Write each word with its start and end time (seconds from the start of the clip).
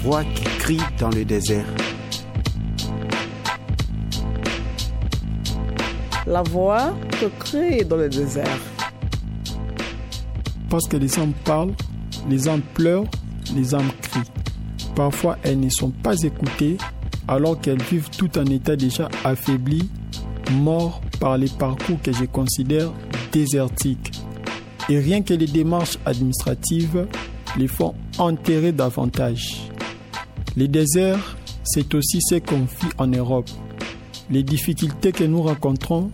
la 0.00 0.08
voix 0.08 0.24
qui 0.24 0.44
crie 0.58 0.80
dans 0.98 1.10
le 1.10 1.24
désert. 1.26 1.66
La 6.26 6.42
voix 6.42 6.94
que 7.20 7.26
crie 7.38 7.84
dans 7.84 7.96
le 7.96 8.08
désert. 8.08 8.58
Parce 10.70 10.86
que 10.88 10.96
les 10.96 11.18
hommes 11.18 11.34
parlent, 11.44 11.74
les 12.30 12.48
âmes 12.48 12.62
pleurent, 12.74 13.04
les 13.54 13.74
âmes 13.74 13.90
crient. 14.00 14.30
Parfois, 14.94 15.36
elles 15.42 15.60
ne 15.60 15.68
sont 15.68 15.90
pas 15.90 16.18
écoutées 16.22 16.78
alors 17.28 17.60
qu'elles 17.60 17.82
vivent 17.82 18.10
tout 18.10 18.38
en 18.38 18.46
état 18.46 18.76
déjà 18.76 19.08
affaibli, 19.24 19.88
mort 20.52 21.02
par 21.20 21.36
les 21.36 21.48
parcours 21.48 22.00
que 22.02 22.12
je 22.12 22.24
considère 22.24 22.90
désertiques. 23.32 24.12
Et 24.88 24.98
rien 24.98 25.20
que 25.22 25.34
les 25.34 25.46
démarches 25.46 25.98
administratives 26.06 27.06
les 27.58 27.68
font 27.68 27.94
enterrer 28.18 28.72
davantage. 28.72 29.69
Les 30.56 30.68
déserts, 30.68 31.36
c'est 31.64 31.94
aussi 31.94 32.18
ce 32.20 32.36
qu'on 32.36 32.60
vit 32.60 32.92
en 32.98 33.06
Europe. 33.06 33.48
Les 34.30 34.42
difficultés 34.42 35.12
que 35.12 35.24
nous 35.24 35.42
rencontrons 35.42 36.10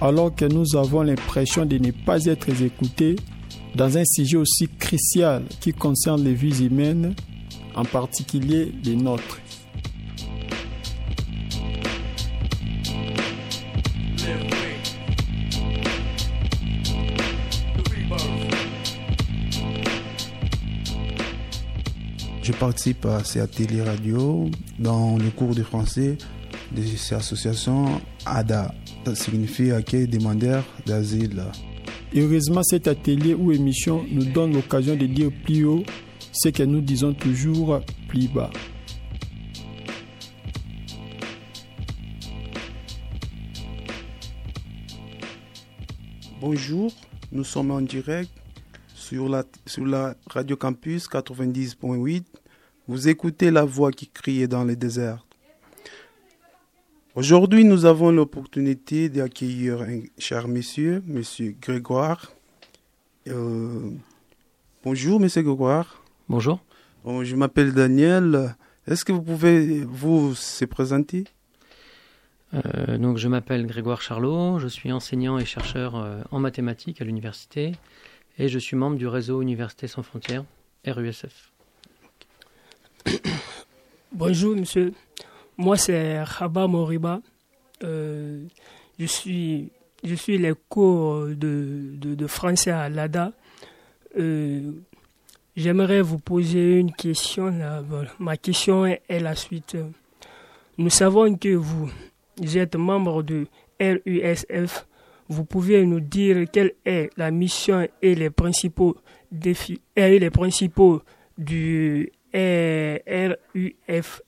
alors 0.00 0.34
que 0.34 0.44
nous 0.44 0.76
avons 0.76 1.02
l'impression 1.02 1.64
de 1.64 1.78
ne 1.78 1.90
pas 1.90 2.24
être 2.24 2.62
écoutés 2.62 3.16
dans 3.74 3.96
un 3.96 4.04
sujet 4.04 4.36
aussi 4.36 4.68
crucial 4.78 5.44
qui 5.60 5.72
concerne 5.72 6.24
les 6.24 6.34
vies 6.34 6.64
humaines, 6.64 7.14
en 7.74 7.84
particulier 7.84 8.72
les 8.84 8.96
nôtres. 8.96 9.38
Participe 22.58 23.04
à 23.06 23.22
ces 23.22 23.40
ateliers 23.40 23.82
radio 23.82 24.50
dans 24.78 25.16
le 25.18 25.30
cours 25.30 25.54
de 25.54 25.62
français 25.62 26.16
de 26.74 26.82
ces 26.82 27.14
associations 27.14 28.00
ADA. 28.24 28.74
Ça 29.04 29.14
signifie 29.14 29.70
accueil 29.70 30.08
demandeur 30.08 30.64
d'asile. 30.86 31.42
Heureusement, 32.14 32.62
cet 32.62 32.88
atelier 32.88 33.34
ou 33.34 33.52
émission 33.52 34.04
nous 34.10 34.24
donne 34.24 34.54
l'occasion 34.54 34.96
de 34.96 35.06
dire 35.06 35.30
plus 35.44 35.64
haut 35.64 35.84
ce 36.32 36.48
que 36.48 36.62
nous 36.62 36.80
disons 36.80 37.12
toujours 37.12 37.80
plus 38.08 38.28
bas. 38.28 38.50
Bonjour, 46.40 46.92
nous 47.32 47.44
sommes 47.44 47.70
en 47.70 47.80
direct 47.80 48.30
sur 48.94 49.28
la, 49.28 49.44
sur 49.66 49.84
la 49.84 50.14
Radio 50.28 50.56
Campus 50.56 51.08
90.8. 51.08 52.24
Vous 52.88 53.08
écoutez 53.08 53.50
la 53.50 53.64
voix 53.64 53.90
qui 53.90 54.06
crie 54.06 54.46
dans 54.46 54.62
les 54.62 54.76
déserts. 54.76 55.26
Aujourd'hui, 57.16 57.64
nous 57.64 57.84
avons 57.84 58.12
l'opportunité 58.12 59.08
d'accueillir 59.08 59.82
un 59.82 60.02
cher 60.18 60.46
monsieur, 60.46 61.02
monsieur 61.04 61.56
Grégoire. 61.60 62.32
Euh, 63.26 63.90
bonjour, 64.84 65.18
monsieur 65.18 65.42
Grégoire. 65.42 66.04
Bonjour. 66.28 66.60
je 67.04 67.34
m'appelle 67.34 67.72
Daniel. 67.72 68.54
Est-ce 68.86 69.04
que 69.04 69.10
vous 69.10 69.22
pouvez 69.22 69.80
vous 69.84 70.36
se 70.36 70.64
présenter? 70.64 71.24
Euh, 72.54 72.98
donc, 72.98 73.16
je 73.16 73.26
m'appelle 73.26 73.66
Grégoire 73.66 74.00
Charlot, 74.00 74.60
je 74.60 74.68
suis 74.68 74.92
enseignant 74.92 75.38
et 75.38 75.44
chercheur 75.44 75.96
euh, 75.96 76.20
en 76.30 76.38
mathématiques 76.38 77.02
à 77.02 77.04
l'université 77.04 77.72
et 78.38 78.46
je 78.46 78.60
suis 78.60 78.76
membre 78.76 78.96
du 78.96 79.08
réseau 79.08 79.42
Université 79.42 79.88
sans 79.88 80.04
frontières, 80.04 80.44
RUSF. 80.86 81.55
Bonjour 84.12 84.56
monsieur, 84.56 84.92
moi 85.56 85.76
c'est 85.76 86.22
Rabat 86.22 86.66
Moriba. 86.66 87.20
Euh, 87.82 88.44
je 88.98 89.06
suis 89.06 89.70
je 90.04 90.14
suis 90.14 90.40
cours 90.68 91.26
de, 91.26 91.92
de, 91.94 92.26
français 92.26 92.70
à 92.70 92.88
l'ADA. 92.88 93.32
Euh, 94.18 94.72
j'aimerais 95.56 96.00
vous 96.00 96.18
poser 96.18 96.78
une 96.78 96.92
question. 96.92 97.52
Ma 98.18 98.36
question 98.36 98.86
est, 98.86 99.02
est, 99.08 99.20
la 99.20 99.34
suite. 99.34 99.76
Nous 100.78 100.90
savons 100.90 101.34
que 101.36 101.54
vous 101.54 101.90
êtes 102.56 102.76
membre 102.76 103.22
de 103.22 103.46
RUSF 103.80 104.86
vous 105.28 105.44
pouvez 105.44 105.84
nous 105.84 106.00
dire 106.00 106.46
quelle 106.52 106.72
est 106.84 107.10
la 107.16 107.30
mission 107.30 107.88
et 108.00 108.14
les 108.14 108.30
principaux 108.30 108.96
défis 109.32 109.80
et 109.96 110.18
les 110.18 110.30
principaux 110.30 111.02
du 111.36 112.12
RUFF 112.36 114.20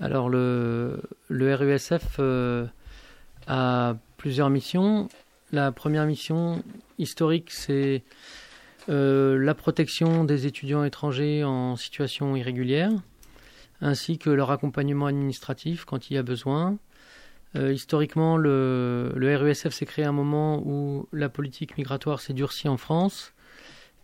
Alors 0.00 0.30
le, 0.30 1.02
le 1.28 1.54
RUSF 1.54 2.16
euh, 2.18 2.66
a 3.46 3.96
plusieurs 4.16 4.48
missions. 4.48 5.08
La 5.52 5.70
première 5.70 6.06
mission 6.06 6.62
historique, 6.98 7.50
c'est 7.50 8.02
euh, 8.88 9.38
la 9.38 9.54
protection 9.54 10.24
des 10.24 10.46
étudiants 10.46 10.82
étrangers 10.84 11.44
en 11.44 11.76
situation 11.76 12.34
irrégulière, 12.36 12.90
ainsi 13.82 14.16
que 14.16 14.30
leur 14.30 14.50
accompagnement 14.50 15.06
administratif 15.06 15.84
quand 15.84 16.10
il 16.10 16.14
y 16.14 16.16
a 16.16 16.22
besoin. 16.22 16.78
Euh, 17.56 17.70
historiquement, 17.72 18.38
le, 18.38 19.12
RUSF 19.14 19.74
s'est 19.74 19.86
créé 19.86 20.06
à 20.06 20.08
un 20.08 20.12
moment 20.12 20.62
où 20.64 21.06
la 21.12 21.28
politique 21.28 21.76
migratoire 21.76 22.20
s'est 22.20 22.32
durcie 22.32 22.68
en 22.68 22.78
France 22.78 23.33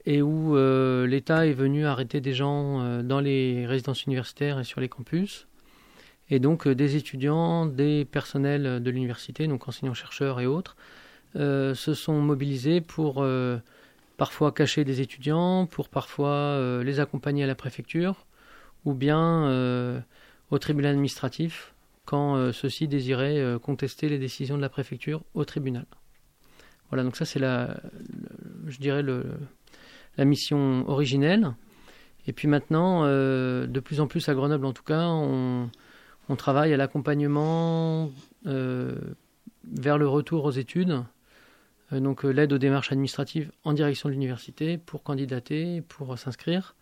et 0.07 0.23
où 0.23 0.57
euh, 0.57 1.07
l'État 1.07 1.47
est 1.47 1.53
venu 1.53 1.87
arrêter 1.87 2.21
des 2.21 2.33
gens 2.33 2.81
euh, 2.81 3.03
dans 3.03 3.21
les 3.21 3.67
résidences 3.67 4.05
universitaires 4.05 4.59
et 4.59 4.65
sur 4.65 4.81
les 4.81 4.89
campus. 4.89 5.47
Et 6.31 6.39
donc 6.39 6.69
des 6.69 6.97
étudiants, 6.97 7.67
des 7.67 8.05
personnels 8.05 8.81
de 8.81 8.91
l'université, 8.91 9.49
donc 9.49 9.67
enseignants-chercheurs 9.67 10.41
et 10.41 10.47
autres, 10.47 10.77
se 11.35 11.95
sont 11.95 12.21
mobilisés 12.21 12.81
pour 12.81 13.27
parfois 14.17 14.53
cacher 14.53 14.85
des 14.85 15.01
étudiants, 15.01 15.67
pour 15.67 15.89
parfois 15.89 16.83
les 16.85 17.01
accompagner 17.01 17.43
à 17.43 17.47
la 17.49 17.57
préfecture, 17.57 18.27
ou 18.85 18.95
bien 18.95 20.05
au 20.53 20.59
tribunal 20.61 20.93
administratif 20.93 21.75
quand 22.11 22.35
euh, 22.35 22.51
ceux-ci 22.51 22.89
désiraient 22.89 23.39
euh, 23.39 23.61
contester 23.61 24.09
les 24.09 24.19
décisions 24.19 24.57
de 24.57 24.63
la 24.63 24.69
préfecture 24.69 25.23
au 25.35 25.45
tribunal. 25.45 25.87
Voilà, 26.89 27.05
donc 27.05 27.15
ça 27.15 27.25
c'est 27.25 27.39
la, 27.39 27.81
je 28.67 28.79
dirais 28.79 29.03
le, 29.03 29.25
la 30.17 30.25
mission 30.25 30.89
originelle. 30.89 31.55
Et 32.27 32.33
puis 32.33 32.49
maintenant, 32.49 33.05
euh, 33.05 33.67
de 33.67 33.81
plus 33.81 34.01
en 34.01 34.07
plus 34.07 34.29
à 34.29 34.35
Grenoble 34.35 34.67
en 34.67 34.73
tout 34.73 34.83
cas, 34.83 35.07
on, 35.07 35.71
travaille 36.39 36.73
à 36.73 36.77
l'accompagnement 36.77 38.09
vers 38.45 39.99
le 39.99 40.07
retour 40.07 40.45
aux 40.45 40.53
études, 40.53 41.03
donc 41.91 42.23
l'aide 42.23 42.53
aux 42.53 42.59
démarches 42.59 42.93
administratives 42.93 43.51
en 43.65 43.73
direction 43.73 44.09
de 44.09 44.13
l'université 44.15 44.79
pour 44.79 45.03
candidater, 45.03 45.81
pour 45.81 46.17
s'inscrire, 46.17 46.77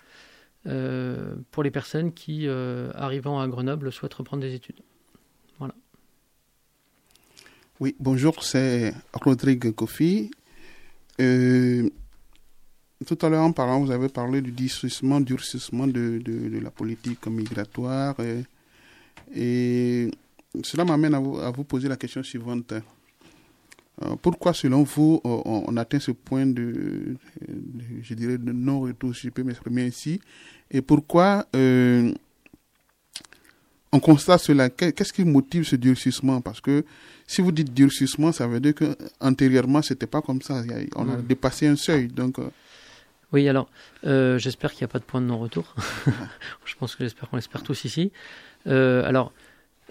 pour 0.64 1.62
les 1.62 1.70
personnes 1.70 2.12
qui, 2.12 2.46
arrivant 2.46 3.40
à 3.40 3.48
Grenoble, 3.48 3.90
souhaitent 3.90 4.12
reprendre 4.12 4.42
des 4.42 4.52
études. 4.52 4.82
Oui, 7.80 7.94
bonjour, 8.00 8.42
c'est 8.42 8.92
Rodrigue 9.12 9.72
Kofi. 9.72 10.32
Euh, 13.00 13.04
tout 13.06 13.18
à 13.24 13.28
l'heure, 13.28 13.44
en 13.44 13.52
parlant, 13.52 13.80
vous 13.80 13.90
avez 13.90 14.08
parlé 14.08 14.40
du 14.40 14.52
durcissement, 14.52 15.20
durcissement 15.20 15.86
de, 15.86 16.18
de, 16.18 16.58
la 16.58 16.70
politique 16.70 17.26
migratoire. 17.26 18.16
Et, 19.34 20.10
cela 20.62 20.84
m'amène 20.84 21.14
à 21.14 21.18
vous, 21.18 21.38
à 21.38 21.50
vous, 21.50 21.64
poser 21.64 21.88
la 21.88 21.96
question 21.96 22.22
suivante. 22.22 22.72
Euh, 22.72 24.16
pourquoi, 24.22 24.54
selon 24.54 24.82
vous, 24.82 25.20
on, 25.24 25.76
atteint 25.76 25.98
ce 25.98 26.12
point 26.12 26.46
de, 26.46 27.16
je 28.02 28.14
dirais, 28.14 28.38
de 28.38 28.52
non-retour, 28.52 29.14
si 29.14 29.26
je 29.26 29.30
peux 29.30 29.42
m'exprimer 29.42 29.86
ainsi 29.86 30.20
Et 30.70 30.80
pourquoi 30.80 31.46
euh, 31.54 32.12
on 33.92 34.00
constate 34.00 34.40
cela? 34.40 34.70
Qu'est-ce 34.70 35.12
qui 35.12 35.24
motive 35.24 35.64
ce 35.64 35.76
durcissement? 35.76 36.40
Parce 36.40 36.60
que 36.60 36.84
si 37.26 37.42
vous 37.42 37.52
dites 37.52 37.74
durcissement, 37.74 38.32
ça 38.32 38.46
veut 38.46 38.60
dire 38.60 38.74
que 38.74 38.96
antérieurement 39.20 39.82
c'était 39.82 40.06
pas 40.06 40.22
comme 40.22 40.40
ça. 40.42 40.62
On 40.96 41.08
a 41.10 41.16
dépassé 41.16 41.66
un 41.66 41.76
seuil. 41.76 42.08
Donc. 42.08 42.38
Euh. 43.32 43.34
Oui, 43.34 43.48
alors 43.48 43.68
euh, 44.06 44.38
j'espère 44.38 44.72
qu'il 44.72 44.80
n'y 44.84 44.90
a 44.90 44.92
pas 44.92 44.98
de 44.98 45.04
point 45.04 45.20
de 45.20 45.26
non-retour. 45.26 45.74
Je 46.64 46.74
pense 46.76 46.94
que 46.96 47.04
j'espère 47.04 47.28
qu'on 47.28 47.36
l'espère 47.36 47.62
tous 47.62 47.84
ici. 47.84 48.12
Euh, 48.66 49.04
alors, 49.04 49.32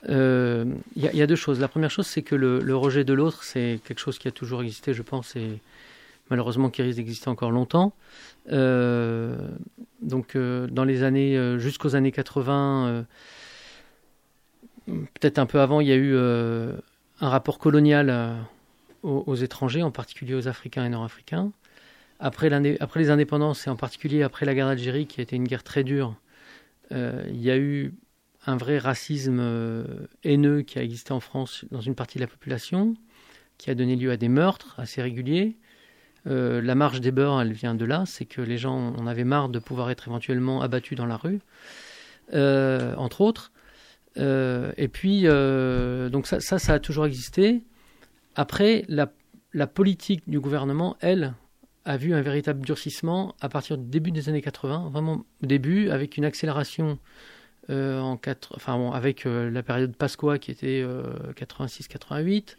il 0.08 0.78
y, 0.96 1.22
a 1.22 1.28
deux 1.28 1.36
choses. 1.36 1.60
La 1.60 1.68
première 1.68 1.92
chose, 1.92 2.08
c'est 2.08 2.22
que 2.22 2.36
le, 2.36 2.76
rejet 2.76 3.04
de 3.04 3.14
l'autre, 3.14 3.44
c'est 3.44 3.80
quelque 3.86 4.00
chose 4.00 4.20
qui 4.20 4.28
a 4.28 4.32
toujours 4.32 4.62
existé, 4.62 4.94
je 4.94 5.02
pense, 5.02 5.36
et 5.36 5.60
malheureusement 6.30 6.70
qui 6.70 6.82
risque 6.82 6.98
d'exister 6.98 7.30
encore 7.30 7.52
longtemps. 7.52 7.94
donc, 8.48 10.38
dans 10.38 10.84
les 10.86 11.04
années, 11.04 11.60
jusqu'aux 11.60 11.96
années 11.96 12.12
80, 12.12 13.06
peut-être 14.86 15.40
un 15.40 15.46
peu 15.46 15.60
avant, 15.60 15.82
il 15.82 15.88
y 15.88 15.92
a 15.92 15.96
eu 15.96 16.16
un 17.22 17.30
rapport 17.30 17.60
colonial 17.60 18.10
euh, 18.10 18.36
aux, 19.04 19.36
étrangers, 19.36 19.84
en 19.84 19.92
particulier 19.92 20.34
aux 20.34 20.48
Africains 20.48 20.86
et 20.86 20.90
Nord-Africains, 20.90 21.52
après, 22.20 22.50
les 22.50 23.10
indépendances 23.10 23.68
et 23.68 23.70
en 23.70 23.76
particulier 23.76 24.24
après 24.24 24.46
la 24.46 24.56
guerre 24.56 24.68
d'Algérie, 24.68 25.06
qui 25.06 25.20
a 25.20 25.24
été 25.24 25.36
une 25.36 25.48
guerre 25.48 25.64
très 25.64 25.84
dure, 25.84 26.16
il 26.92 27.42
y 27.42 27.52
a 27.52 27.58
eu 27.58 27.94
un 28.46 28.58
vrai 28.58 28.78
racisme 28.78 29.86
haineux 30.24 30.62
qui 30.62 30.80
a 30.80 30.84
existé 30.84 31.12
en 31.12 31.20
France 31.20 31.66
dans 31.72 31.82
une 31.82 31.96
partie 31.96 32.18
de 32.18 32.24
la 32.24 32.28
population, 32.28 32.96
qui 33.58 33.70
a 33.70 33.76
donné 33.76 33.96
lieu 33.96 34.12
à 34.12 34.18
des 34.18 34.30
meurtres 34.30 34.80
assez 34.80 35.02
réguliers. 35.02 35.58
la 36.26 36.76
marche 36.76 37.02
des 37.02 37.12
beurs, 37.12 37.40
elle 37.42 37.54
vient 37.54 37.76
de 37.76 37.86
là, 37.86 38.04
c'est 38.08 38.26
que 38.26 38.42
les 38.42 38.58
gens 38.58 38.96
en 38.96 39.06
avaient 39.06 39.24
marre 39.24 39.50
de 39.50 39.60
pouvoir 39.60 39.92
être 39.92 40.08
éventuellement 40.08 40.62
abattus 40.62 40.98
dans 40.98 41.06
la 41.06 41.18
rue, 41.18 41.40
entre 42.34 43.22
autres. 43.22 43.52
et 44.16 44.88
puis, 44.92 45.24
donc 45.24 46.26
ça, 46.26 46.40
ça, 46.40 46.74
a 46.74 46.80
toujours 46.80 47.06
existé. 47.06 47.64
Après, 48.36 48.86
la 48.88 49.68
politique 49.68 50.24
du 50.28 50.40
gouvernement, 50.40 50.98
elle, 51.02 51.36
a 51.88 51.98
vu 51.98 52.14
un 52.14 52.22
véritable 52.22 52.66
durcissement 52.66 53.34
à 53.40 53.48
partir 53.50 53.78
du 53.78 53.90
début 53.90 54.12
des 54.12 54.28
années 54.30 54.42
80, 54.42 54.90
vraiment 54.92 55.26
au 55.42 55.46
début, 55.46 55.90
avec 55.90 56.18
une 56.18 56.26
accélération 56.26 57.00
euh, 57.70 58.00
en 58.00 58.20
enfin, 58.56 58.92
avec 58.92 59.26
euh, 59.26 59.50
la 59.50 59.64
période 59.64 59.96
Pasqua 59.96 60.38
qui 60.38 60.52
était 60.52 60.86
86-88, 61.36 62.18
euh, 62.18 62.56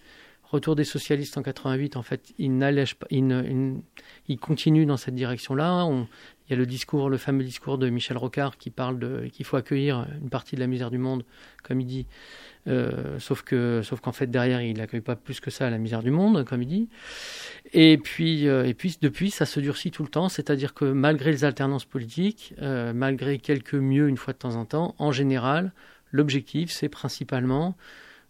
retour 0.50 0.76
des 0.76 0.84
socialistes 0.84 1.36
en 1.36 1.42
88, 1.42 1.96
en 1.96 2.02
fait, 2.02 2.32
ils 2.38 2.56
n'allègent 2.56 2.94
pas, 2.94 3.06
ils, 3.10 4.38
continuent 4.40 4.86
dans 4.86 4.96
cette 4.96 5.14
direction-là. 5.14 5.86
Il 5.90 6.50
y 6.50 6.54
a 6.54 6.56
le 6.56 6.66
discours, 6.66 7.10
le 7.10 7.18
fameux 7.18 7.44
discours 7.44 7.76
de 7.76 7.90
Michel 7.90 8.16
Rocard 8.16 8.56
qui 8.56 8.70
parle 8.70 9.28
qu'il 9.30 9.44
faut 9.44 9.56
accueillir 9.56 10.06
une 10.22 10.30
partie 10.30 10.56
de 10.56 10.60
la 10.60 10.66
misère 10.66 10.90
du 10.90 10.98
monde, 10.98 11.24
comme 11.62 11.80
il 11.80 11.86
dit. 11.86 12.06
Euh, 12.68 13.18
sauf 13.18 13.42
que, 13.42 13.80
sauf 13.82 14.00
qu'en 14.00 14.12
fait 14.12 14.26
derrière 14.26 14.60
il 14.60 14.76
n'accueille 14.76 15.00
pas 15.00 15.16
plus 15.16 15.40
que 15.40 15.50
ça 15.50 15.70
la 15.70 15.78
misère 15.78 16.02
du 16.02 16.10
monde, 16.10 16.44
comme 16.44 16.62
il 16.62 16.68
dit. 16.68 16.88
Et 17.72 17.96
puis, 17.98 18.46
euh, 18.46 18.66
et 18.66 18.74
puis 18.74 18.98
depuis 19.00 19.30
ça 19.30 19.46
se 19.46 19.60
durcit 19.60 19.90
tout 19.90 20.02
le 20.02 20.08
temps, 20.08 20.28
c'est-à-dire 20.28 20.74
que 20.74 20.84
malgré 20.84 21.30
les 21.30 21.44
alternances 21.44 21.86
politiques, 21.86 22.54
euh, 22.60 22.92
malgré 22.92 23.38
quelques 23.38 23.74
mieux 23.74 24.08
une 24.08 24.16
fois 24.18 24.34
de 24.34 24.38
temps 24.38 24.56
en 24.56 24.64
temps, 24.66 24.94
en 24.98 25.12
général, 25.12 25.72
l'objectif 26.12 26.70
c'est 26.70 26.88
principalement 26.88 27.76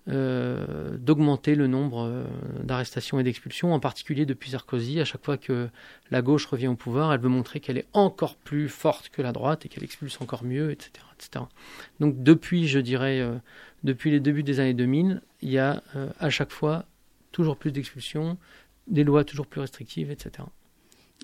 d'augmenter 0.07 1.55
le 1.55 1.67
nombre 1.67 2.25
d'arrestations 2.63 3.21
et 3.21 3.23
d'expulsions, 3.25 3.75
en 3.75 3.81
particulier 3.81 4.25
depuis 4.25 4.51
Sarkozy. 4.51 5.01
À 5.01 5.05
chaque 5.05 5.23
fois 5.23 5.37
que 5.37 5.69
la 6.11 6.23
gauche 6.23 6.47
revient 6.47 6.69
au 6.69 6.77
pouvoir, 6.77 7.13
elle 7.13 7.21
veut 7.21 7.29
montrer 7.29 7.61
qu'elle 7.61 7.77
est 7.77 7.89
encore 7.93 8.37
plus 8.37 8.71
forte 8.71 9.11
que 9.11 9.21
la 9.21 9.33
droite 9.33 9.67
et 9.67 9.69
qu'elle 9.69 9.85
expulse 9.85 10.19
encore 10.23 10.45
mieux, 10.45 10.71
etc., 10.71 11.05
etc. 11.15 11.45
Donc 12.01 12.23
depuis, 12.23 12.69
je 12.69 12.79
dirais 12.79 13.23
depuis 13.85 14.11
les 14.11 14.21
débuts 14.21 14.43
des 14.43 14.61
années 14.61 14.75
2000, 14.75 15.23
il 15.43 15.51
y 15.51 15.59
a 15.59 15.83
euh, 15.97 16.09
à 16.19 16.31
chaque 16.31 16.51
fois 16.51 16.85
toujours 17.33 17.57
plus 17.57 17.71
d'expulsions, 17.71 18.39
des 18.87 19.05
lois 19.05 19.25
toujours 19.25 19.47
plus 19.47 19.61
restrictives, 19.61 20.11
etc. 20.11 20.45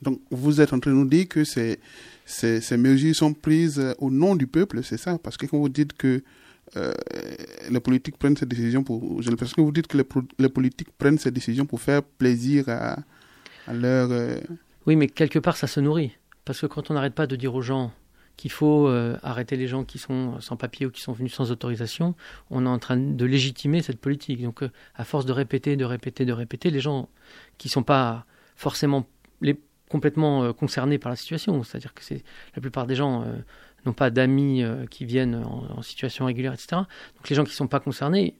Donc 0.02 0.20
vous 0.30 0.60
êtes 0.60 0.72
en 0.72 0.80
train 0.80 0.90
de 0.90 0.96
nous 0.96 1.08
dire 1.08 1.28
que 1.28 1.44
ces, 1.44 1.78
mesures 2.76 3.14
sont 3.14 3.34
prises 3.34 3.80
euh, 3.80 3.94
au 3.98 4.10
nom 4.10 4.36
du 4.36 4.46
peuple, 4.46 4.82
c'est 4.82 4.96
ça? 4.96 5.18
Parce 5.18 5.36
que 5.36 5.46
quand 5.46 5.58
vous 5.58 5.68
dites 5.68 5.94
que 5.94 6.22
euh, 6.76 6.92
les 7.70 7.80
politiques 7.80 8.18
prennent 8.18 8.36
ces 8.36 8.46
décisions 8.46 8.82
pour... 8.82 9.22
J'ai 9.22 9.30
l'impression 9.30 9.56
que 9.56 9.60
vous 9.62 9.72
dites 9.72 9.86
que 9.86 9.98
les, 10.38 10.48
politiques 10.48 10.90
prennent 10.98 11.18
ces 11.18 11.30
décisions 11.30 11.66
pour 11.66 11.80
faire 11.80 12.02
plaisir 12.02 12.68
à, 12.68 12.98
à 13.66 13.72
leur... 13.72 14.10
Oui, 14.86 14.96
mais 14.96 15.06
quelque 15.06 15.38
part 15.38 15.56
ça 15.56 15.66
se 15.66 15.80
nourrit. 15.80 16.12
Parce 16.44 16.60
que 16.60 16.66
quand 16.66 16.90
on 16.90 16.94
n'arrête 16.94 17.14
pas 17.14 17.26
de 17.26 17.36
dire 17.36 17.54
aux 17.54 17.62
gens 17.62 17.92
qu'il 18.36 18.50
faut 18.50 18.88
euh, 18.88 19.16
arrêter 19.22 19.56
les 19.56 19.68
gens 19.68 19.84
qui 19.84 19.98
sont 19.98 20.40
sans 20.40 20.56
papier 20.56 20.86
ou 20.86 20.90
qui 20.90 21.00
sont 21.00 21.12
venus 21.12 21.32
sans 21.32 21.50
autorisation, 21.50 22.14
on 22.50 22.66
est 22.66 22.68
en 22.68 22.78
train 22.78 22.96
de 22.96 23.24
légitimer 23.24 23.82
cette 23.82 24.00
politique. 24.00 24.42
Donc, 24.42 24.62
euh, 24.62 24.70
à 24.94 25.04
force 25.04 25.24
de 25.24 25.32
répéter, 25.32 25.76
de 25.76 25.84
répéter, 25.84 26.24
de 26.24 26.32
répéter, 26.32 26.70
les 26.70 26.80
gens 26.80 27.08
qui 27.58 27.68
ne 27.68 27.72
sont 27.72 27.82
pas 27.82 28.26
forcément 28.56 29.06
complètement 29.88 30.44
euh, 30.44 30.52
concernés 30.52 30.98
par 30.98 31.10
la 31.10 31.16
situation, 31.16 31.62
c'est-à-dire 31.62 31.94
que 31.94 32.02
c'est 32.02 32.24
la 32.56 32.60
plupart 32.60 32.86
des 32.86 32.96
gens 32.96 33.24
n'ont 33.86 33.92
pas 33.92 34.10
d'amis 34.10 34.64
qui 34.90 35.04
viennent 35.04 35.44
en, 35.44 35.82
situation 35.82 36.26
régulière, 36.26 36.52
etc. 36.52 36.68
Donc, 37.16 37.28
les 37.28 37.36
gens 37.36 37.44
qui 37.44 37.50
ne 37.50 37.56
sont 37.56 37.68
pas 37.68 37.80
concernés, 37.80 38.34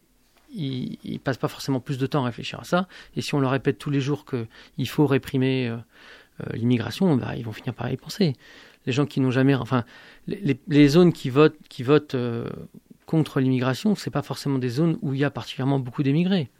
ils, 0.55 0.99
ne 1.05 1.19
passent 1.19 1.39
pas 1.39 1.49
forcément 1.49 1.81
plus 1.81 1.99
de 1.99 2.07
temps 2.07 2.23
à 2.23 2.27
réfléchir 2.27 2.61
à 2.61 2.65
ça. 2.65 2.89
Et 3.17 3.21
si 3.21 3.35
on 3.35 3.41
leur 3.41 3.51
répète 3.51 3.79
tous 3.79 3.91
les 3.91 4.01
jours 4.01 4.25
qu'il 4.25 4.89
faut 4.89 5.07
réprimer 5.07 5.75
l'immigration, 6.53 7.17
bah, 7.17 7.37
ils 7.37 7.45
vont 7.45 7.53
finir 7.53 7.75
par 7.75 7.91
y 7.91 7.97
penser 7.97 8.35
les 8.87 8.93
gens 8.93 9.07
qui 9.07 9.21
n'ont 9.21 9.31
jamais, 9.31 9.55
enfin, 9.55 9.85
les, 10.27 10.89
zones 10.89 11.13
qui 11.13 11.31
votent, 11.31 11.57
qui 11.69 11.83
votent 11.83 12.15
euh, 12.15 12.49
contre 13.07 13.41
l'immigration, 13.41 13.95
c'est 13.95 14.11
pas 14.11 14.23
forcément 14.23 14.59
des 14.59 14.69
zones 14.69 14.99
où 15.03 15.15
il 15.15 15.21
y 15.21 15.25
a 15.25 15.31
particulièrement 15.31 15.79
beaucoup 15.79 16.03
d'émigrés. 16.03 16.51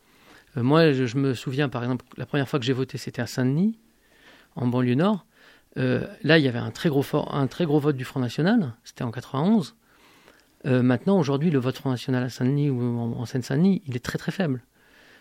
Euh, 0.57 0.63
moi, 0.63 0.93
je, 0.93 1.17
me 1.17 1.35
souviens, 1.35 1.69
par 1.69 1.83
exemple, 1.83 2.05
la 2.17 2.27
première 2.27 2.49
fois 2.49 2.59
que 2.59 2.65
j'ai 2.65 2.73
voté, 2.73 2.99
c'était 2.99 3.23
à 3.23 3.27
Saint-Denis, 3.27 3.79
en 4.57 4.67
banlieue 4.67 4.95
nord. 4.95 5.27
Euh, 5.77 6.07
là, 6.23 6.39
il 6.39 6.45
y 6.45 6.49
avait 6.49 6.59
un 6.59 6.71
très 6.71 6.89
gros, 6.89 7.03
vote 7.03 7.97
du 7.97 8.05
Front 8.05 8.21
National. 8.21 8.75
C'était 8.85 9.05
en 9.05 9.11
91. 9.11 9.75
maintenant, 10.65 11.19
aujourd'hui, 11.19 11.51
le 11.51 11.59
vote 11.59 11.77
Front 11.77 11.91
National 11.91 12.25
à 12.25 12.29
Saint-Denis 12.29 12.71
ou 12.71 12.83
en 12.99 13.25
Seine-Saint-Denis, 13.27 13.83
il 13.87 13.97
est 13.97 14.05
très 14.05 14.19
très 14.19 14.33
faible 14.33 14.63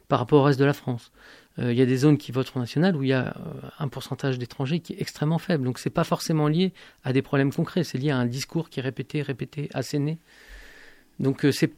par 0.07 0.19
rapport 0.19 0.41
au 0.41 0.43
reste 0.43 0.59
de 0.59 0.65
la 0.65 0.73
France. 0.73 1.11
Euh, 1.59 1.71
il 1.71 1.77
y 1.77 1.81
a 1.81 1.85
des 1.85 1.97
zones 1.97 2.17
qui 2.17 2.31
votent 2.31 2.47
Front 2.47 2.59
National 2.59 2.95
où 2.95 3.03
il 3.03 3.09
y 3.09 3.13
a 3.13 3.35
euh, 3.37 3.69
un 3.79 3.87
pourcentage 3.87 4.39
d'étrangers 4.39 4.79
qui 4.79 4.93
est 4.93 5.01
extrêmement 5.01 5.37
faible. 5.37 5.63
Donc 5.63 5.79
ce 5.79 5.87
n'est 5.87 5.93
pas 5.93 6.03
forcément 6.03 6.47
lié 6.47 6.73
à 7.03 7.13
des 7.13 7.21
problèmes 7.21 7.53
concrets, 7.53 7.83
c'est 7.83 7.97
lié 7.97 8.11
à 8.11 8.17
un 8.17 8.25
discours 8.25 8.69
qui 8.69 8.79
est 8.79 8.83
répété, 8.83 9.21
répété, 9.21 9.69
asséné. 9.73 10.17
Donc 11.19 11.45
euh, 11.45 11.51
c'est 11.51 11.71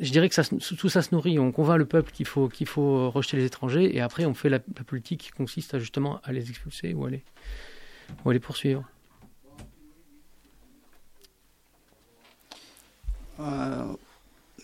je 0.00 0.12
dirais 0.12 0.28
que 0.28 0.34
ça, 0.34 0.44
tout 0.44 0.88
ça 0.88 1.02
se 1.02 1.14
nourrit. 1.14 1.38
On 1.38 1.52
convainc 1.52 1.78
le 1.78 1.86
peuple 1.86 2.12
qu'il 2.12 2.26
faut, 2.26 2.48
qu'il 2.48 2.66
faut 2.66 3.10
rejeter 3.10 3.36
les 3.36 3.44
étrangers 3.44 3.94
et 3.96 4.00
après 4.00 4.24
on 4.24 4.34
fait 4.34 4.48
la, 4.48 4.60
politique 4.60 5.20
qui 5.20 5.30
consiste 5.30 5.74
à 5.74 5.78
justement 5.78 6.20
à 6.24 6.32
les 6.32 6.48
expulser 6.50 6.94
ou 6.94 7.04
à 7.06 7.10
les, 7.10 7.24
à 8.24 8.32
les 8.32 8.40
poursuivre. 8.40 8.84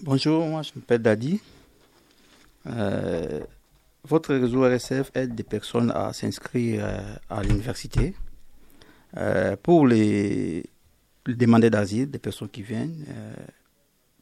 bonjour, 0.01 0.47
moi 0.47 0.63
je 0.63 0.73
m'appelle 0.75 1.03
Dadi. 1.03 1.41
Euh, 2.67 3.41
votre 4.05 4.35
réseau 4.35 4.63
RSF 4.63 5.11
aide 5.15 5.35
des 5.35 5.43
personnes 5.43 5.91
à 5.91 6.13
s'inscrire 6.13 6.85
euh, 6.85 7.17
à 7.31 7.43
l'université. 7.43 8.15
Euh, 9.17 9.57
pour 9.63 9.87
les, 9.87 10.65
demandeurs 11.27 11.71
d'asile, 11.71 12.11
des 12.11 12.19
personnes 12.19 12.49
qui 12.49 12.63
viennent, 12.63 13.07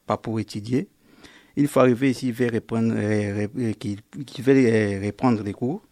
pas 0.07 0.17
pour 0.17 0.39
étudier, 0.39 0.89
il 1.57 1.69
faut 1.69 1.81
arriver 1.81 2.11
ici, 2.11 2.33
vers 2.33 2.53
reprendre, 2.53 2.95
qui, 3.79 3.99
qui 4.27 4.43
veulent 4.43 5.05
reprendre 5.05 5.43
des 5.43 5.53
cours 5.53 5.83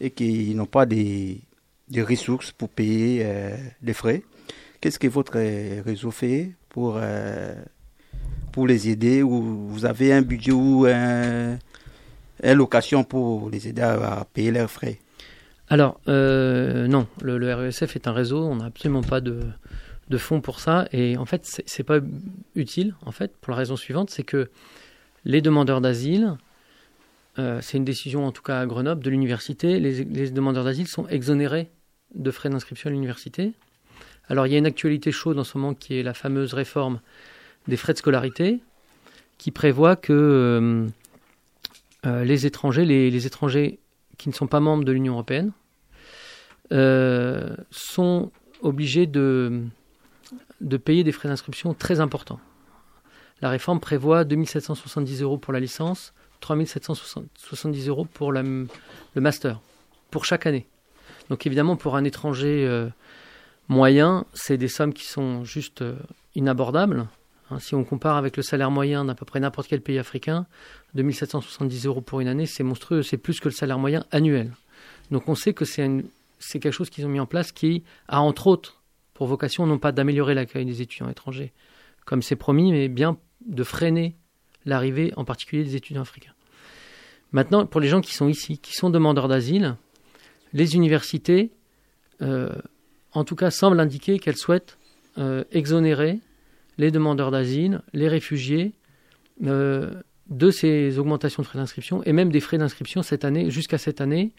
et 0.00 0.10
qui 0.10 0.54
n'ont 0.54 0.66
pas 0.66 0.86
de, 0.86 1.36
ressources 1.98 2.52
pour 2.52 2.68
payer 2.68 3.26
des 3.82 3.92
frais. 3.92 4.22
Qu'est-ce 4.80 4.98
que 4.98 5.08
votre 5.08 5.38
réseau 5.84 6.10
fait 6.10 6.52
pour, 6.68 6.98
pour 8.52 8.66
les 8.66 8.88
aider 8.88 9.22
ou 9.22 9.68
vous 9.68 9.84
avez 9.84 10.12
un 10.12 10.22
budget 10.22 10.52
ou 10.52 10.86
un 10.86 11.58
location 12.54 13.04
pour 13.04 13.50
les 13.50 13.68
aider 13.68 13.82
à, 13.82 14.26
payer 14.32 14.52
leurs 14.52 14.70
frais? 14.70 14.98
Alors, 15.70 16.00
euh, 16.08 16.88
non, 16.88 17.06
le, 17.22 17.54
RESF 17.54 17.94
est 17.94 18.08
un 18.08 18.12
réseau, 18.12 18.42
on 18.44 18.56
n'a 18.56 18.66
absolument 18.66 19.02
pas 19.02 19.20
de, 19.20 19.42
de, 20.08 20.18
fonds 20.18 20.40
pour 20.40 20.58
ça, 20.58 20.88
et 20.92 21.16
en 21.16 21.26
fait, 21.26 21.42
c'est 21.64 21.84
pas 21.84 22.00
utile, 22.56 22.96
en 23.06 23.12
fait, 23.12 23.36
pour 23.40 23.52
la 23.52 23.56
raison 23.56 23.76
suivante, 23.76 24.10
c'est 24.10 24.24
que 24.24 24.50
les 25.24 25.40
demandeurs 25.40 25.80
d'asile, 25.80 26.36
euh, 27.38 27.60
c'est 27.62 27.76
une 27.76 27.84
décision 27.84 28.26
en 28.26 28.32
tout 28.32 28.42
cas 28.42 28.60
à 28.60 28.66
Grenoble 28.66 29.02
de 29.02 29.10
l'université, 29.10 29.78
les, 29.78 30.30
demandeurs 30.30 30.64
d'asile 30.64 30.88
sont 30.88 31.06
exonérés 31.08 31.70
de 32.14 32.30
frais 32.30 32.50
d'inscription 32.50 32.88
à 32.88 32.92
l'université. 32.92 33.52
Alors 34.28 34.46
il 34.46 34.52
y 34.52 34.56
a 34.56 34.58
une 34.58 34.66
actualité 34.66 35.12
chaude 35.12 35.38
en 35.38 35.44
ce 35.44 35.56
moment 35.56 35.74
qui 35.74 35.98
est 35.98 36.02
la 36.02 36.14
fameuse 36.14 36.54
réforme 36.54 37.00
des 37.68 37.76
frais 37.76 37.92
de 37.92 37.98
scolarité, 37.98 38.60
qui 39.38 39.50
prévoit 39.50 39.96
que 39.96 40.12
euh, 40.12 40.86
euh, 42.06 42.24
les 42.24 42.46
étrangers, 42.46 42.84
les, 42.84 43.26
étrangers 43.26 43.78
qui 44.18 44.28
ne 44.28 44.34
sont 44.34 44.46
pas 44.46 44.60
membres 44.60 44.84
de 44.84 44.92
l'Union 44.92 45.14
européenne, 45.14 45.52
sont 47.70 48.30
obligés 48.62 49.06
de 49.06 49.62
payer 50.84 51.04
des 51.04 51.12
frais 51.12 51.28
d'inscription 51.28 51.74
très 51.74 52.00
importants. 52.00 52.40
La 53.42 53.48
réforme 53.48 53.80
prévoit 53.80 54.24
2770 54.24 55.22
euros 55.22 55.38
pour 55.38 55.52
la 55.52 55.60
licence, 55.60 56.12
3770 56.40 57.88
euros 57.88 58.04
pour 58.04 58.32
le 58.32 58.66
master, 59.14 59.60
pour 60.10 60.24
chaque 60.24 60.46
année. 60.46 60.66
Donc 61.30 61.46
évidemment, 61.46 61.76
pour 61.76 61.96
un 61.96 62.04
étranger 62.04 62.66
euh, 62.66 62.88
moyen, 63.68 64.26
c'est 64.34 64.56
des 64.56 64.68
sommes 64.68 64.92
qui 64.92 65.04
sont 65.04 65.44
juste 65.44 65.84
inabordables. 66.34 67.06
Hein, 67.50 67.58
si 67.58 67.74
on 67.74 67.84
compare 67.84 68.16
avec 68.16 68.36
le 68.36 68.42
salaire 68.42 68.70
moyen 68.70 69.04
d'à 69.04 69.14
peu 69.14 69.24
près 69.24 69.40
n'importe 69.40 69.68
quel 69.68 69.80
pays 69.80 69.98
africain, 69.98 70.46
2770 70.94 71.86
euros 71.86 72.00
pour 72.00 72.20
une 72.20 72.28
année, 72.28 72.46
c'est 72.46 72.62
monstrueux, 72.62 73.02
c'est 73.02 73.16
plus 73.16 73.40
que 73.40 73.48
le 73.48 73.54
salaire 73.54 73.78
moyen 73.78 74.04
annuel. 74.10 74.52
Donc 75.10 75.28
on 75.28 75.34
sait 75.34 75.54
que 75.54 75.64
c'est 75.64 76.58
quelque 76.60 76.70
chose 76.72 76.90
qu'ils 76.90 77.06
ont 77.06 77.10
mis 77.10 77.20
en 77.20 77.26
place 77.26 77.52
qui 77.52 77.84
a 78.08 78.20
entre 78.20 78.46
autres 78.46 78.82
pour 79.14 79.26
vocation 79.26 79.66
non 79.66 79.78
pas 79.78 79.92
d'améliorer 79.92 80.34
l'accueil 80.34 80.64
des 80.64 80.82
étudiants 80.82 81.08
étrangers, 81.08 81.52
comme 82.06 82.22
c'est 82.22 82.36
promis, 82.36 82.72
mais 82.72 82.88
bien 82.88 83.18
de 83.46 83.62
freiner 83.64 84.16
l'arrivée 84.64 85.12
en 85.16 85.24
particulier 85.24 85.64
des 85.64 85.76
étudiants 85.76 86.02
africains. 86.02 86.34
Maintenant, 87.32 87.66
pour 87.66 87.80
les 87.80 87.88
gens 87.88 88.00
qui 88.00 88.14
sont 88.14 88.28
ici, 88.28 88.58
qui 88.58 88.74
sont 88.74 88.90
demandeurs 88.90 89.28
d'asile, 89.28 89.76
les 90.52 90.74
universités, 90.74 91.52
en 92.20 93.24
tout 93.24 93.36
cas, 93.36 93.50
semblent 93.50 93.78
indiquer 93.78 94.18
qu'elles 94.18 94.36
souhaitent 94.36 94.78
exonérer 95.52 96.18
les 96.76 96.90
demandeurs 96.90 97.30
d'asile, 97.30 97.82
les 97.92 98.08
réfugiés, 98.08 98.72
de 100.30 100.50
ces 100.50 100.98
augmentations 100.98 101.42
de 101.42 101.46
frais 101.46 101.58
d'inscription 101.58 102.02
et 102.04 102.12
même 102.12 102.30
des 102.30 102.40
frais 102.40 102.58
d'inscription 102.58 103.02
cette 103.02 103.24
année, 103.24 103.50
jusqu'à 103.50 103.78
cette 103.78 104.00
année, 104.00 104.32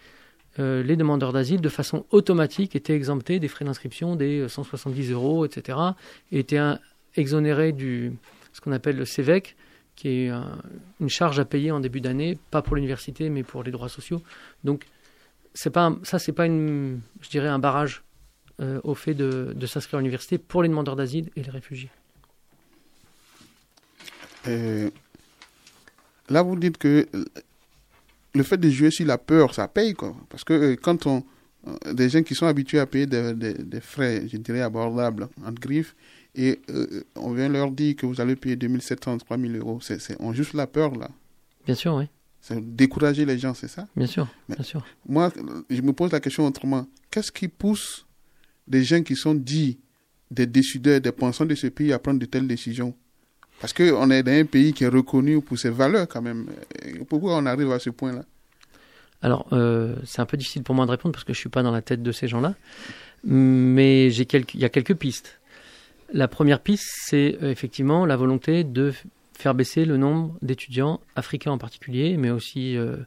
euh, 0.60 0.84
les 0.84 0.96
demandeurs 0.96 1.34
d'asile, 1.34 1.62
de 1.62 1.70
façon 1.70 2.06
automatique, 2.12 2.76
étaient 2.76 2.96
exemptés 2.96 3.40
des 3.40 3.48
frais 3.48 3.66
d'inscription 3.66 4.16
des 4.16 4.48
170 4.48 5.12
euros, 5.12 5.46
etc., 5.46 5.78
et 6.32 6.40
étaient 6.40 6.60
exonérés 7.16 7.72
du 7.72 8.14
ce 8.54 8.62
qu'on 8.62 8.72
appelle 8.72 8.98
le 8.98 9.06
CEVEC, 9.06 9.56
qui 9.96 10.08
est 10.08 10.32
une 11.00 11.10
charge 11.10 11.40
à 11.40 11.46
payer 11.46 11.72
en 11.72 11.80
début 11.80 12.02
d'année, 12.02 12.38
pas 12.50 12.62
pour 12.62 12.76
l'université, 12.76 13.30
mais 13.30 13.44
pour 13.44 13.64
les 13.64 13.72
droits 13.72 13.90
sociaux. 13.90 14.22
Donc, 14.64 14.86
c'est 15.54 15.70
pas 15.70 15.96
ça, 16.04 16.18
c'est 16.18 16.32
pas 16.32 16.46
une, 16.46 17.02
je 17.22 17.30
dirais, 17.30 17.50
un 17.50 17.60
barrage 17.60 18.04
euh, 18.62 18.80
au 18.84 18.96
fait 18.96 19.14
de, 19.14 19.66
s'inscrire 19.66 19.98
à 19.98 20.02
l'université 20.02 20.38
pour 20.38 20.64
les 20.64 20.70
demandeurs 20.70 20.96
d'asile 20.96 21.30
et 21.36 21.44
les 21.44 21.52
réfugiés. 21.52 21.92
Euh, 24.48 24.90
là, 26.30 26.42
vous 26.42 26.56
dites 26.56 26.78
que 26.78 27.08
le 28.34 28.44
fait 28.44 28.58
de 28.58 28.70
jouer 28.70 28.92
sur 28.92 29.06
la 29.06 29.18
peur, 29.18 29.54
ça 29.54 29.68
paye. 29.68 29.96
Parce 30.30 30.44
que 30.44 30.54
euh, 30.54 30.76
quand 30.76 31.06
on. 31.08 31.24
Euh, 31.68 31.94
des 31.94 32.10
gens 32.10 32.24
qui 32.24 32.34
sont 32.34 32.48
habitués 32.48 32.80
à 32.80 32.88
payer 32.88 33.06
des, 33.06 33.82
frais, 33.82 34.24
je 34.28 34.38
dirais, 34.38 34.62
abordables, 34.62 35.28
en 35.46 35.52
griffe, 35.52 35.96
et 36.36 36.62
euh, 36.70 37.04
on 37.16 37.34
vient 37.34 37.50
leur 37.50 37.72
dire 37.72 37.96
que 37.96 38.06
vous 38.06 38.22
allez 38.22 38.36
payer 38.36 38.56
2700, 38.56 39.18
3000 39.20 39.58
euros, 39.58 39.80
c'est, 39.82 40.00
on 40.20 40.34
juste 40.34 40.54
la 40.54 40.68
peur, 40.68 40.96
là. 40.96 41.10
Bien 41.66 41.76
sûr, 41.76 41.94
oui. 41.96 42.06
C'est 42.40 42.60
décourager 42.76 43.26
les 43.26 43.38
gens, 43.38 43.54
c'est 43.54 43.68
ça? 43.68 43.88
Bien 43.96 44.08
sûr, 44.08 44.28
bien 44.50 44.64
sûr. 44.64 44.84
Moi, 45.08 45.32
je 45.70 45.82
me 45.82 45.94
pose 45.94 46.12
la 46.12 46.20
question 46.20 46.46
autrement. 46.46 46.88
Qu'est-ce 47.12 47.32
qui 47.32 47.48
pousse 47.48 48.08
des 48.68 48.84
gens 48.84 49.04
qui 49.04 49.16
sont 49.16 49.36
dits 49.36 49.80
des 50.32 50.48
décideurs, 50.48 51.02
des 51.02 51.12
pensants 51.12 51.46
de 51.46 51.54
ce 51.54 51.68
pays 51.68 51.94
à 51.94 52.00
prendre 52.00 52.20
de 52.20 52.26
telles 52.26 52.48
décisions? 52.48 52.96
Parce 53.60 53.74
qu'on 53.74 54.10
est 54.10 54.24
dans 54.24 54.32
un 54.32 54.46
pays 54.46 54.74
qui 54.74 54.86
est 54.86 54.88
reconnu 54.88 55.40
pour 55.40 55.60
ses 55.60 55.70
valeurs 55.70 56.08
quand 56.08 56.22
même. 56.24 56.48
Pourquoi 57.08 57.38
on 57.38 57.46
arrive 57.46 57.72
à 57.72 57.78
ce 57.78 57.92
point-là? 57.92 58.26
Alors, 59.22 59.48
euh, 59.52 59.96
c'est 60.04 60.20
un 60.20 60.26
peu 60.26 60.36
difficile 60.36 60.64
pour 60.64 60.74
moi 60.74 60.88
de 60.88 60.92
répondre 60.92 61.14
parce 61.14 61.24
que 61.24 61.34
je 61.34 61.38
ne 61.38 61.42
suis 61.42 61.50
pas 61.50 61.62
dans 61.62 61.72
la 61.72 61.84
tête 61.84 62.02
de 62.02 62.12
ces 62.12 62.28
gens-là. 62.28 62.56
Mais 63.24 64.10
j'ai 64.10 64.26
quelques, 64.26 64.56
il 64.56 64.62
y 64.62 64.66
a 64.66 64.70
quelques 64.70 64.96
pistes. 64.96 65.40
La 66.12 66.28
première 66.28 66.62
piste, 66.62 66.90
c'est 67.06 67.38
euh, 67.42 67.52
effectivement 67.52 68.06
la 68.06 68.18
volonté 68.18 68.64
de 68.64 68.94
faire 69.38 69.56
baisser 69.56 69.86
le 69.86 69.98
nombre 69.98 70.38
d'étudiants 70.42 71.02
africains 71.16 71.52
en 71.52 71.58
particulier, 71.58 72.18
mais 72.18 72.30
aussi 72.30 72.78
euh, 72.78 72.98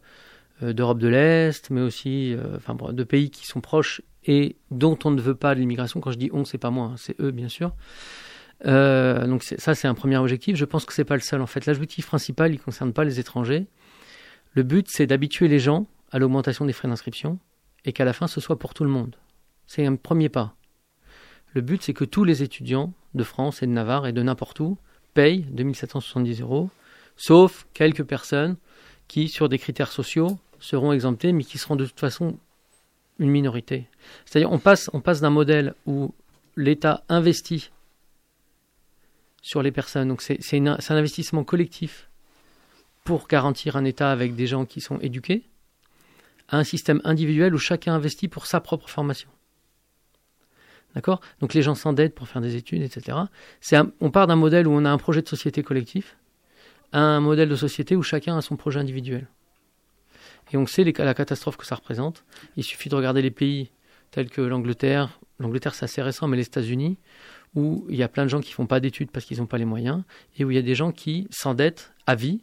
d'Europe 0.63 0.99
de 0.99 1.09
l'Est, 1.09 1.71
mais 1.71 1.81
aussi 1.81 2.35
de 2.35 3.05
pays 3.05 3.31
qui 3.31 3.47
sont 3.47 3.61
proches 3.61 4.03
et 4.27 4.57
dont 4.71 4.99
on 5.05 5.11
ne 5.11 5.21
veut 5.21 5.35
pas 5.35 5.55
l'immigration. 5.55 6.01
Quand 6.01 6.11
je 6.11 6.19
dis 6.19 6.31
on, 6.33 6.45
c'est 6.45 6.59
pas 6.59 6.71
moi, 6.71 6.87
hein, 6.87 6.95
c'est 6.97 7.21
eux 7.21 7.31
bien 7.31 7.49
sûr. 7.49 7.73
Euh, 8.67 9.27
donc 9.27 9.43
ça, 9.43 9.75
c'est 9.75 9.89
un 9.89 9.95
premier 9.95 10.17
objectif. 10.17 10.57
Je 10.57 10.65
pense 10.65 10.85
que 10.85 10.93
c'est 10.93 11.05
pas 11.05 11.15
le 11.15 11.21
seul. 11.21 11.41
En 11.41 11.47
fait, 11.47 11.67
l'objectif 11.67 12.07
principal, 12.07 12.53
il 12.53 12.61
concerne 12.61 12.93
pas 12.93 13.05
les 13.05 13.21
étrangers. 13.21 13.67
Le 14.53 14.63
but, 14.63 14.87
c'est 14.89 15.07
d'habituer 15.07 15.49
les 15.49 15.59
gens 15.59 15.87
à 16.11 16.19
l'augmentation 16.19 16.65
des 16.65 16.73
frais 16.73 16.89
d'inscription 16.89 17.39
et 17.85 17.93
qu'à 17.93 18.05
la 18.05 18.13
fin, 18.13 18.27
ce 18.27 18.41
soit 18.41 18.59
pour 18.59 18.75
tout 18.75 18.85
le 18.85 18.91
monde. 18.91 19.17
C'est 19.67 19.85
un 19.85 19.97
premier 19.97 20.29
pas. 20.29 20.55
Le 21.55 21.61
but, 21.61 21.83
c'est 21.83 21.95
que 21.95 22.05
tous 22.05 22.25
les 22.25 22.43
étudiants 22.43 22.93
de 23.15 23.23
France 23.25 23.63
et 23.63 23.67
de 23.67 23.73
Navarre 23.73 24.07
et 24.07 24.13
de 24.13 24.23
n'importe 24.23 24.61
où 24.61 24.77
payent 25.15 25.47
2770 25.51 26.41
euros, 26.41 26.71
sauf 27.17 27.67
quelques 27.73 28.03
personnes 28.05 28.57
qui, 29.07 29.29
sur 29.29 29.49
des 29.49 29.59
critères 29.59 29.93
sociaux, 29.93 30.39
seront 30.59 30.93
exemptées, 30.93 31.33
mais 31.33 31.45
qui 31.45 31.59
seront 31.59 31.77
de 31.77 31.87
toute 31.87 32.01
façon 32.01 32.39
une 33.19 33.31
minorité. 33.31 33.87
C'est-à-dire, 34.25 34.51
on 34.51 34.61
on 34.93 35.01
passe 35.01 35.21
d'un 35.21 35.31
modèle 35.31 35.75
où 35.87 36.13
l'État 36.57 37.05
investit 37.09 37.71
sur 39.41 39.63
les 39.63 39.71
personnes. 39.71 40.09
Donc 40.09 40.23
c'est 40.23 40.59
un 40.59 40.79
investissement 40.89 41.45
collectif 41.45 42.09
pour 43.05 43.29
garantir 43.29 43.77
un 43.77 43.85
État 43.85 44.11
avec 44.11 44.35
des 44.35 44.47
gens 44.47 44.65
qui 44.65 44.81
sont 44.81 44.99
éduqués, 45.01 45.45
à 46.49 46.57
un 46.57 46.65
système 46.65 47.01
individuel 47.05 47.55
où 47.55 47.59
chacun 47.59 47.95
investit 47.95 48.29
pour 48.29 48.47
sa 48.47 48.61
propre 48.61 48.89
formation. 48.89 49.29
D'accord? 50.95 51.21
Donc 51.41 51.55
les 51.55 51.63
gens 51.63 51.75
s'endettent 51.75 52.15
pour 52.15 52.29
faire 52.29 52.41
des 52.41 52.57
études, 52.57 52.83
etc. 52.83 53.19
on 54.01 54.11
part 54.11 54.27
d'un 54.27 54.37
modèle 54.37 54.69
où 54.69 54.73
on 54.73 54.85
a 54.85 54.91
un 54.91 54.99
projet 54.99 55.23
de 55.23 55.29
société 55.29 55.63
collectif 55.63 56.17
à 56.93 57.01
un 57.01 57.21
modèle 57.21 57.49
de 57.49 57.57
société 57.57 57.97
où 57.97 58.03
chacun 58.03 58.39
a 58.39 58.41
son 58.41 58.57
projet 58.57 58.79
individuel. 58.79 59.27
Et 60.53 60.57
on 60.57 60.67
sait 60.67 60.85
la 60.85 61.15
catastrophe 61.15 61.57
que 61.57 61.67
ça 61.67 61.75
représente. 61.75 62.25
Il 62.57 62.63
suffit 62.63 62.89
de 62.89 62.95
regarder 62.95 63.23
les 63.23 63.33
pays 63.33 63.71
tels 64.13 64.31
que 64.31 64.41
l'Angleterre, 64.41 65.19
l'Angleterre 65.41 65.75
c'est 65.75 65.87
assez 65.87 66.03
récent, 66.03 66.29
mais 66.29 66.37
les 66.37 66.47
États-Unis, 66.47 66.97
où 67.57 67.85
il 67.89 67.97
y 67.97 68.05
a 68.05 68.09
plein 68.09 68.25
de 68.25 68.29
gens 68.29 68.41
qui 68.41 68.53
font 68.53 68.67
pas 68.67 68.79
d'études 68.79 69.11
parce 69.11 69.25
qu'ils 69.25 69.39
n'ont 69.39 69.47
pas 69.47 69.59
les 69.59 69.65
moyens, 69.65 70.05
et 70.39 70.45
où 70.45 70.51
il 70.53 70.55
y 70.55 70.59
a 70.59 70.63
des 70.63 70.77
gens 70.77 70.93
qui 70.93 71.27
s'endettent 71.31 71.93
à 72.07 72.15
vie 72.15 72.41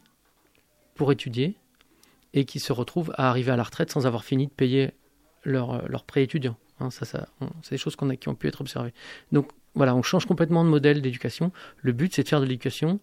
pour 0.94 1.12
étudier 1.12 1.56
et 2.34 2.44
qui 2.44 2.60
se 2.60 2.72
retrouvent 2.72 3.12
à 3.16 3.30
arriver 3.30 3.52
à 3.52 3.56
la 3.56 3.62
retraite 3.62 3.90
sans 3.90 4.06
avoir 4.06 4.24
fini 4.24 4.46
de 4.46 4.52
payer 4.52 4.90
leur, 5.44 5.88
leur 5.88 6.04
prêt 6.04 6.22
étudiant. 6.22 6.56
Hein, 6.82 6.90
ça, 6.90 7.04
ça, 7.04 7.28
c'est 7.62 7.72
des 7.74 7.78
choses 7.78 7.96
qui 7.96 8.28
ont 8.28 8.34
pu 8.34 8.48
être 8.48 8.60
observées. 8.60 8.92
Donc 9.30 9.50
voilà, 9.74 9.94
on 9.94 10.02
change 10.02 10.26
complètement 10.26 10.64
de 10.64 10.68
modèle 10.68 11.00
d'éducation. 11.00 11.52
Le 11.80 11.92
but, 11.92 12.14
c'est 12.14 12.22
de 12.24 12.28
faire 12.28 12.40
de 12.40 12.46
l'éducation 12.46 13.00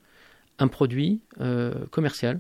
un 0.60 0.68
produit 0.68 1.22
euh, 1.40 1.74
commercial. 1.92 2.40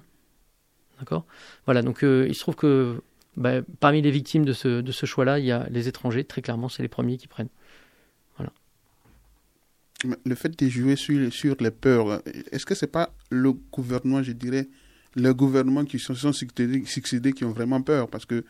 D'accord? 0.99 1.25
Voilà, 1.65 1.81
donc 1.81 2.03
euh, 2.03 2.25
il 2.27 2.35
se 2.35 2.41
trouve 2.41 2.55
que 2.55 3.01
bah, 3.37 3.61
parmi 3.79 4.01
les 4.01 4.11
victimes 4.11 4.43
de 4.43 4.53
ce, 4.53 4.83
ce 4.91 5.05
choix-là, 5.05 5.39
il 5.39 5.45
y 5.45 5.51
a 5.51 5.65
les 5.69 5.87
étrangers. 5.87 6.25
Très 6.25 6.41
clairement, 6.41 6.69
c'est 6.69 6.83
les 6.83 6.89
premiers 6.89 7.17
qui 7.17 7.27
prennent. 7.27 7.49
le 10.03 10.35
fait 10.35 10.59
de 10.59 10.69
jouer 10.69 10.95
sur, 10.95 11.55
les 11.59 11.71
peurs, 11.71 12.21
est-ce 12.51 12.65
que 12.65 12.75
c'est 12.75 12.87
pas 12.87 13.13
le 13.29 13.53
gouvernement, 13.53 14.21
je 14.21 14.33
dirais, 14.33 14.67
le 15.15 15.33
gouvernement 15.33 15.85
qui 15.85 15.99
se 15.99 16.13
sont 16.13 16.33
succédés, 16.33 17.33
qui 17.33 17.45
ont 17.45 17.51
vraiment 17.51 17.81
peur? 17.81 18.09
Parce 18.09 18.25
que 18.25 18.43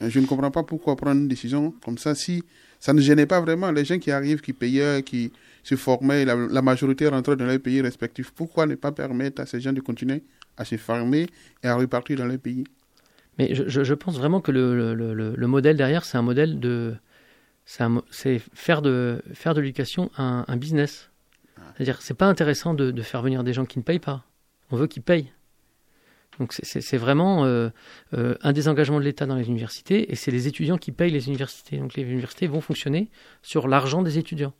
je 0.00 0.18
ne 0.18 0.26
comprends 0.26 0.50
pas 0.50 0.62
pourquoi 0.62 0.96
prendre 0.96 1.20
une 1.20 1.28
décision 1.28 1.74
comme 1.84 1.98
ça 1.98 2.14
si 2.14 2.42
ça 2.80 2.92
ne 2.92 3.00
gênait 3.00 3.26
pas 3.26 3.40
vraiment 3.40 3.70
les 3.70 3.84
gens 3.84 3.98
qui 3.98 4.10
arrivent, 4.10 4.40
qui 4.40 4.52
payaient, 4.52 5.02
qui 5.02 5.32
se 5.62 5.76
formaient, 5.76 6.24
la, 6.24 6.62
majorité 6.62 7.06
rentrait 7.06 7.36
dans 7.36 7.46
les 7.46 7.60
pays 7.60 7.80
respectifs. 7.80 8.32
Pourquoi 8.32 8.66
ne 8.66 8.74
pas 8.74 8.90
permettre 8.90 9.42
à 9.42 9.46
ces 9.46 9.60
gens 9.60 9.72
de 9.72 9.80
continuer 9.80 10.24
à 10.56 10.64
se 10.64 10.76
former 10.76 11.26
et 11.62 11.68
à 11.68 11.76
repartir 11.76 12.18
dans 12.18 12.26
les 12.26 12.38
pays? 12.38 12.64
Mais 13.38 13.54
je, 13.54 13.84
je, 13.84 13.94
pense 13.94 14.18
vraiment 14.18 14.40
que 14.40 14.50
le, 14.50 14.94
le, 14.94 15.14
le 15.14 15.46
modèle 15.46 15.76
derrière, 15.76 16.04
c'est 16.04 16.18
un 16.18 16.22
modèle 16.22 16.60
de, 16.60 16.94
c'est 18.10 18.38
faire 18.52 18.82
de, 18.82 19.22
faire 19.32 19.54
de 19.54 19.60
l'éducation 19.60 20.10
un, 20.16 20.56
business. 20.56 21.10
C'est-à-dire, 21.74 22.02
c'est 22.02 22.14
pas 22.14 22.26
intéressant 22.26 22.74
de, 22.74 23.02
faire 23.02 23.22
venir 23.22 23.44
des 23.44 23.52
gens 23.52 23.64
qui 23.64 23.78
ne 23.78 23.84
payent 23.84 23.98
pas. 23.98 24.24
On 24.70 24.76
veut 24.76 24.86
qu'ils 24.86 25.02
payent. 25.02 25.32
Donc 26.38 26.54
c'est 26.54 26.96
vraiment 26.96 27.44
euh, 27.44 27.68
euh, 28.14 28.34
un 28.40 28.52
désengagement 28.52 28.98
de 28.98 29.04
l'État 29.04 29.26
dans 29.26 29.36
les 29.36 29.48
universités 29.48 30.10
et 30.10 30.16
c'est 30.16 30.30
les 30.30 30.48
étudiants 30.48 30.78
qui 30.78 30.90
payent 30.90 31.10
les 31.10 31.28
universités. 31.28 31.76
Donc 31.76 31.94
les 31.94 32.02
universités 32.02 32.46
vont 32.46 32.60
fonctionner 32.60 33.10
sur 33.42 33.68
l'argent 33.68 34.02
des 34.02 34.18
étudiants. 34.18 34.54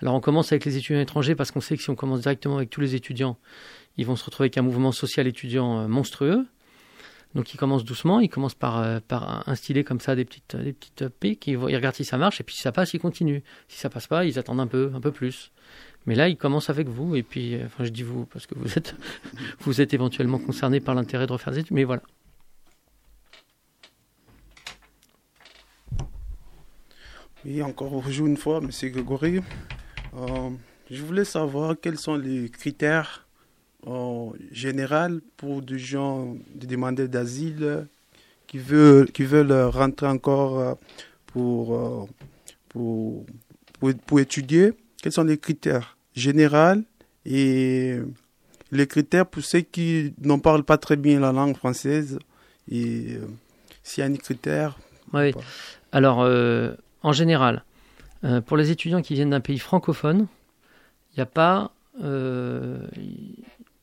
Alors 0.00 0.14
on 0.14 0.20
commence 0.20 0.52
avec 0.52 0.64
les 0.64 0.76
étudiants 0.76 1.00
étrangers 1.00 1.34
parce 1.34 1.50
qu'on 1.50 1.60
sait 1.60 1.76
que 1.76 1.82
si 1.82 1.90
on 1.90 1.94
commence 1.94 2.20
directement 2.20 2.56
avec 2.56 2.70
tous 2.70 2.80
les 2.80 2.94
étudiants, 2.94 3.38
ils 3.96 4.06
vont 4.06 4.16
se 4.16 4.24
retrouver 4.24 4.46
avec 4.46 4.58
un 4.58 4.62
mouvement 4.62 4.92
social 4.92 5.26
étudiant 5.26 5.80
euh, 5.80 5.88
monstrueux. 5.88 6.46
Donc 7.34 7.52
il 7.52 7.56
commence 7.56 7.84
doucement, 7.84 8.20
il 8.20 8.28
commence 8.28 8.54
par, 8.54 8.78
euh, 8.78 8.98
par 9.06 9.46
instiller 9.48 9.84
comme 9.84 10.00
ça 10.00 10.14
des 10.14 10.24
petites, 10.24 10.56
des 10.56 10.72
petites 10.72 11.08
piques, 11.08 11.46
ils, 11.46 11.56
regardent 11.56 11.94
si 11.94 12.04
ça 12.04 12.16
marche, 12.16 12.40
et 12.40 12.44
puis 12.44 12.54
si 12.54 12.62
ça 12.62 12.72
passe, 12.72 12.94
ils 12.94 13.00
continuent. 13.00 13.40
Si 13.68 13.78
ça 13.78 13.90
passe 13.90 14.06
pas, 14.06 14.24
ils 14.24 14.38
attendent 14.38 14.60
un 14.60 14.66
peu, 14.66 14.90
un 14.94 15.00
peu 15.00 15.12
plus. 15.12 15.50
Mais 16.06 16.14
là, 16.14 16.28
ils 16.28 16.36
commencent 16.36 16.70
avec 16.70 16.88
vous, 16.88 17.16
et 17.16 17.22
puis, 17.22 17.54
euh, 17.54 17.66
enfin 17.66 17.84
je 17.84 17.90
dis 17.90 18.02
vous, 18.02 18.26
parce 18.26 18.46
que 18.46 18.54
vous 18.56 18.78
êtes, 18.78 18.94
vous 19.60 19.80
êtes 19.80 19.92
éventuellement 19.94 20.38
concerné 20.38 20.80
par 20.80 20.94
l'intérêt 20.94 21.26
de 21.26 21.32
refaire 21.32 21.52
des 21.52 21.60
études, 21.60 21.74
mais 21.74 21.84
voilà. 21.84 22.02
Oui, 27.44 27.62
encore 27.62 28.02
une 28.08 28.36
fois, 28.36 28.58
M. 28.58 28.70
Grégory. 28.90 29.40
Euh, 30.16 30.50
je 30.90 31.02
voulais 31.02 31.24
savoir 31.24 31.76
quels 31.80 31.98
sont 31.98 32.16
les 32.16 32.48
critères 32.48 33.26
en 33.86 34.32
général 34.50 35.20
pour 35.36 35.62
des 35.62 35.78
gens, 35.78 36.36
des 36.54 36.66
demandeurs 36.66 37.08
d'asile 37.08 37.86
qui 38.46 38.58
veulent, 38.58 39.10
qui 39.12 39.24
veulent 39.24 39.52
rentrer 39.52 40.06
encore 40.06 40.58
euh, 40.58 40.74
pour, 41.26 41.74
euh, 41.74 42.04
pour, 42.68 43.26
pour, 44.06 44.20
étudier, 44.20 44.72
quels 45.00 45.12
sont 45.12 45.24
les 45.24 45.38
critères? 45.38 45.95
Généraux 46.16 46.82
et 47.24 47.98
les 48.72 48.86
critères 48.86 49.26
pour 49.26 49.44
ceux 49.44 49.60
qui 49.60 50.14
n'en 50.20 50.40
parlent 50.40 50.64
pas 50.64 50.78
très 50.78 50.96
bien 50.96 51.20
la 51.20 51.32
langue 51.32 51.56
française 51.56 52.18
et 52.68 53.14
euh, 53.14 53.26
s'il 53.82 54.02
y 54.02 54.06
a 54.06 54.10
un 54.10 54.16
critère. 54.16 54.76
Oui. 55.12 55.32
Alors, 55.92 56.28
en 57.02 57.12
général, 57.12 57.64
pour 58.46 58.56
les 58.56 58.72
étudiants 58.72 59.02
qui 59.02 59.14
viennent 59.14 59.30
d'un 59.30 59.40
pays 59.40 59.60
francophone, 59.60 60.26
il 61.12 61.20
n'y 61.20 61.22
a 61.22 61.26
pas, 61.26 61.70
il 62.02 63.36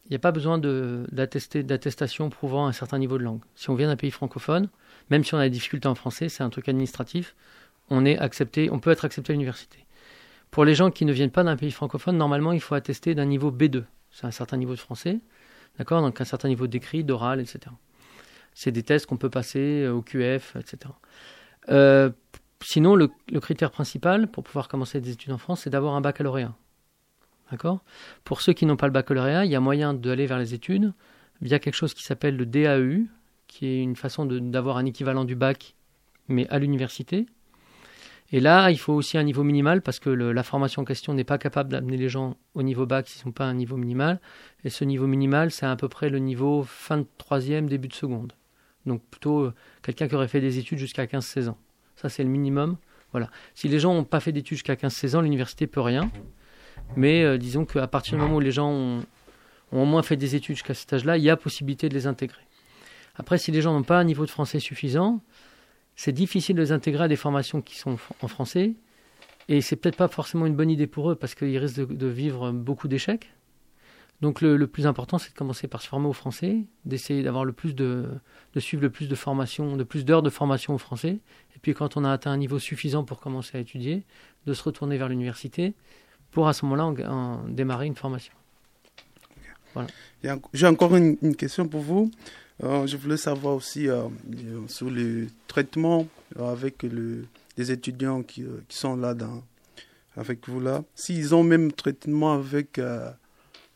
n'y 0.09 0.15
a 0.15 0.19
pas 0.19 0.33
besoin 0.33 0.57
d'attestation 0.59 2.29
prouvant 2.29 2.67
un 2.67 2.73
certain 2.73 2.99
niveau 2.99 3.17
de 3.17 3.23
langue. 3.23 3.39
Si 3.55 3.69
on 3.69 3.75
vient 3.75 3.87
d'un 3.87 3.95
pays 3.95 4.11
francophone, 4.11 4.67
même 5.09 5.23
si 5.23 5.33
on 5.33 5.37
a 5.37 5.43
des 5.43 5.49
difficultés 5.49 5.87
en 5.87 5.95
français, 5.95 6.27
c'est 6.29 6.43
un 6.43 6.49
truc 6.49 6.67
administratif, 6.67 7.35
on 7.89 8.05
est 8.05 8.17
accepté, 8.17 8.69
on 8.69 8.79
peut 8.79 8.91
être 8.91 9.05
accepté 9.05 9.31
à 9.31 9.33
l'université. 9.33 9.82
Pour 10.53 10.65
les 10.65 10.75
gens 10.75 10.91
qui 10.91 11.03
ne 11.05 11.11
viennent 11.11 11.31
pas 11.31 11.43
d'un 11.43 11.57
pays 11.57 11.71
francophone, 11.71 12.15
normalement, 12.15 12.51
il 12.51 12.61
faut 12.61 12.75
attester 12.75 13.15
d'un 13.15 13.25
niveau 13.25 13.51
B2. 13.51 13.85
C'est 14.11 14.27
un 14.27 14.31
certain 14.31 14.55
niveau 14.55 14.75
de 14.75 14.79
français, 14.79 15.19
d'accord 15.79 16.03
Donc 16.03 16.21
un 16.21 16.25
certain 16.25 16.47
niveau 16.47 16.67
d'écrit, 16.67 17.03
d'oral, 17.03 17.39
etc. 17.39 17.61
C'est 18.53 18.71
des 18.71 18.83
tests 18.83 19.07
qu'on 19.07 19.17
peut 19.17 19.31
passer 19.31 19.87
au 19.87 20.03
QF, 20.03 20.55
etc. 20.57 20.93
Euh, 21.69 22.11
sinon, 22.61 22.95
le, 22.95 23.09
critère 23.41 23.71
principal 23.71 24.27
pour 24.27 24.43
pouvoir 24.43 24.67
commencer 24.67 25.01
des 25.01 25.13
études 25.13 25.31
en 25.31 25.39
France, 25.39 25.61
c'est 25.61 25.71
d'avoir 25.71 25.95
un 25.95 26.01
baccalauréat. 26.01 26.53
D'accord 27.49 27.79
Pour 28.23 28.41
ceux 28.41 28.53
qui 28.53 28.67
n'ont 28.67 28.77
pas 28.77 28.85
le 28.85 28.93
baccalauréat, 28.93 29.45
il 29.45 29.51
y 29.51 29.55
a 29.55 29.59
moyen 29.59 29.95
d'aller 29.95 30.27
vers 30.27 30.37
les 30.37 30.53
études 30.53 30.93
via 31.41 31.57
quelque 31.57 31.73
chose 31.73 31.95
qui 31.95 32.03
s'appelle 32.03 32.37
le 32.37 32.45
DAU, 32.45 33.07
qui 33.47 33.65
est 33.65 33.81
une 33.81 33.95
façon 33.95 34.27
d'avoir 34.27 34.77
un 34.77 34.85
équivalent 34.85 35.25
du 35.25 35.35
bac, 35.35 35.73
mais 36.27 36.47
à 36.49 36.59
l'université. 36.59 37.25
Et 38.33 38.39
là, 38.39 38.71
il 38.71 38.79
faut 38.79 38.93
aussi 38.93 39.19
un 39.19 39.23
niveau 39.23 39.43
minimal 39.43 39.83
parce 39.83 39.99
que 39.99 40.09
la 40.09 40.41
formation 40.41 40.81
en 40.81 40.85
question 40.85 41.13
n'est 41.13 41.23
pas 41.23 41.37
capable 41.37 41.69
d'amener 41.69 41.97
les 41.97 42.09
gens 42.09 42.35
au 42.55 42.63
niveau 42.63 42.87
bac 42.87 43.07
s'ils 43.07 43.19
ne 43.19 43.23
sont 43.25 43.31
pas 43.31 43.45
à 43.45 43.47
un 43.47 43.53
niveau 43.53 43.77
minimal. 43.77 44.19
Et 44.63 44.71
ce 44.71 44.83
niveau 44.83 45.05
minimal, 45.05 45.51
c'est 45.51 45.67
à 45.67 45.75
peu 45.75 45.87
près 45.87 46.09
le 46.09 46.17
niveau 46.17 46.63
fin 46.63 46.97
de 46.97 47.05
troisième, 47.19 47.69
début 47.69 47.89
de 47.89 47.93
seconde. 47.93 48.33
Donc 48.87 49.03
plutôt 49.03 49.41
euh, 49.41 49.53
quelqu'un 49.83 50.07
qui 50.07 50.15
aurait 50.15 50.27
fait 50.27 50.41
des 50.41 50.57
études 50.57 50.79
jusqu'à 50.79 51.05
15-16 51.05 51.49
ans. 51.49 51.59
Ça, 51.95 52.09
c'est 52.09 52.23
le 52.23 52.29
minimum. 52.29 52.77
Voilà. 53.11 53.29
Si 53.53 53.67
les 53.67 53.79
gens 53.79 53.93
n'ont 53.93 54.03
pas 54.03 54.19
fait 54.19 54.31
d'études 54.31 54.57
jusqu'à 54.57 54.73
15-16 54.73 55.15
ans, 55.15 55.21
l'université 55.21 55.67
peut 55.67 55.81
rien. 55.81 56.09
Mais 56.95 57.23
euh, 57.23 57.37
disons 57.37 57.65
qu'à 57.65 57.85
partir 57.85 58.17
du 58.17 58.23
moment 58.23 58.37
où 58.37 58.39
les 58.39 58.51
gens 58.51 58.71
ont, 58.71 59.03
ont 59.71 59.83
au 59.83 59.85
moins 59.85 60.01
fait 60.01 60.17
des 60.17 60.33
études 60.33 60.55
jusqu'à 60.55 60.73
cet 60.73 60.91
âge-là, 60.91 61.17
il 61.17 61.23
y 61.23 61.29
a 61.29 61.37
possibilité 61.37 61.87
de 61.87 61.93
les 61.93 62.07
intégrer. 62.07 62.41
Après, 63.15 63.37
si 63.37 63.51
les 63.51 63.61
gens 63.61 63.73
n'ont 63.73 63.83
pas 63.83 63.99
un 63.99 64.03
niveau 64.03 64.25
de 64.25 64.31
français 64.31 64.59
suffisant, 64.59 65.21
c'est 65.95 66.11
difficile 66.11 66.55
de 66.55 66.61
les 66.61 66.71
intégrer 66.71 67.05
à 67.05 67.07
des 67.07 67.15
formations 67.15 67.61
qui 67.61 67.77
sont 67.77 67.97
en 68.21 68.27
français. 68.27 68.73
Et 69.49 69.61
c'est 69.61 69.75
peut-être 69.75 69.97
pas 69.97 70.07
forcément 70.07 70.45
une 70.45 70.55
bonne 70.55 70.69
idée 70.69 70.87
pour 70.87 71.11
eux 71.11 71.15
parce 71.15 71.35
qu'ils 71.35 71.57
risquent 71.57 71.87
de, 71.87 72.07
vivre 72.07 72.51
beaucoup 72.51 72.87
d'échecs. 72.87 73.29
Donc 74.21 74.39
le, 74.39 74.67
plus 74.67 74.87
important, 74.87 75.17
c'est 75.17 75.31
de 75.31 75.35
commencer 75.35 75.67
par 75.67 75.81
se 75.81 75.87
former 75.89 76.07
au 76.07 76.13
français, 76.13 76.59
d'essayer 76.85 77.23
d'avoir 77.23 77.43
le 77.43 77.51
plus 77.51 77.75
de, 77.75 78.07
de 78.53 78.59
suivre 78.61 78.81
le 78.81 78.89
plus 78.89 79.09
de 79.09 79.15
formations, 79.15 79.75
de 79.75 79.83
plus 79.83 80.05
d'heures 80.05 80.21
de 80.21 80.29
formation 80.29 80.73
au 80.73 80.77
français. 80.77 81.19
Et 81.55 81.59
puis 81.61 81.73
quand 81.73 81.97
on 81.97 82.05
a 82.05 82.11
atteint 82.11 82.31
un 82.31 82.37
niveau 82.37 82.57
suffisant 82.57 83.03
pour 83.03 83.19
commencer 83.19 83.57
à 83.57 83.59
étudier, 83.59 84.03
de 84.45 84.53
se 84.53 84.63
retourner 84.63 84.97
vers 84.97 85.09
l'université 85.09 85.73
pour 86.31 86.47
à 86.47 86.53
ce 86.53 86.65
moment-là 86.65 87.09
en, 87.09 87.43
démarrer 87.47 87.85
une 87.85 87.95
formation. 87.95 88.33
Voilà. 89.73 89.87
J'ai 90.53 90.67
encore 90.67 90.95
une, 90.95 91.35
question 91.35 91.67
pour 91.67 91.81
vous. 91.81 92.11
Euh, 92.63 92.85
je 92.85 92.97
voulais 92.97 93.17
savoir 93.17 93.55
aussi 93.55 93.89
euh, 93.89 94.03
sur 94.67 94.89
le 94.89 95.27
traitement 95.47 96.07
avec 96.37 96.83
le, 96.83 97.25
les 97.57 97.71
étudiants 97.71 98.21
qui, 98.21 98.43
euh, 98.43 98.61
qui, 98.67 98.77
sont 98.77 98.95
là 98.95 99.13
dans, 99.13 99.43
avec 100.15 100.47
vous 100.47 100.59
là, 100.59 100.83
s'ils 100.95 101.33
ont 101.33 101.43
même 101.43 101.71
traitement 101.71 102.33
avec 102.33 102.79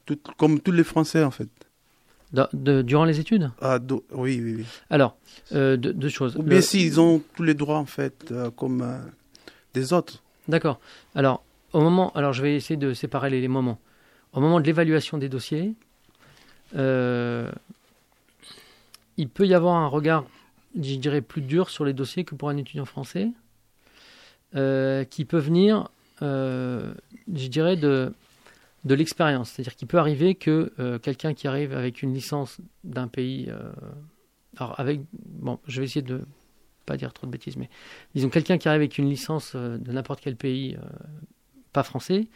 tout, 0.05 0.19
comme 0.38 0.60
tous 0.60 0.72
les 0.72 0.84
Français 0.84 1.24
en 1.24 1.31
fait. 1.31 1.50
De, 2.34 2.81
durant 2.81 3.05
les 3.05 3.22
études? 3.22 3.51
Ah, 3.62 3.79
Oui, 4.12 4.41
oui, 4.43 4.55
oui. 4.57 4.65
Alors, 4.89 5.17
deux, 5.51 6.10
choses. 6.10 6.36
Ou 6.36 6.43
bien 6.43 6.60
s'ils 6.60 7.00
ont 7.00 7.22
tous 7.36 7.43
les 7.43 7.53
droits 7.53 7.77
en 7.77 7.86
fait 7.86 8.34
comme 8.57 8.86
des 9.73 9.93
autres. 9.93 10.21
D'accord. 10.49 10.80
Alors, 11.15 11.43
au 11.71 11.80
moment, 11.80 12.12
alors 12.15 12.34
je 12.34 12.41
vais 12.41 12.56
essayer 12.56 12.78
de 12.78 12.93
séparer 12.93 13.30
les, 13.30 13.39
les 13.39 13.47
moments. 13.47 13.80
Au 14.34 14.41
moment 14.41 14.60
de 14.60 14.65
l'évaluation 14.65 15.17
des 15.17 15.30
dossiers, 15.30 15.73
euh, 16.75 17.49
il 19.17 19.30
peut 19.30 19.47
y 19.47 19.53
avoir 19.53 19.75
un 19.75 19.88
regard, 19.88 20.25
je 20.75 20.95
dirais, 20.95 21.21
plus 21.21 21.41
dur 21.41 21.69
sur 21.69 21.86
les 21.86 21.93
dossiers 21.93 22.23
que 22.23 22.36
pour 22.36 22.49
un 22.49 22.58
étudiant 22.58 22.86
français, 22.86 23.32
euh, 24.56 25.03
qui 25.03 25.25
peut 25.25 25.39
venir, 25.39 25.89
euh, 26.21 26.93
je 27.34 27.47
dirais, 27.47 27.75
de, 27.75 28.13
l'expérience. 28.86 29.49
C'est-à-dire 29.49 29.75
qu'il 29.75 29.88
peut 29.88 29.97
arriver 29.97 30.36
que 30.36 30.71
euh, 30.80 30.97
quelqu'un 30.99 31.34
qui 31.34 31.47
arrive 31.47 31.73
avec 31.73 32.01
une 32.01 32.13
licence 32.13 32.60
d'un 32.86 33.10
pays, 33.10 33.51
alors 34.56 34.80
avec, 34.80 35.01
bon, 35.12 35.60
je 35.67 35.82
vais 35.82 35.86
essayer 35.86 36.01
de 36.01 36.21
pas 36.86 36.95
dire 36.95 37.12
trop 37.12 37.27
de 37.27 37.32
bêtises, 37.32 37.58
mais 37.58 37.69
disons 38.15 38.30
quelqu'un 38.30 38.58
qui 38.58 38.69
arrive 38.69 38.80
avec 38.80 38.97
une 38.97 39.10
licence 39.10 39.58
de 39.58 39.91
n'importe 39.91 40.21
quel 40.21 40.38
pays, 40.38 40.77
pas 41.73 41.84
français, 41.84 42.27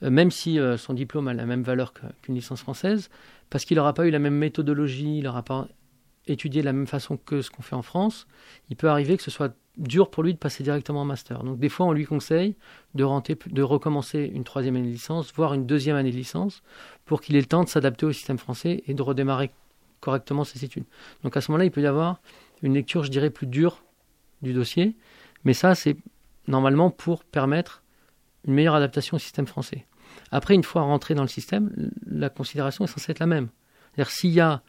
même 0.00 0.30
si 0.30 0.60
son 0.76 0.94
diplôme 0.94 1.26
a 1.26 1.34
la 1.34 1.46
même 1.46 1.64
valeur 1.64 1.92
qu'une 2.22 2.36
licence 2.36 2.60
française, 2.60 3.10
parce 3.50 3.64
qu'il 3.64 3.76
n'aura 3.76 3.92
pas 3.92 4.06
eu 4.06 4.10
la 4.10 4.20
même 4.20 4.36
méthodologie, 4.36 5.18
il 5.18 5.24
n'aura 5.24 5.42
pas 5.42 5.66
étudier 6.26 6.60
de 6.60 6.66
la 6.66 6.72
même 6.72 6.86
façon 6.86 7.16
que 7.16 7.42
ce 7.42 7.50
qu'on 7.50 7.62
fait 7.62 7.76
en 7.76 7.82
France, 7.82 8.26
il 8.70 8.76
peut 8.76 8.88
arriver 8.88 9.16
que 9.16 9.22
ce 9.22 9.30
soit 9.30 9.54
dur 9.76 10.10
pour 10.10 10.22
lui 10.22 10.32
de 10.32 10.38
passer 10.38 10.62
directement 10.62 11.02
en 11.02 11.04
master. 11.04 11.42
Donc 11.42 11.58
des 11.58 11.68
fois, 11.68 11.86
on 11.86 11.92
lui 11.92 12.04
conseille 12.04 12.56
de, 12.94 13.04
renter, 13.04 13.36
de 13.46 13.62
recommencer 13.62 14.30
une 14.32 14.44
troisième 14.44 14.76
année 14.76 14.86
de 14.86 14.92
licence, 14.92 15.32
voire 15.34 15.54
une 15.54 15.66
deuxième 15.66 15.96
année 15.96 16.10
de 16.10 16.16
licence, 16.16 16.62
pour 17.04 17.20
qu'il 17.20 17.36
ait 17.36 17.40
le 17.40 17.46
temps 17.46 17.62
de 17.62 17.68
s'adapter 17.68 18.06
au 18.06 18.12
système 18.12 18.38
français 18.38 18.82
et 18.86 18.94
de 18.94 19.02
redémarrer 19.02 19.50
correctement 20.00 20.44
ses 20.44 20.64
études. 20.64 20.84
Donc 21.22 21.36
à 21.36 21.40
ce 21.40 21.50
moment-là, 21.50 21.66
il 21.66 21.70
peut 21.70 21.82
y 21.82 21.86
avoir 21.86 22.20
une 22.62 22.74
lecture, 22.74 23.04
je 23.04 23.10
dirais, 23.10 23.30
plus 23.30 23.46
dure 23.46 23.82
du 24.42 24.52
dossier, 24.52 24.96
mais 25.44 25.52
ça, 25.52 25.74
c'est 25.74 25.96
normalement 26.48 26.90
pour 26.90 27.24
permettre 27.24 27.82
une 28.46 28.54
meilleure 28.54 28.74
adaptation 28.74 29.16
au 29.16 29.18
système 29.18 29.46
français. 29.46 29.86
Après, 30.30 30.54
une 30.54 30.62
fois 30.62 30.82
rentré 30.82 31.14
dans 31.14 31.22
le 31.22 31.28
système, 31.28 31.90
la 32.06 32.30
considération 32.30 32.84
est 32.84 32.88
censée 32.88 33.12
être 33.12 33.18
la 33.18 33.26
même. 33.26 33.48
C'est-à-dire 33.94 34.10
s'il 34.10 34.30
y 34.30 34.40
a 34.40 34.62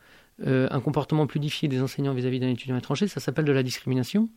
euh, 0.45 0.67
un 0.69 0.79
comportement 0.81 1.25
plus 1.25 1.39
difficile 1.39 1.69
des 1.69 1.81
enseignants 1.81 2.13
vis-à-vis 2.13 2.39
d'un 2.39 2.49
étudiant 2.49 2.77
étranger, 2.77 3.07
ça 3.07 3.19
s'appelle 3.19 3.45
de 3.45 3.51
la 3.51 3.63
discrimination, 3.63 4.29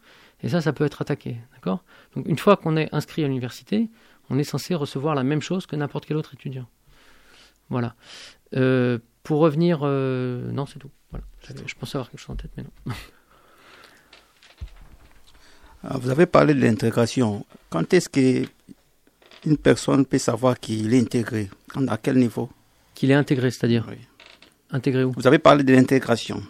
et 0.43 0.49
ça, 0.49 0.61
ça 0.61 0.73
peut 0.73 0.85
être 0.85 1.03
attaqué. 1.03 1.37
D'accord? 1.55 1.85
Donc, 2.17 2.27
une 2.27 2.39
fois 2.39 2.57
qu'on 2.57 2.77
est 2.77 2.89
inscrit 2.95 3.23
à 3.23 3.29
l'université, 3.29 3.91
on 4.31 4.39
est 4.39 4.45
censé 4.45 4.75
recevoir 4.75 5.15
la 5.15 5.25
même 5.25 5.43
chose 5.43 5.67
que 5.67 5.77
n'importe 5.77 6.07
quel 6.07 6.17
autre 6.17 6.33
étudiant. 6.35 6.67
Voilà. 7.69 7.95
Euh, 8.57 8.99
pour 9.23 9.41
revenir, 9.41 9.81
euh, 9.83 10.51
non, 10.53 10.65
c'est 10.67 10.79
tout. 10.79 10.91
Voilà. 11.11 11.25
Je 11.67 11.75
pensais 11.75 11.97
avoir 11.97 12.11
quelque 12.11 12.21
chose 12.21 12.31
en 12.31 12.37
tête, 12.37 12.53
mais 12.57 12.63
non. 12.63 12.95
Ah, 15.83 15.97
vous 15.97 16.11
avez 16.11 16.27
parlé 16.27 16.53
de 16.53 16.61
l'intégration. 16.61 17.47
Quand 17.71 17.95
est-ce 17.95 18.11
qu'une 18.11 19.57
personne 19.57 20.05
peut 20.05 20.19
savoir 20.19 20.61
qu'il 20.61 20.93
est 20.93 21.01
intégré? 21.01 21.49
À 21.89 21.97
quel 21.97 22.19
niveau? 22.19 22.51
Qu'il 22.95 23.11
est 23.11 23.15
intégré, 23.15 23.51
c'est-à-dire? 23.51 23.87
Oui. 23.89 23.97
Intégré 24.73 25.05
où? 25.05 25.13
Vous 25.13 25.27
avez 25.27 25.39
parlé 25.39 25.65
de 25.65 25.75
l'intégration. 25.75 26.43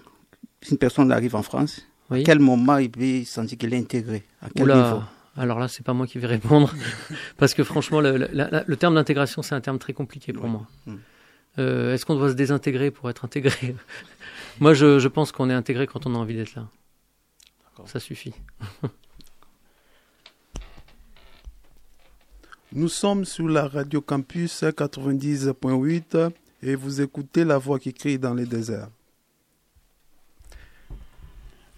Si 0.62 0.72
une 0.72 0.78
personne 0.78 1.10
arrive 1.10 1.34
en 1.36 1.42
France, 1.42 1.86
à 2.10 2.20
quel 2.20 2.38
moment 2.38 2.78
il 2.78 2.90
peut 2.90 3.24
sentir 3.24 3.56
qu'il 3.56 3.72
est 3.72 3.78
intégré? 3.78 4.24
À 4.42 4.48
quel 4.54 4.66
niveau? 4.66 5.02
Alors 5.36 5.58
là, 5.58 5.68
c'est 5.68 5.84
pas 5.84 5.94
moi 5.94 6.06
qui 6.06 6.18
vais 6.18 6.26
répondre, 6.26 6.74
parce 7.38 7.54
que 7.54 7.64
franchement, 7.64 8.00
le, 8.00 8.74
terme 8.76 8.96
d'intégration, 8.96 9.42
c'est 9.42 9.54
un 9.54 9.60
terme 9.60 9.78
très 9.78 9.92
compliqué 9.92 10.32
pour 10.32 10.48
moi. 10.48 10.66
Hmm. 10.86 10.96
Euh, 11.58 11.94
est-ce 11.94 12.04
qu'on 12.04 12.16
doit 12.16 12.30
se 12.30 12.34
désintégrer 12.34 12.90
pour 12.90 13.08
être 13.10 13.24
intégré? 13.24 13.74
Moi, 14.60 14.74
je, 14.74 14.98
je 14.98 15.08
pense 15.08 15.32
qu'on 15.32 15.50
est 15.50 15.54
intégré 15.54 15.86
quand 15.86 16.06
on 16.06 16.14
a 16.14 16.18
envie 16.18 16.36
d'être 16.36 16.54
là. 16.54 16.68
Ça 17.86 17.98
suffit. 17.98 18.34
Nous 22.72 22.88
sommes 22.88 23.24
sur 23.24 23.48
la 23.48 23.66
radio 23.66 24.00
campus 24.00 24.62
90.8 24.62 26.30
et 26.62 26.74
vous 26.74 27.00
écoutez 27.00 27.44
la 27.44 27.58
voix 27.58 27.78
qui 27.78 27.92
crie 27.92 28.18
dans 28.18 28.34
les 28.34 28.46
déserts. 28.46 28.88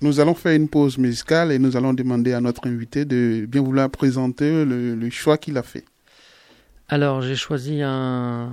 Nous 0.00 0.18
allons 0.18 0.34
faire 0.34 0.56
une 0.56 0.68
pause 0.68 0.98
musicale 0.98 1.52
et 1.52 1.60
nous 1.60 1.76
allons 1.76 1.94
demander 1.94 2.32
à 2.32 2.40
notre 2.40 2.66
invité 2.66 3.04
de 3.04 3.46
bien 3.46 3.62
vouloir 3.62 3.88
présenter 3.88 4.64
le, 4.64 5.10
choix 5.10 5.38
qu'il 5.38 5.56
a 5.56 5.62
fait. 5.62 5.84
Alors, 6.88 7.22
j'ai 7.22 7.36
choisi 7.36 7.82
un, 7.82 8.52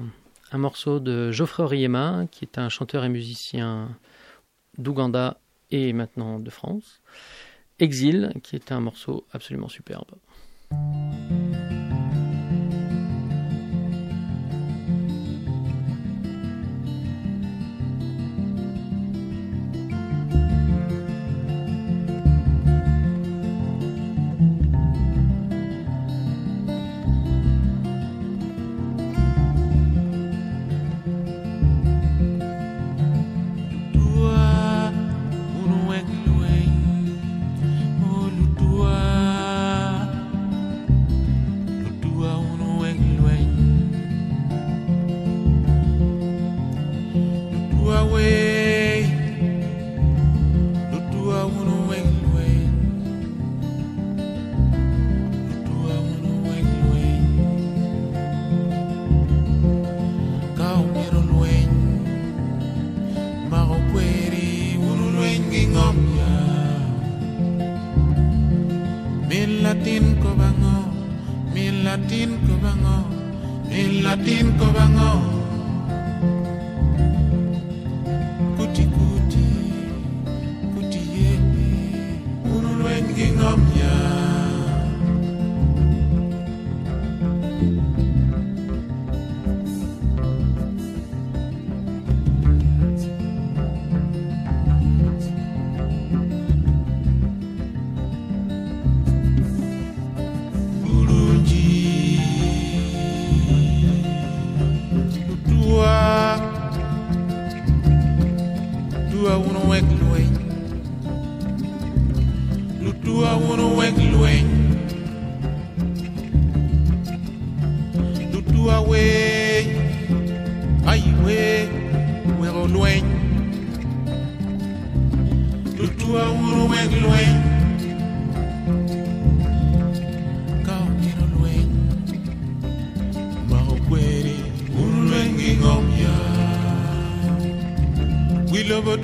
un, 0.51 0.57
morceau 0.59 0.99
de 0.99 1.31
Geoffrey 1.31 1.63
Oriema, 1.63 2.27
qui 2.29 2.45
est 2.45 2.59
un 2.59 2.69
chanteur 2.69 3.03
et 3.03 3.09
musicien 3.09 3.89
d'Ouganda 4.77 5.39
et 5.71 5.91
maintenant 5.91 6.39
de 6.39 6.51
France. 6.51 7.01
Exil, 7.79 8.31
qui 8.43 8.55
est 8.55 8.71
un 8.71 8.79
morceau 8.79 9.25
absolument 9.33 9.69
superbe. 9.69 10.11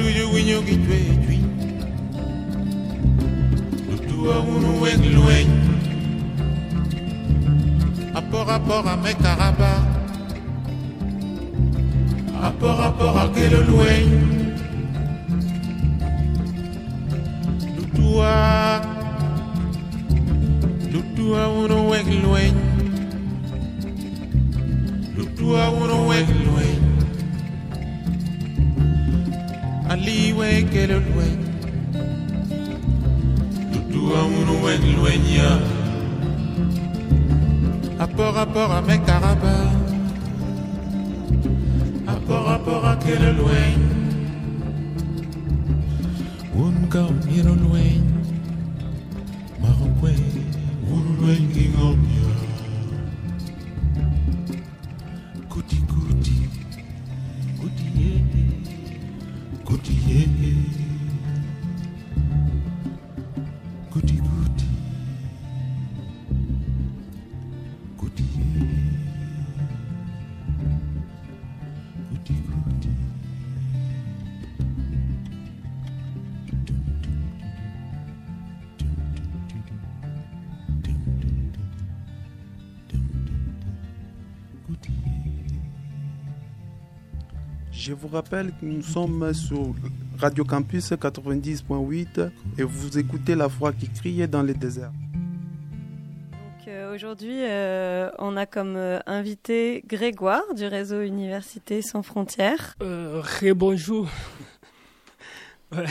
Duyo 0.05 0.25
winyo 0.33 0.57
gi 0.67 0.75
chwe 0.85 0.97
chwi 1.23 1.37
Lutua 3.89 4.35
unu 4.53 4.71
wek 4.81 5.01
lueny 5.15 5.49
Apora 8.19 8.57
pora 8.67 8.93
me 9.03 9.11
karaba 9.23 9.71
Apora 12.47 12.87
pora 12.97 13.23
kelo 13.33 13.59
lueny 13.69 14.09
Lutua 17.77 18.33
Lutua 20.93 21.41
uno 21.61 21.77
wek 21.89 22.07
lueny 22.23 22.55
Lutua 25.17 25.63
uno 25.81 25.97
wek 26.09 26.27
lueny 26.45 26.74
weke 30.45 30.87
lolwen 30.87 31.37
Lutua 33.73 34.21
munu 34.29 34.55
wen 34.63 34.83
lwenya 34.97 35.49
Apor 37.99 38.37
apor 38.43 38.71
a 38.77 38.79
me 38.87 38.95
karaba 39.07 39.55
Apor 42.13 42.45
apor 42.55 42.83
a 42.91 42.93
ke 43.01 43.15
lolwen 43.23 43.79
Un 46.53 46.75
ka 46.93 47.03
miro 47.25 47.55
lwen 47.65 48.05
Marokwe 49.61 50.13
Uru 50.93 51.11
lwen 51.21 51.43
ki 51.53 51.65
ngom 51.73 52.04
Je 87.85 87.93
vous 87.93 88.07
rappelle 88.07 88.47
que 88.47 88.65
nous 88.65 88.81
sommes 88.81 89.31
sur 89.35 89.75
Radio 90.17 90.43
Campus 90.43 90.91
90.8 90.93 92.31
et 92.57 92.63
vous 92.63 92.97
écoutez 92.97 93.35
la 93.35 93.45
voix 93.45 93.73
qui 93.73 93.87
criait 93.87 94.25
dans 94.25 94.41
les 94.41 94.55
déserts. 94.55 94.91
Donc, 96.31 96.67
euh, 96.67 96.95
Aujourd'hui, 96.95 97.43
euh, 97.43 98.09
on 98.17 98.37
a 98.37 98.47
comme 98.47 98.75
euh, 98.75 98.97
invité 99.05 99.83
Grégoire 99.85 100.55
du 100.55 100.65
réseau 100.65 101.03
Université 101.03 101.83
sans 101.83 102.01
frontières. 102.01 102.73
Euh, 102.81 103.21
bonjour. 103.55 104.09
voilà. 105.71 105.89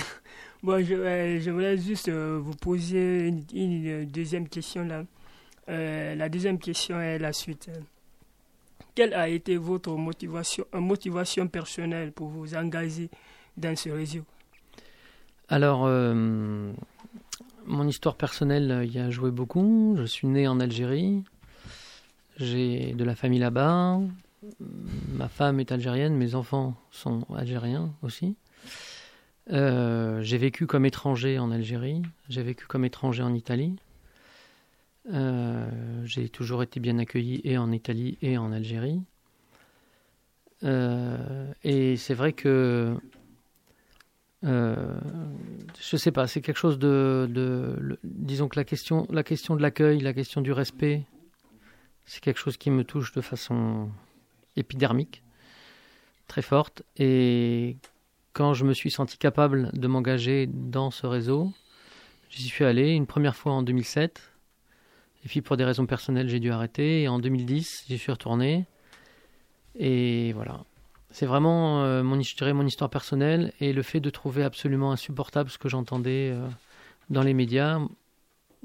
Bon, 0.65 0.85
je, 0.85 0.95
euh, 0.95 1.39
je 1.39 1.51
voulais 1.53 1.79
juste 1.79 2.09
euh, 2.09 2.41
vous 2.43 2.57
poser 2.57 3.29
une, 3.29 3.45
une 3.55 4.05
deuxième 4.07 4.49
question 4.49 4.85
là. 4.85 5.05
Euh, 5.69 6.17
la 6.17 6.29
deuxième 6.29 6.59
question 6.59 7.01
est 7.01 7.21
la 7.21 7.33
suite. 7.33 7.71
Quelle 8.95 9.13
a 9.15 9.29
été 9.29 9.57
votre 9.57 9.91
motivation, 9.97 10.65
euh, 10.73 10.81
motivation 10.81 11.49
personnelle 11.49 12.13
pour 12.13 12.29
vous 12.29 12.55
engager 12.55 13.11
dans 13.57 13.75
ce 13.75 13.91
réseau? 13.91 14.23
Alors, 15.49 15.85
euh, 15.87 16.73
mon 17.67 17.89
histoire 17.89 18.15
personnelle 18.15 18.71
euh, 18.71 18.85
y 18.85 19.01
a 19.01 19.11
joué 19.11 19.33
beaucoup. 19.33 19.97
Je 19.99 20.05
suis 20.05 20.29
né 20.29 20.47
en 20.47 20.61
Algérie. 20.61 21.25
J'ai 22.37 22.93
de 22.93 23.03
la 23.05 23.17
famille 23.17 23.41
là-bas. 23.41 23.99
Ma 25.09 25.29
femme 25.29 25.59
est 25.59 25.73
algérienne, 25.73 26.15
mes 26.15 26.35
enfants 26.35 26.75
sont 26.91 27.27
algériens 27.35 27.93
aussi. 28.03 28.37
J'ai 29.49 30.39
vécu 30.39 30.67
comme 30.67 30.85
étranger 30.85 31.39
en 31.39 31.51
Algérie, 31.51 32.03
j'ai 32.29 32.43
vécu 32.43 32.67
comme 32.67 32.85
étranger 32.85 33.23
en 33.23 33.33
Italie. 33.35 33.77
Euh, 35.12 35.69
j'ai 36.05 36.29
toujours 36.29 36.62
été 36.62 36.81
bien 36.81 36.99
accueilli 36.99 37.40
et 37.45 37.59
en 37.59 37.71
Italie 37.73 38.17
et 38.23 38.38
en 38.38 38.53
Algérie. 38.53 39.03
Euh, 40.62 41.53
et 41.62 41.97
c'est 41.97 42.14
vrai 42.14 42.33
que 42.33 42.97
euh, 44.45 45.01
je 45.81 45.97
sais 45.97 46.12
pas, 46.12 46.27
c'est 46.27 46.40
quelque 46.40 46.59
chose 46.59 46.79
de, 46.79 47.99
disons 48.05 48.49
que 48.49 48.59
la 48.59 48.64
question, 48.64 49.07
la 49.11 49.23
question 49.23 49.57
de 49.57 49.62
l'accueil, 49.62 50.01
la 50.01 50.12
question 50.12 50.40
du 50.40 50.53
respect, 50.53 51.03
c'est 52.05 52.21
quelque 52.21 52.38
chose 52.38 52.57
qui 52.57 52.71
me 52.71 52.85
touche 52.85 53.12
de 53.12 53.21
façon 53.21 53.88
épidermique, 54.57 55.23
très 56.29 56.43
forte. 56.43 56.83
Et 56.99 57.77
quand 58.35 58.53
je 58.53 58.64
me 58.64 58.75
suis 58.75 58.90
senti 58.90 59.17
capable 59.17 59.71
de 59.73 59.87
m'engager 59.87 60.47
dans 60.47 60.90
ce 60.90 61.07
réseau, 61.07 61.53
j'y 62.29 62.49
suis 62.49 62.64
allé 62.64 62.90
une 62.90 63.07
première 63.07 63.37
fois 63.37 63.53
en 63.53 63.62
2007. 63.62 64.34
Et 65.25 65.29
puis 65.29 65.41
pour 65.41 65.57
des 65.57 65.65
raisons 65.65 65.87
personnelles, 65.87 66.29
j'ai 66.29 66.41
dû 66.41 66.51
arrêter. 66.51 67.03
Et 67.03 67.09
en 67.09 67.19
2010, 67.19 67.85
j'y 67.89 67.99
suis 67.99 68.13
retourné. 68.13 68.67
Et 69.77 70.33
voilà. 70.33 70.65
C'est 71.11 71.27
vraiment 71.27 71.85
euh, 71.85 72.03
mon, 72.03 72.19
histoire 72.19 72.91
personnelle 72.91 73.53
et 73.61 73.73
le 73.73 73.83
fait 73.83 74.01
de 74.01 74.11
trouver 74.11 74.43
absolument 74.43 74.93
insupportable 74.93 75.49
ce 75.49 75.59
que 75.59 75.69
j'entendais 75.69 76.33
euh, 76.33 76.47
dans 77.09 77.23
les 77.23 77.35
médias. 77.35 77.79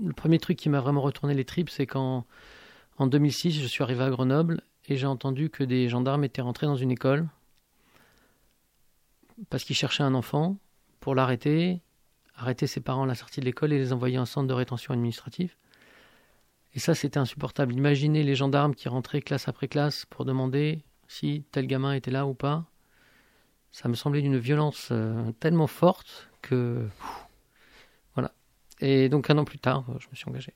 Le 0.03 0.13
premier 0.13 0.39
truc 0.39 0.57
qui 0.57 0.69
m'a 0.69 0.81
vraiment 0.81 1.01
retourné 1.01 1.33
les 1.33 1.45
tripes, 1.45 1.69
c'est 1.69 1.85
quand 1.85 2.25
en 2.97 3.07
2006, 3.07 3.61
je 3.61 3.67
suis 3.67 3.83
arrivé 3.83 4.03
à 4.03 4.09
Grenoble 4.09 4.61
et 4.87 4.97
j'ai 4.97 5.05
entendu 5.05 5.49
que 5.49 5.63
des 5.63 5.89
gendarmes 5.89 6.23
étaient 6.23 6.41
rentrés 6.41 6.65
dans 6.65 6.75
une 6.75 6.91
école 6.91 7.27
parce 9.49 9.63
qu'ils 9.63 9.75
cherchaient 9.75 10.03
un 10.03 10.15
enfant 10.15 10.57
pour 10.99 11.15
l'arrêter, 11.15 11.81
arrêter 12.35 12.67
ses 12.67 12.81
parents 12.81 13.03
à 13.03 13.07
la 13.07 13.15
sortie 13.15 13.39
de 13.39 13.45
l'école 13.45 13.71
et 13.71 13.77
les 13.77 13.93
envoyer 13.93 14.17
en 14.17 14.25
centre 14.25 14.47
de 14.47 14.53
rétention 14.53 14.93
administrative. 14.93 15.55
Et 16.75 16.79
ça, 16.79 16.95
c'était 16.95 17.17
insupportable. 17.17 17.73
Imaginez 17.73 18.23
les 18.23 18.35
gendarmes 18.35 18.75
qui 18.75 18.89
rentraient 18.89 19.21
classe 19.21 19.47
après 19.47 19.67
classe 19.67 20.05
pour 20.05 20.25
demander 20.25 20.83
si 21.07 21.43
tel 21.51 21.67
gamin 21.67 21.93
était 21.93 22.11
là 22.11 22.27
ou 22.27 22.33
pas. 22.33 22.65
Ça 23.71 23.87
me 23.89 23.95
semblait 23.95 24.21
d'une 24.21 24.37
violence 24.37 24.89
euh, 24.91 25.31
tellement 25.39 25.67
forte 25.67 26.29
que. 26.41 26.87
pff, 26.87 27.27
voilà. 28.15 28.31
Et 28.79 29.09
donc, 29.09 29.29
un 29.29 29.37
an 29.37 29.45
plus 29.45 29.59
tard, 29.59 29.85
je 29.99 30.07
me 30.09 30.15
suis 30.15 30.29
engagé. 30.29 30.53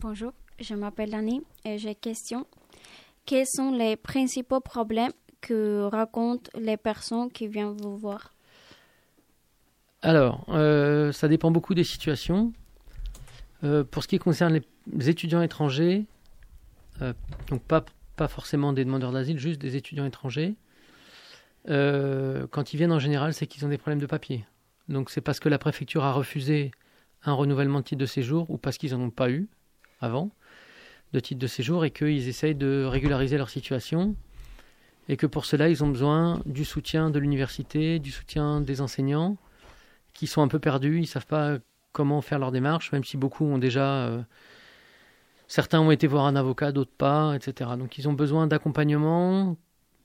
Bonjour, 0.00 0.32
je 0.60 0.74
m'appelle 0.74 1.14
Annie 1.14 1.42
et 1.64 1.76
j'ai 1.76 1.88
une 1.88 1.94
question. 1.96 2.46
Quels 3.26 3.46
sont 3.46 3.72
les 3.72 3.96
principaux 3.96 4.60
problèmes 4.60 5.12
que 5.40 5.82
racontent 5.90 6.50
les 6.54 6.76
personnes 6.76 7.30
qui 7.32 7.48
viennent 7.48 7.76
vous 7.76 7.96
voir? 7.96 8.32
Alors, 10.02 10.44
euh, 10.50 11.10
ça 11.12 11.28
dépend 11.28 11.50
beaucoup 11.50 11.74
des 11.74 11.84
situations. 11.84 12.52
Euh, 13.64 13.82
pour 13.82 14.02
ce 14.04 14.08
qui 14.08 14.18
concerne 14.18 14.60
les 14.92 15.08
étudiants 15.08 15.42
étrangers, 15.42 16.04
euh, 17.02 17.12
donc 17.48 17.62
pas, 17.62 17.84
pas 18.16 18.28
forcément 18.28 18.72
des 18.72 18.84
demandeurs 18.84 19.10
d'asile, 19.10 19.38
juste 19.38 19.60
des 19.60 19.76
étudiants 19.76 20.06
étrangers, 20.06 20.54
quand 21.66 22.72
ils 22.72 22.78
viennent 22.78 22.92
en 22.92 22.98
général, 22.98 23.34
c'est 23.34 23.46
qu'ils 23.46 23.66
ont 23.66 23.68
des 23.68 23.76
problèmes 23.76 24.00
de 24.00 24.06
papier. 24.06 24.46
Donc 24.88 25.10
c'est 25.10 25.20
parce 25.20 25.38
que 25.38 25.50
la 25.50 25.58
préfecture 25.58 26.02
a 26.02 26.12
refusé 26.12 26.70
un 27.24 27.34
renouvellement 27.34 27.80
de 27.80 27.84
titre 27.84 28.00
de 28.00 28.06
séjour 28.06 28.48
ou 28.48 28.56
parce 28.56 28.78
qu'ils 28.78 28.92
n'en 28.92 29.02
ont 29.02 29.10
pas 29.10 29.28
eu 29.28 29.48
avant 30.00 30.30
de 31.12 31.20
titre 31.20 31.38
de 31.38 31.46
séjour 31.46 31.84
et 31.84 31.90
qu'ils 31.90 32.26
essayent 32.26 32.54
de 32.54 32.84
régulariser 32.84 33.36
leur 33.36 33.50
situation 33.50 34.16
et 35.10 35.18
que 35.18 35.26
pour 35.26 35.44
cela, 35.44 35.68
ils 35.68 35.84
ont 35.84 35.88
besoin 35.88 36.40
du 36.46 36.64
soutien 36.64 37.10
de 37.10 37.18
l'université, 37.18 37.98
du 37.98 38.10
soutien 38.10 38.62
des 38.62 38.80
enseignants, 38.80 39.36
qui 40.18 40.26
sont 40.26 40.42
un 40.42 40.48
peu 40.48 40.58
perdus, 40.58 40.98
ils 40.98 41.06
savent 41.06 41.26
pas 41.26 41.58
comment 41.92 42.20
faire 42.22 42.40
leur 42.40 42.50
démarche, 42.50 42.90
même 42.90 43.04
si 43.04 43.16
beaucoup 43.16 43.44
ont 43.44 43.58
déjà... 43.58 44.06
Euh, 44.08 44.20
certains 45.46 45.80
ont 45.80 45.92
été 45.92 46.08
voir 46.08 46.26
un 46.26 46.34
avocat, 46.34 46.72
d'autres 46.72 46.90
pas, 46.90 47.36
etc. 47.36 47.70
Donc 47.78 47.98
ils 47.98 48.08
ont 48.08 48.12
besoin 48.14 48.48
d'accompagnement 48.48 49.56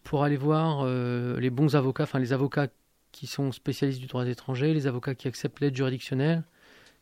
pour 0.04 0.24
aller 0.24 0.38
voir 0.38 0.82
euh, 0.84 1.40
les 1.40 1.50
bons 1.50 1.76
avocats, 1.76 2.04
enfin 2.04 2.20
les 2.20 2.32
avocats 2.32 2.68
qui 3.12 3.26
sont 3.26 3.52
spécialistes 3.52 4.00
du 4.00 4.06
droit 4.06 4.24
étranger, 4.28 4.72
les 4.76 4.86
avocats 4.86 5.16
qui 5.16 5.28
acceptent 5.28 5.60
l'aide 5.62 5.76
juridictionnelle, 5.76 6.44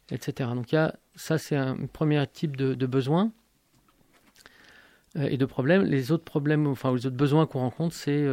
etc. 0.10 0.50
Donc 0.56 0.72
il 0.72 0.76
y 0.76 0.78
a, 0.78 0.96
ça 1.16 1.38
c'est 1.38 1.58
un 1.58 1.76
premier 1.88 2.26
type 2.28 2.56
de, 2.56 2.86
besoin. 2.86 3.34
Euh, 5.18 5.28
et 5.30 5.36
de 5.36 5.46
problèmes. 5.46 5.84
Les 5.84 6.14
autres 6.14 6.24
problèmes, 6.24 6.66
enfin 6.66 6.96
les 6.96 7.06
autres 7.08 7.18
besoins 7.18 7.46
qu'on 7.46 7.60
rencontre, 7.60 7.94
c'est 7.94 8.26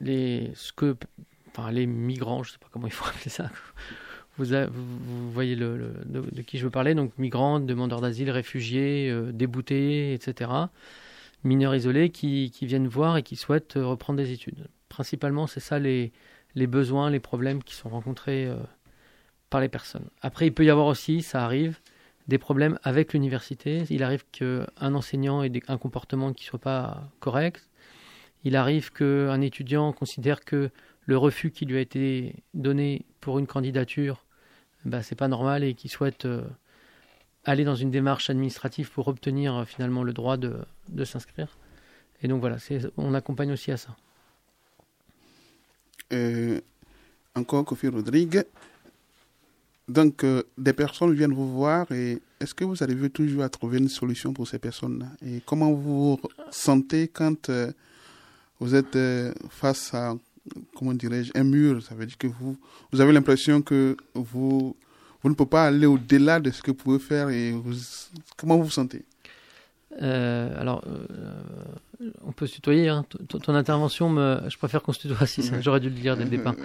les 0.00 0.50
ce 0.56 0.72
que, 0.72 0.96
enfin 1.56 1.70
les 1.70 1.86
migrants, 1.86 2.42
je 2.42 2.50
ne 2.50 2.52
sais 2.52 2.58
pas 2.58 2.68
comment 2.70 2.86
il 2.86 2.92
faut 2.92 3.04
appeler 3.08 3.30
ça. 3.30 3.50
Vous, 4.36 5.30
voyez 5.32 5.54
de, 5.54 6.42
qui 6.44 6.58
je 6.58 6.64
veux 6.64 6.70
parler, 6.70 6.94
donc 6.96 7.12
migrants, 7.18 7.60
demandeurs 7.60 8.00
d'asile, 8.00 8.30
réfugiés, 8.30 9.08
euh, 9.08 9.30
déboutés, 9.30 10.12
etc. 10.12 10.50
Mineurs 11.44 11.74
isolés 11.74 12.10
qui, 12.10 12.50
qui, 12.50 12.66
viennent 12.66 12.88
voir 12.88 13.16
et 13.16 13.22
qui 13.22 13.36
souhaitent 13.36 13.74
reprendre 13.76 14.16
des 14.16 14.32
études. 14.32 14.66
Principalement, 14.88 15.46
c'est 15.46 15.60
ça 15.60 15.78
les, 15.78 16.12
les 16.56 16.66
besoins, 16.66 17.10
les 17.10 17.20
problèmes 17.20 17.62
qui 17.62 17.76
sont 17.76 17.88
rencontrés 17.88 18.48
par 19.50 19.60
les 19.60 19.68
personnes. 19.68 20.08
Après, 20.20 20.48
il 20.48 20.52
peut 20.52 20.64
y 20.64 20.70
avoir 20.70 20.86
aussi, 20.86 21.22
ça 21.22 21.44
arrive, 21.44 21.78
des 22.28 22.38
problèmes 22.38 22.78
avec 22.82 23.12
l'université. 23.12 23.84
Il 23.90 24.02
arrive 24.02 24.24
qu'un 24.32 24.94
enseignant 24.94 25.42
ait 25.42 25.52
un 25.68 25.78
comportement 25.78 26.32
qui 26.32 26.44
ne 26.44 26.48
soit 26.48 26.58
pas 26.58 27.08
correct. 27.20 27.68
Il 28.44 28.56
arrive 28.56 28.92
qu'un 28.92 29.40
étudiant 29.40 29.92
considère 29.92 30.44
que 30.44 30.70
le 31.06 31.18
refus 31.18 31.50
qui 31.50 31.66
lui 31.66 31.76
a 31.76 31.80
été 31.80 32.36
donné 32.54 33.04
pour 33.20 33.38
une 33.38 33.46
candidature, 33.46 34.24
bah, 34.84 35.02
c'est 35.02 35.14
pas 35.14 35.28
normal 35.28 35.64
et 35.64 35.74
qu'il 35.74 35.90
souhaite 35.90 36.24
euh, 36.24 36.44
aller 37.44 37.64
dans 37.64 37.74
une 37.74 37.90
démarche 37.90 38.30
administrative 38.30 38.90
pour 38.90 39.08
obtenir 39.08 39.54
euh, 39.54 39.64
finalement 39.64 40.02
le 40.02 40.12
droit 40.12 40.36
de, 40.36 40.64
s'inscrire. 41.04 41.58
Et 42.22 42.28
donc 42.28 42.40
voilà, 42.40 42.56
on 42.96 43.14
accompagne 43.14 43.52
aussi 43.52 43.70
à 43.70 43.76
ça. 43.76 43.96
Euh, 46.12 46.60
encore 47.34 47.64
Kofi 47.64 47.88
Rodrigue, 47.88 48.44
donc, 49.86 50.24
des 50.56 50.72
personnes 50.72 51.12
viennent 51.12 51.34
vous 51.34 51.52
voir 51.52 51.90
et 51.92 52.22
est-ce 52.40 52.54
que 52.54 52.64
vous 52.64 52.82
arrivez 52.82 53.10
toujours 53.10 53.42
à 53.42 53.50
trouver 53.50 53.76
une 53.76 53.88
solution 53.88 54.32
pour 54.32 54.48
ces 54.48 54.58
personnes-là? 54.58 55.08
Et 55.26 55.42
comment 55.44 55.72
vous 55.72 56.16
vous 56.16 56.20
sentez 56.50 57.08
quand 57.08 57.50
vous 58.60 58.74
êtes 58.74 58.96
face 59.50 59.92
à, 59.92 60.14
comment 60.74 60.94
dirais-je, 60.94 61.32
un 61.34 61.44
mur 61.44 61.82
Ça 61.82 61.94
veut 61.94 62.06
dire 62.06 62.18
que 62.18 62.26
vous, 62.26 62.56
vous 62.92 63.00
avez 63.00 63.12
l'impression 63.12 63.62
que 63.62 63.96
vous, 64.14 64.76
vous 65.22 65.28
ne 65.28 65.34
pouvez 65.34 65.50
pas 65.50 65.66
aller 65.66 65.86
au-delà 65.86 66.40
de 66.40 66.50
ce 66.50 66.62
que 66.62 66.70
vous 66.70 66.76
pouvez 66.76 66.98
faire 66.98 67.30
et 67.30 67.52
vous, 67.52 67.74
comment 68.36 68.56
vous 68.56 68.64
vous 68.64 68.70
sentez? 68.70 69.04
Alors, 70.00 70.82
on 72.24 72.32
peut 72.32 72.46
se 72.46 72.54
tutoyer. 72.54 72.88
Hein. 72.88 73.04
Ton, 73.28 73.54
intervention, 73.54 74.10
me, 74.10 74.40
je 74.48 74.58
préfère 74.58 74.82
qu'on 74.82 74.92
se 74.92 75.00
tutoie. 75.00 75.26
Si 75.26 75.42
j'aurais 75.60 75.80
dû 75.80 75.88
le 75.88 75.94
dire 75.94 76.16
dès 76.16 76.24
le 76.24 76.30
départ. 76.30 76.56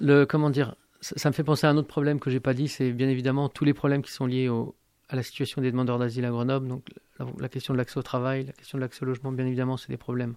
Le, 0.00 0.24
comment 0.24 0.50
dire 0.50 0.74
ça, 1.00 1.30
me 1.30 1.34
fait 1.34 1.44
penser 1.44 1.66
à 1.66 1.70
un 1.70 1.76
autre 1.76 1.88
problème 1.88 2.20
que 2.20 2.30
j'ai 2.30 2.40
pas 2.40 2.54
dit, 2.54 2.68
c'est 2.68 2.92
bien 2.92 3.08
évidemment 3.08 3.48
tous 3.48 3.64
les 3.64 3.74
problèmes 3.74 4.02
qui 4.02 4.12
sont 4.12 4.26
liés 4.26 4.48
au, 4.48 4.74
à 5.08 5.16
la 5.16 5.22
situation 5.22 5.62
des 5.62 5.70
demandeurs 5.70 5.98
d'asile 5.98 6.24
à 6.24 6.30
Grenoble. 6.30 6.68
Donc 6.68 6.86
la, 7.38 7.48
question 7.48 7.74
de 7.74 7.78
l'accès 7.78 7.98
au 7.98 8.02
travail, 8.02 8.44
la 8.44 8.52
question 8.52 8.78
de 8.78 8.80
l'accès 8.80 9.02
au 9.02 9.06
logement, 9.06 9.32
bien 9.32 9.46
évidemment, 9.46 9.76
c'est 9.76 9.88
des 9.88 9.96
problèmes 9.96 10.34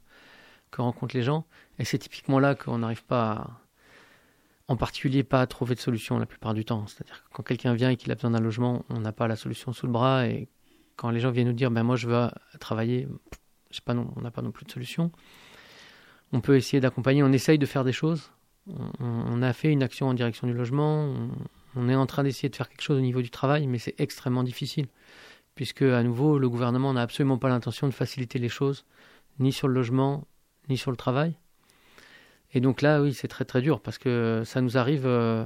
que 0.76 0.82
rencontrent 0.82 1.16
les 1.16 1.24
gens. 1.24 1.46
Et 1.80 1.86
c'est 1.86 1.98
typiquement 1.98 2.40
là 2.40 2.56
qu'on 2.56 2.80
n'arrive 2.80 3.04
pas, 3.04 3.62
en 4.68 4.76
particulier, 4.76 5.24
pas 5.24 5.42
à 5.42 5.48
trouver 5.48 5.76
de 5.76 5.80
solution 5.80 6.18
la 6.18 6.26
plupart 6.26 6.54
du 6.54 6.66
temps. 6.66 6.88
C'est-à-dire 6.88 7.24
que 7.24 7.30
quand 7.34 7.44
quelqu'un 7.44 7.74
vient 7.74 7.90
et 7.90 7.96
qu'il 7.96 8.12
a 8.12 8.16
besoin 8.16 8.32
d'un 8.32 8.42
logement, 8.42 8.86
on 8.90 9.00
n'a 9.00 9.12
pas 9.12 9.28
la 9.28 9.36
solution 9.36 9.74
sous 9.74 9.86
le 9.86 9.92
bras. 9.92 10.28
Et 10.28 10.48
quand 10.96 11.10
les 11.10 11.20
gens 11.20 11.32
viennent 11.32 11.48
nous 11.48 11.54
dire, 11.54 11.72
ben 11.72 11.84
moi 11.84 11.96
je 11.96 12.08
veux 12.08 12.30
travailler, 12.60 13.08
pas 13.86 13.94
non, 13.94 14.14
on 14.16 14.22
n'a 14.22 14.32
pas 14.32 14.42
non 14.42 14.52
plus 14.52 14.66
de 14.66 14.72
solution. 14.72 15.12
On 16.32 16.42
peut 16.42 16.56
essayer 16.56 16.80
d'accompagner, 16.80 17.24
on 17.24 17.32
essaye 17.32 17.58
de 17.58 17.66
faire 17.66 17.84
des 17.84 17.94
choses 17.94 18.32
on, 18.68 19.42
a 19.42 19.54
fait 19.54 19.72
une 19.72 19.84
action 19.84 20.08
en 20.08 20.14
direction 20.14 20.48
du 20.48 20.54
logement, 20.54 21.14
on, 21.76 21.90
est 21.90 21.96
en 21.96 22.06
train 22.06 22.24
d'essayer 22.24 22.50
de 22.50 22.56
faire 22.56 22.70
quelque 22.70 22.82
chose 22.82 22.98
au 22.98 23.02
niveau 23.02 23.22
du 23.22 23.30
travail, 23.30 23.68
mais 23.68 23.78
c'est 23.78 24.00
extrêmement 24.00 24.44
difficile, 24.44 24.88
puisque 25.56 25.82
à 25.82 26.04
nouveau, 26.04 26.38
le 26.40 26.50
gouvernement 26.50 26.94
n'a 26.94 27.02
absolument 27.02 27.38
pas 27.38 27.50
l'intention 27.50 27.88
de 27.88 27.94
faciliter 27.94 28.40
les 28.40 28.50
choses, 28.50 28.86
ni 29.40 29.52
sur 29.52 29.68
le 29.68 29.74
logement, 29.74 30.28
ni 30.70 30.78
sur 30.78 30.92
le 30.92 30.98
travail. 30.98 31.36
Et 32.54 32.62
donc 32.62 32.82
là, 32.82 33.02
oui, 33.02 33.14
c'est 33.14 33.28
très 33.28 33.46
très 33.46 33.62
dur, 33.62 33.82
parce 33.82 33.98
que 33.98 34.44
ça 34.46 34.62
nous 34.62 34.78
arrive, 34.78 35.06
euh, 35.06 35.44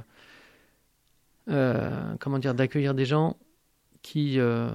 euh, 1.48 2.14
comment 2.20 2.38
dire, 2.38 2.54
d'accueillir 2.54 2.94
des 2.94 3.06
gens 3.06 3.36
qui, 4.02 4.38
euh, 4.38 4.70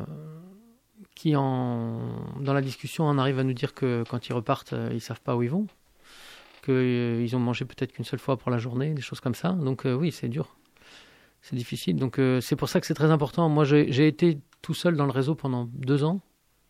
qui 1.16 1.36
en, 1.36 2.00
dans 2.40 2.54
la 2.54 2.62
discussion 2.62 3.06
en 3.06 3.18
arrivent 3.18 3.40
à 3.40 3.44
nous 3.44 3.54
dire 3.54 3.74
que 3.74 4.04
quand 4.10 4.28
ils 4.28 4.34
repartent, 4.34 4.74
ils 4.92 5.02
savent 5.02 5.22
pas 5.22 5.36
où 5.36 5.44
ils 5.44 5.50
vont 5.50 5.68
qu'ils 6.64 7.36
ont 7.36 7.40
mangé 7.40 7.66
peut-être 7.66 7.92
qu'une 7.92 8.06
seule 8.06 8.20
fois 8.20 8.38
pour 8.38 8.50
la 8.50 8.58
journée, 8.58 8.94
des 8.94 9.02
choses 9.02 9.20
comme 9.20 9.36
ça. 9.36 9.52
Donc 9.52 9.84
oui, 9.84 10.14
c'est 10.14 10.30
dur. 10.30 10.56
C'est 11.42 11.58
difficile. 11.58 11.98
Donc 11.98 12.18
c'est 12.40 12.56
pour 12.56 12.70
ça 12.70 12.80
que 12.80 12.88
c'est 12.88 12.94
très 12.94 13.12
important. 13.12 13.50
Moi, 13.50 13.66
j'ai 13.66 14.08
été 14.08 14.40
tout 14.62 14.74
seul 14.74 14.96
dans 14.96 15.04
le 15.04 15.12
réseau 15.12 15.36
pendant 15.36 15.66
deux 15.74 16.06
ans. 16.06 16.22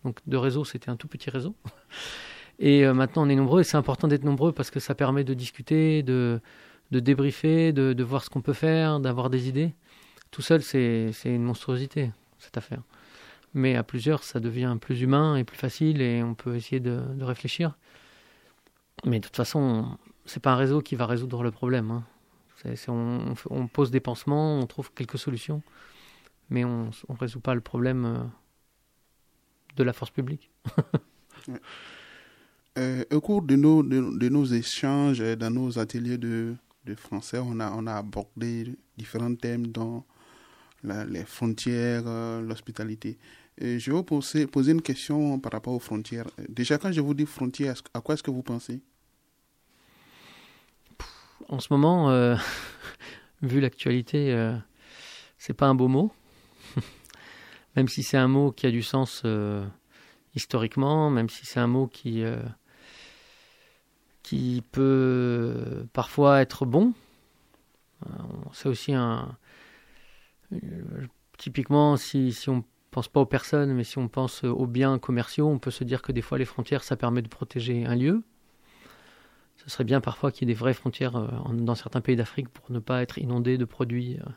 Donc 0.03 0.17
de 0.25 0.35
réseau, 0.35 0.65
c'était 0.65 0.89
un 0.89 0.95
tout 0.95 1.07
petit 1.07 1.29
réseau. 1.29 1.55
Et 2.59 2.85
maintenant, 2.85 3.25
on 3.25 3.29
est 3.29 3.35
nombreux 3.35 3.61
et 3.61 3.63
c'est 3.63 3.77
important 3.77 4.07
d'être 4.07 4.23
nombreux 4.23 4.51
parce 4.51 4.71
que 4.71 4.79
ça 4.79 4.95
permet 4.95 5.23
de 5.23 5.33
discuter, 5.33 6.03
de, 6.03 6.39
de 6.91 6.99
débriefer, 6.99 7.73
de, 7.73 7.93
de 7.93 8.03
voir 8.03 8.23
ce 8.23 8.29
qu'on 8.29 8.41
peut 8.41 8.53
faire, 8.53 8.99
d'avoir 8.99 9.29
des 9.29 9.49
idées. 9.49 9.73
Tout 10.31 10.41
seul, 10.41 10.61
c'est 10.61 11.11
une 11.25 11.43
monstruosité, 11.43 12.11
cette 12.39 12.57
affaire. 12.57 12.81
Mais 13.53 13.75
à 13.75 13.83
plusieurs, 13.83 14.23
ça 14.23 14.39
devient 14.39 14.77
plus 14.79 15.01
humain 15.01 15.35
et 15.35 15.43
plus 15.43 15.57
facile 15.57 16.01
et 16.01 16.23
on 16.23 16.35
peut 16.35 16.55
essayer 16.55 16.79
de, 16.79 17.01
de 17.15 17.23
réfléchir. 17.23 17.75
Mais 19.05 19.19
de 19.19 19.25
toute 19.25 19.35
façon, 19.35 19.97
c'est 20.25 20.41
pas 20.41 20.53
un 20.53 20.55
réseau 20.55 20.81
qui 20.81 20.95
va 20.95 21.05
résoudre 21.05 21.43
le 21.43 21.51
problème. 21.51 21.91
Hein. 21.91 22.03
on, 22.87 23.67
pose 23.67 23.91
des 23.91 23.99
pansements, 23.99 24.59
on 24.59 24.65
trouve 24.65 24.91
quelques 24.93 25.17
solutions, 25.17 25.61
mais 26.49 26.63
on 26.63 26.85
ne 26.85 27.17
résout 27.17 27.41
pas 27.41 27.55
le 27.55 27.61
problème 27.61 28.05
euh, 28.05 28.23
de 29.75 29.83
la 29.83 29.93
force 29.93 30.11
publique. 30.11 30.49
Euh, 32.77 33.03
au 33.11 33.21
cours 33.21 33.43
de 33.43 33.55
nos, 33.55 33.83
de, 33.83 34.29
nos 34.29 34.45
échanges 34.45 35.19
dans 35.37 35.51
nos 35.51 35.77
ateliers 35.77 36.17
de, 36.17 36.55
de, 36.85 36.95
français, 36.95 37.39
on 37.39 37.59
a, 37.59 37.93
abordé 37.95 38.75
différents 38.97 39.35
thèmes 39.35 39.67
dont 39.67 40.03
les 40.83 41.23
frontières, 41.23 42.03
euh, 42.07 42.41
l'hospitalité. 42.41 43.17
je 43.59 43.77
vais 43.77 43.91
vous 43.91 44.03
poser, 44.03 44.71
une 44.71 44.81
question 44.81 45.39
par 45.39 45.51
rapport 45.51 45.73
aux 45.73 45.79
frontières. 45.79 46.25
Déjà, 46.49 46.77
quand 46.77 46.91
je 46.91 47.01
vous 47.01 47.13
dis 47.13 47.25
frontières, 47.25 47.81
à 47.93 48.01
quoi 48.01 48.15
est-ce 48.15 48.23
que 48.23 48.31
vous 48.31 48.43
pensez? 48.43 48.81
En 51.49 51.59
ce 51.59 51.67
moment, 51.71 52.09
euh, 52.09 52.35
vu 53.41 53.59
l'actualité, 53.59 54.31
euh, 54.31 54.55
c'est 55.37 55.53
pas 55.53 55.67
un 55.67 55.75
beau 55.75 55.87
mot. 55.87 56.11
même 57.75 57.87
si 57.87 58.03
c'est 58.03 58.17
un 58.17 58.27
mot 58.27 58.51
qui 58.51 58.65
a 58.65 58.71
du 58.71 58.81
sens 58.81 59.21
euh, 59.25 59.65
historiquement, 60.35 61.09
même 61.09 61.29
si 61.29 61.45
c'est 61.45 61.59
un 61.59 61.67
mot 61.67 61.87
qui, 61.87 62.23
qui 64.33 64.63
peut 64.71 65.85
parfois 65.93 66.41
être 66.41 66.65
bon. 66.65 66.93
c'est 68.51 68.69
aussi 68.69 68.93
un. 68.93 69.37
typiquement, 71.37 71.97
si, 71.97 72.33
si 72.33 72.49
on 72.49 72.63
pense 72.91 73.07
pas 73.07 73.21
aux 73.21 73.25
personnes, 73.25 73.73
mais 73.73 73.83
si 73.83 73.97
on 73.97 74.07
pense 74.07 74.43
aux 74.43 74.67
biens 74.67 74.99
commerciaux, 74.99 75.47
on 75.47 75.59
peut 75.59 75.71
se 75.71 75.83
dire 75.83 76.01
que 76.01 76.11
des 76.11 76.21
fois 76.21 76.37
les 76.37 76.45
frontières, 76.45 76.83
ça 76.83 76.95
permet 76.95 77.21
de 77.21 77.27
protéger 77.27 77.85
un 77.85 77.95
lieu 77.95 78.23
ce 79.57 79.69
serait 79.69 79.83
bien 79.83 80.01
parfois 80.01 80.31
qu'il 80.31 80.47
y 80.47 80.51
ait 80.51 80.53
des 80.53 80.59
vraies 80.59 80.73
frontières 80.73 81.15
euh, 81.15 81.27
dans 81.53 81.75
certains 81.75 82.01
pays 82.01 82.15
d'Afrique 82.15 82.49
pour 82.49 82.71
ne 82.71 82.79
pas 82.79 83.01
être 83.01 83.17
inondé 83.17 83.57
de 83.57 83.65
produits, 83.65 84.17
euh, 84.19 84.29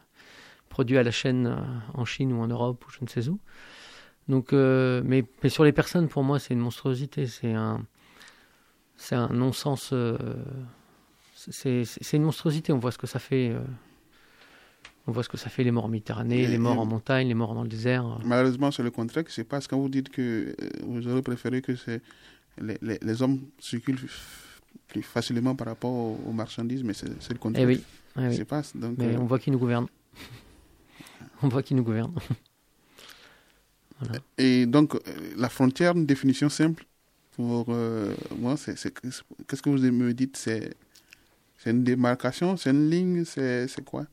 produits 0.68 0.98
à 0.98 1.02
la 1.02 1.10
chaîne 1.10 1.46
euh, 1.46 1.56
en 1.94 2.04
Chine 2.04 2.32
ou 2.32 2.40
en 2.40 2.46
Europe 2.46 2.84
ou 2.86 2.90
je 2.90 2.98
ne 3.02 3.08
sais 3.08 3.28
où. 3.28 3.40
Donc, 4.28 4.50
mais, 4.50 5.24
mais, 5.44 5.48
sur 5.48 5.62
les 5.62 5.70
personnes, 5.70 6.08
pour 6.08 6.24
moi, 6.24 6.40
c'est 6.40 6.52
une 6.52 6.58
monstruosité. 6.58 7.28
C'est 7.28 7.52
un, 7.52 7.86
c'est 8.96 9.14
un 9.14 9.28
non-sens. 9.28 9.90
euh, 9.92 10.16
c'est 11.34 11.84
une 12.14 12.22
monstruosité. 12.24 12.72
On 12.72 12.78
voit 12.78 12.92
ce 12.92 12.98
que 12.98 13.06
ça 13.06 13.18
fait. 13.18 13.50
euh, 13.50 13.60
on 15.06 15.12
voit 15.12 15.22
ce 15.22 15.28
que 15.28 15.36
ça 15.36 15.48
fait 15.50 15.62
les 15.62 15.70
morts 15.70 15.84
en 15.84 15.88
Méditerranée, 15.88 16.42
Et- 16.42 16.46
les 16.48 16.58
morts 16.58 16.74
et- 16.74 16.78
en 16.78 16.84
montagne, 16.86 17.28
les 17.28 17.34
morts 17.34 17.54
dans 17.54 17.62
le 17.62 17.68
désert. 17.68 18.18
Malheureusement, 18.24 18.70
c'est 18.72 18.82
le 18.82 18.90
contraire 18.90 19.24
qui 19.24 19.32
se 19.32 19.42
passe 19.42 19.68
quand 19.68 19.78
vous 19.78 19.88
dites 19.88 20.08
que 20.08 20.54
euh, 20.60 20.68
vous 20.84 21.06
aurez 21.06 21.22
préféré 21.22 21.62
que 21.62 21.72
les, 22.60 22.78
les, 22.82 22.98
les 23.00 23.22
hommes 23.22 23.40
circulent 23.60 24.00
plus 24.88 25.02
facilement 25.02 25.54
par 25.54 25.68
rapport 25.68 25.92
aux, 25.92 26.20
aux 26.26 26.32
marchandises, 26.32 26.82
mais 26.82 26.92
c'est 26.94 27.32
le 27.32 27.38
contraire 27.38 27.66
oui, 27.68 27.78
qui 28.14 28.20
oui. 28.20 28.36
se 28.36 28.42
passe. 28.42 28.76
Donc, 28.76 28.96
Mais 28.98 29.14
euh, 29.14 29.20
on 29.20 29.26
voit 29.26 29.38
qui 29.38 29.50
nous 29.52 29.58
gouverne. 29.58 29.86
on 31.42 31.48
voit 31.48 31.62
qui 31.62 31.74
nous 31.74 31.84
gouverne. 31.84 32.14
Voilà. 34.00 34.18
Et 34.36 34.66
donc, 34.66 34.94
la 35.38 35.48
frontière, 35.48 35.96
une 35.96 36.04
définition 36.04 36.50
simple 36.50 36.84
pour 37.36 37.66
euh, 37.68 38.14
moi, 38.38 38.56
c'est 38.56 38.74
qu'est-ce 38.74 39.62
que 39.62 39.68
vous 39.70 39.78
me 39.78 40.12
dites? 40.14 40.36
C'est 40.38 40.74
c'est 41.58 41.70
une 41.70 41.84
démarcation, 41.84 42.56
c'est 42.56 42.70
une 42.70 42.88
ligne, 42.90 43.24
c'est 43.24 43.68
c'est 43.68 43.84
quoi? 43.84 44.06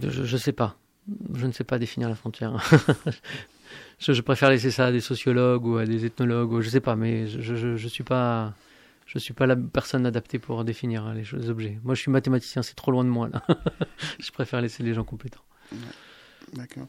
Je, 0.00 0.24
je 0.24 0.36
sais 0.36 0.52
pas. 0.52 0.76
Je 1.34 1.46
ne 1.46 1.52
sais 1.52 1.64
pas 1.64 1.78
définir 1.78 2.08
la 2.08 2.14
frontière. 2.16 2.60
je, 3.98 4.12
je 4.12 4.20
préfère 4.20 4.50
laisser 4.50 4.70
ça 4.70 4.86
à 4.86 4.92
des 4.92 5.00
sociologues 5.00 5.64
ou 5.64 5.76
à 5.76 5.86
des 5.86 6.04
ethnologues. 6.04 6.52
Ou 6.52 6.60
je 6.60 6.68
sais 6.68 6.80
pas, 6.80 6.96
mais 6.96 7.28
je, 7.28 7.54
je, 7.54 7.76
je 7.76 7.88
suis 7.88 8.04
pas. 8.04 8.54
Je 9.06 9.18
suis 9.18 9.34
pas 9.34 9.46
la 9.46 9.56
personne 9.56 10.06
adaptée 10.06 10.38
pour 10.38 10.64
définir 10.64 11.12
les, 11.12 11.24
les 11.32 11.50
objets. 11.50 11.80
Moi, 11.82 11.96
je 11.96 12.00
suis 12.00 12.12
mathématicien, 12.12 12.62
c'est 12.62 12.76
trop 12.76 12.92
loin 12.92 13.04
de 13.04 13.08
moi 13.08 13.28
là. 13.28 13.44
je 14.20 14.30
préfère 14.30 14.60
laisser 14.60 14.84
les 14.84 14.94
gens 14.94 15.02
compétents. 15.02 15.42
D'accord. 16.52 16.86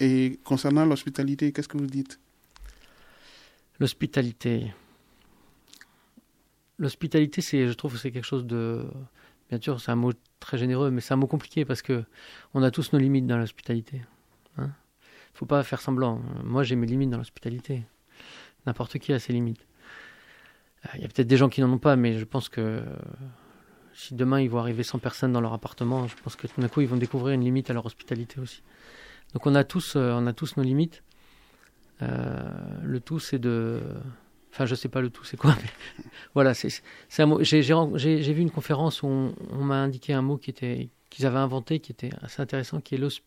Et 0.00 0.38
concernant 0.44 0.84
l'hospitalité, 0.84 1.52
qu'est-ce 1.52 1.68
que 1.68 1.78
vous 1.78 1.86
dites? 1.86 2.18
L'hospitalité. 3.80 4.72
L'hospitalité, 6.78 7.40
c'est, 7.40 7.66
je 7.66 7.72
trouve, 7.72 7.96
c'est 7.96 8.10
quelque 8.10 8.24
chose 8.26 8.46
de. 8.46 8.86
Bien 9.48 9.60
sûr, 9.60 9.80
c'est 9.80 9.90
un 9.90 9.96
mot 9.96 10.12
très 10.40 10.58
généreux, 10.58 10.90
mais 10.90 11.00
c'est 11.00 11.14
un 11.14 11.16
mot 11.16 11.26
compliqué 11.26 11.64
parce 11.64 11.82
que 11.82 12.04
on 12.54 12.62
a 12.62 12.70
tous 12.70 12.92
nos 12.92 12.98
limites 12.98 13.26
dans 13.26 13.38
l'hospitalité. 13.38 14.02
Hein 14.58 14.70
Faut 15.34 15.46
pas 15.46 15.62
faire 15.62 15.80
semblant. 15.80 16.20
Moi, 16.44 16.62
j'ai 16.62 16.76
mes 16.76 16.86
limites 16.86 17.10
dans 17.10 17.18
l'hospitalité. 17.18 17.84
N'importe 18.66 18.98
qui 18.98 19.12
a 19.12 19.18
ses 19.18 19.32
limites. 19.32 19.66
Euh, 20.86 20.90
Il 20.96 21.02
y 21.02 21.04
a 21.04 21.08
peut-être 21.08 21.26
des 21.26 21.36
gens 21.36 21.48
qui 21.48 21.60
n'en 21.60 21.72
ont 21.72 21.78
pas, 21.78 21.96
mais 21.96 22.18
je 22.18 22.24
pense 22.24 22.48
que 22.48 22.60
euh, 22.60 22.82
si 23.94 24.14
demain 24.14 24.40
ils 24.40 24.50
vont 24.50 24.58
arriver 24.58 24.82
100 24.82 24.98
personnes 24.98 25.32
dans 25.32 25.40
leur 25.40 25.52
appartement, 25.52 26.06
je 26.06 26.14
pense 26.22 26.36
que 26.36 26.46
tout 26.46 26.60
d'un 26.60 26.68
coup 26.68 26.80
ils 26.80 26.88
vont 26.88 26.96
découvrir 26.96 27.34
une 27.34 27.44
limite 27.44 27.70
à 27.70 27.72
leur 27.72 27.86
hospitalité 27.86 28.40
aussi. 28.40 28.62
Donc 29.34 29.46
on 29.46 29.54
a 29.54 29.64
tous, 29.64 29.96
euh, 29.96 30.12
on 30.14 30.26
a 30.26 30.32
tous 30.32 30.56
nos 30.56 30.62
limites. 30.62 31.02
Euh, 32.02 32.50
le 32.82 33.00
tout, 33.00 33.18
c'est 33.18 33.38
de. 33.38 33.80
Enfin, 34.52 34.66
je 34.66 34.74
sais 34.74 34.88
pas 34.88 35.00
le 35.00 35.10
tout, 35.10 35.24
c'est 35.24 35.36
quoi, 35.36 35.54
mais 35.62 36.04
voilà, 36.34 36.54
c'est 36.54 36.70
un 37.18 37.26
mot. 37.26 37.42
J'ai 37.42 37.60
vu 38.32 38.40
une 38.40 38.50
conférence 38.50 39.02
où 39.02 39.06
on, 39.06 39.34
on 39.50 39.64
m'a 39.64 39.76
indiqué 39.82 40.12
un 40.12 40.22
mot 40.22 40.36
qui 40.38 40.50
était 40.50 40.88
qu'ils 41.10 41.26
avaient 41.26 41.38
inventé, 41.38 41.80
qui 41.80 41.92
était 41.92 42.10
assez 42.22 42.40
intéressant, 42.42 42.80
qui 42.80 42.94
est 42.94 42.98
l'hos- 42.98 43.22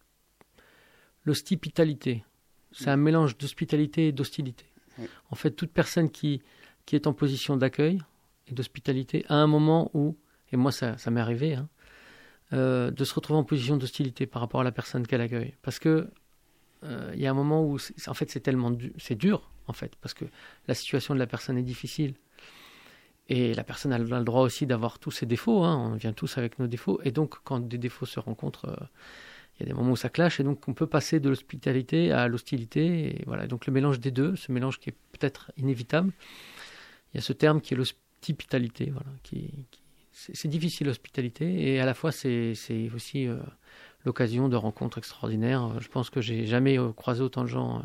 l'hospitalité. 1.25 2.23
C'est 2.71 2.89
un 2.89 2.97
mélange 2.97 3.38
d'hospitalité 3.38 4.07
et 4.07 4.12
d'hostilité. 4.12 4.65
Oui. 4.97 5.07
En 5.29 5.36
fait, 5.36 5.51
toute 5.51 5.71
personne 5.71 6.10
qui 6.10 6.41
qui 6.86 6.95
est 6.95 7.05
en 7.05 7.13
position 7.13 7.57
d'accueil 7.57 7.99
et 8.47 8.53
d'hospitalité 8.53 9.23
à 9.29 9.36
un 9.36 9.45
moment 9.47 9.91
où, 9.93 10.17
et 10.51 10.57
moi 10.57 10.71
ça, 10.71 10.97
ça 10.97 11.12
m'est 11.12 11.21
arrivé, 11.21 11.53
hein, 11.53 11.69
euh, 12.53 12.89
de 12.91 13.03
se 13.03 13.13
retrouver 13.13 13.38
en 13.39 13.43
position 13.43 13.77
d'hostilité 13.77 14.25
par 14.25 14.41
rapport 14.41 14.62
à 14.62 14.63
la 14.63 14.71
personne 14.71 15.05
qu'elle 15.05 15.21
accueille, 15.21 15.53
parce 15.62 15.77
que 15.79 16.10
il 16.83 17.19
y 17.19 17.27
a 17.27 17.31
un 17.31 17.35
moment 17.35 17.63
où, 17.63 17.77
en 18.07 18.13
fait, 18.13 18.31
c'est 18.31 18.39
tellement 18.39 18.75
c'est 18.97 19.15
dur, 19.15 19.51
en 19.67 19.73
fait, 19.73 19.95
parce 20.01 20.13
que 20.13 20.25
la 20.67 20.73
situation 20.73 21.13
de 21.13 21.19
la 21.19 21.27
personne 21.27 21.57
est 21.57 21.63
difficile. 21.63 22.15
Et 23.29 23.53
la 23.53 23.63
personne 23.63 23.93
a 23.93 23.97
le 23.97 24.23
droit 24.23 24.41
aussi 24.41 24.65
d'avoir 24.65 24.99
tous 24.99 25.11
ses 25.11 25.25
défauts, 25.25 25.63
hein, 25.63 25.91
on 25.93 25.95
vient 25.95 26.11
tous 26.11 26.37
avec 26.37 26.59
nos 26.59 26.67
défauts. 26.67 26.99
Et 27.03 27.11
donc, 27.11 27.35
quand 27.43 27.59
des 27.59 27.77
défauts 27.77 28.05
se 28.05 28.19
rencontrent, 28.19 28.65
euh, 28.65 28.85
il 29.55 29.63
y 29.63 29.63
a 29.63 29.67
des 29.67 29.73
moments 29.73 29.91
où 29.91 29.95
ça 29.95 30.09
clash, 30.09 30.39
et 30.39 30.43
donc 30.43 30.67
on 30.67 30.73
peut 30.73 30.87
passer 30.87 31.19
de 31.19 31.29
l'hospitalité 31.29 32.11
à 32.11 32.27
l'hostilité. 32.27 33.15
Et 33.15 33.23
voilà, 33.27 33.47
donc 33.47 33.67
le 33.67 33.73
mélange 33.73 33.99
des 33.99 34.11
deux, 34.11 34.35
ce 34.35 34.51
mélange 34.51 34.79
qui 34.79 34.89
est 34.89 34.95
peut-être 35.11 35.51
inévitable, 35.55 36.11
il 37.13 37.17
y 37.17 37.19
a 37.19 37.21
ce 37.21 37.33
terme 37.33 37.61
qui 37.61 37.73
est 37.73 37.77
l'hospitalité, 37.77 38.91
voilà, 38.91 39.11
c'est 40.11 40.47
difficile 40.47 40.87
l'hospitalité, 40.87 41.73
et 41.73 41.79
à 41.79 41.85
la 41.85 41.93
fois 41.93 42.11
c'est 42.11 42.53
c'est 42.55 42.89
aussi 42.91 43.27
euh, 43.27 43.37
l'occasion 44.05 44.49
de 44.49 44.55
rencontres 44.55 44.97
extraordinaires. 44.97 45.79
Je 45.79 45.87
pense 45.87 46.09
que 46.09 46.21
j'ai 46.21 46.45
jamais 46.45 46.79
euh, 46.79 46.91
croisé 46.91 47.21
autant 47.21 47.43
de 47.43 47.47
gens 47.47 47.79
euh, 47.79 47.83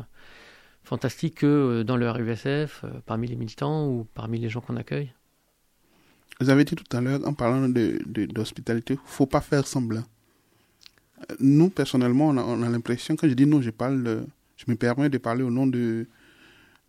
fantastiques 0.83 1.35
que 1.35 1.45
euh, 1.45 1.83
dans 1.83 1.97
le 1.97 2.09
RUSF, 2.09 2.85
parmi 3.05 3.27
les 3.27 3.35
militants 3.35 3.87
ou 3.87 4.05
parmi 4.13 4.39
les 4.39 4.49
gens 4.49 4.61
qu'on 4.61 4.77
accueille. 4.77 5.13
Vous 6.39 6.49
avez 6.49 6.65
dit 6.65 6.75
tout 6.75 6.95
à 6.95 7.01
l'heure, 7.01 7.19
en 7.27 7.33
parlant 7.33 7.67
de, 7.67 7.99
de- 8.05 8.25
d'hospitalité, 8.25 8.93
il 8.93 8.97
ne 8.97 9.09
faut 9.09 9.25
pas 9.25 9.41
faire 9.41 9.65
semblant. 9.65 10.03
Nous, 11.39 11.69
personnellement, 11.69 12.27
on 12.27 12.37
a, 12.37 12.43
on 12.43 12.61
a 12.61 12.69
l'impression, 12.69 13.15
quand 13.15 13.27
je 13.27 13.33
dis 13.33 13.47
nous, 13.47 13.61
je, 13.61 13.71
parle, 13.71 14.03
de- 14.03 14.25
je 14.55 14.65
me 14.67 14.75
permets 14.75 15.09
de 15.09 15.17
parler 15.17 15.43
au 15.43 15.49
nom 15.49 15.65
de, 15.65 16.05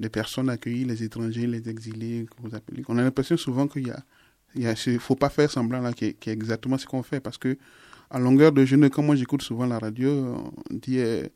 des 0.01 0.11
personnes 0.11 0.51
accueillies, 0.51 0.85
les 0.85 1.03
étrangers, 1.03 1.47
les 1.47 1.69
exilés, 1.69 2.27
que 2.27 2.43
vous. 2.43 2.51
On 2.89 2.99
a 2.99 3.03
l'impression 3.03 3.37
souvent 3.39 3.67
qu'il 3.67 3.89
y 4.57 4.99
faut 4.99 5.17
pas 5.17 5.31
faire 5.31 5.51
semblant 5.51 5.81
là, 5.81 5.93
qui 5.95 6.07
est, 6.07 6.13
qui 6.13 6.29
est 6.29 6.35
exactement 6.35 6.77
ce 6.77 6.87
qu'on 6.87 7.03
fait. 7.03 7.21
Parce 7.21 7.39
que, 7.39 7.57
à 8.11 8.19
longueur 8.19 8.53
de 8.53 8.65
journée, 8.65 8.91
quand 8.91 9.03
moi 9.03 9.17
j'écoute 9.17 9.43
souvent 9.43 9.67
la 9.67 9.79
radio, 9.79 10.11
on 10.71 10.75
dit, 10.75 10.99
euh, 10.99 11.27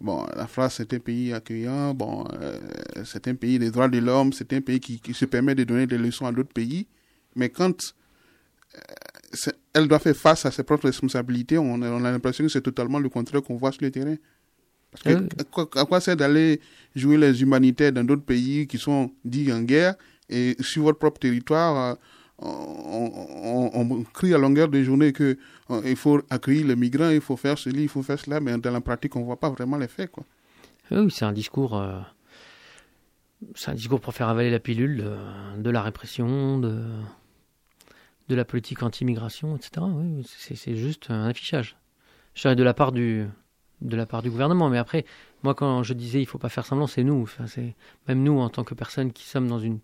bon, 0.00 0.24
la 0.36 0.46
France 0.46 0.74
c'est 0.76 0.92
un 0.92 0.98
pays 0.98 1.32
accueillant, 1.32 1.94
bon, 1.94 2.26
euh, 2.40 2.58
c'est 3.04 3.26
un 3.28 3.34
pays 3.34 3.58
des 3.58 3.70
droits 3.70 3.88
de 3.88 3.98
l'homme, 3.98 4.32
c'est 4.32 4.52
un 4.52 4.60
pays 4.60 4.80
qui, 4.80 5.00
qui 5.00 5.14
se 5.14 5.24
permet 5.24 5.54
de 5.54 5.64
donner 5.64 5.86
des 5.86 5.98
leçons 5.98 6.26
à 6.26 6.32
d'autres 6.32 6.52
pays. 6.52 6.86
Mais 7.36 7.48
quand 7.48 7.94
euh, 8.76 8.78
c'est- 9.32 9.56
elle 9.72 9.88
doit 9.88 9.98
faire 9.98 10.16
face 10.16 10.46
à 10.46 10.50
ses 10.50 10.62
propres 10.62 10.86
responsabilités, 10.86 11.58
on 11.58 11.82
a, 11.82 11.90
on 11.90 12.04
a 12.04 12.10
l'impression 12.12 12.44
que 12.44 12.50
c'est 12.50 12.62
totalement 12.62 12.98
le 12.98 13.08
contraire 13.08 13.42
qu'on 13.42 13.56
voit 13.56 13.72
sur 13.72 13.82
le 13.82 13.90
terrain. 13.90 14.16
Parce 14.92 15.02
que, 15.02 15.10
oui. 15.22 15.28
à 15.38 15.44
quoi, 15.44 15.66
quoi 15.66 16.00
sert 16.00 16.16
d'aller 16.16 16.60
jouer 16.94 17.16
les 17.16 17.42
humanitaires 17.42 17.92
dans 17.92 18.04
d'autres 18.04 18.24
pays 18.24 18.66
qui 18.68 18.78
sont 18.78 19.10
dits 19.24 19.52
en 19.52 19.62
guerre 19.62 19.96
et 20.28 20.56
sur 20.60 20.84
votre 20.84 20.98
propre 20.98 21.18
territoire, 21.18 21.98
on, 22.38 24.04
crie 24.12 24.34
à 24.34 24.38
longueur 24.38 24.68
de 24.68 24.82
journée 24.82 25.12
que 25.12 25.38
euh, 25.70 25.82
il 25.84 25.96
faut 25.96 26.20
accueillir 26.30 26.66
les 26.66 26.76
migrants, 26.76 27.10
il 27.10 27.20
faut 27.20 27.36
faire 27.36 27.58
ceci, 27.58 27.76
il 27.82 27.88
faut 27.88 28.02
faire 28.02 28.18
cela, 28.18 28.40
mais 28.40 28.56
dans 28.58 28.72
la 28.72 28.80
pratique, 28.80 29.16
on 29.16 29.22
voit 29.22 29.38
pas 29.38 29.50
vraiment 29.50 29.76
les 29.76 29.88
faits, 29.88 30.10
quoi. 30.10 30.24
Oui, 30.90 31.10
c'est 31.10 31.24
un 31.24 31.32
discours. 31.32 31.78
euh, 31.78 32.00
c'est 33.54 33.70
un 33.70 33.74
discours 33.74 34.00
pour 34.00 34.14
faire 34.14 34.28
avaler 34.28 34.50
la 34.50 34.58
pilule 34.58 34.98
de, 34.98 35.16
de 35.62 35.70
la 35.70 35.82
répression, 35.82 36.58
de, 36.58 36.82
de 38.28 38.34
la 38.34 38.44
politique 38.44 38.82
anti-immigration, 38.82 39.56
etc. 39.56 39.86
C'est, 40.26 40.76
juste 40.76 41.10
un 41.10 41.26
affichage. 41.26 41.76
Je 42.34 42.42
dirais 42.42 42.56
de 42.56 42.62
la 42.62 42.74
part 42.74 42.92
du 42.92 43.26
de 43.80 43.96
la 43.96 44.06
part 44.06 44.22
du 44.22 44.30
gouvernement. 44.30 44.70
Mais 44.70 44.78
après, 44.78 45.04
moi, 45.42 45.54
quand 45.54 45.82
je 45.82 45.92
disais 45.92 46.20
il 46.20 46.26
faut 46.26 46.38
pas 46.38 46.48
faire 46.48 46.64
semblant, 46.64 46.86
c'est 46.86 47.04
nous. 47.04 47.28
C'est 47.46 47.74
même 48.08 48.22
nous 48.22 48.38
en 48.38 48.48
tant 48.48 48.64
que 48.64 48.74
personnes 48.74 49.12
qui 49.12 49.24
sommes 49.24 49.48
dans 49.48 49.58
une 49.58 49.78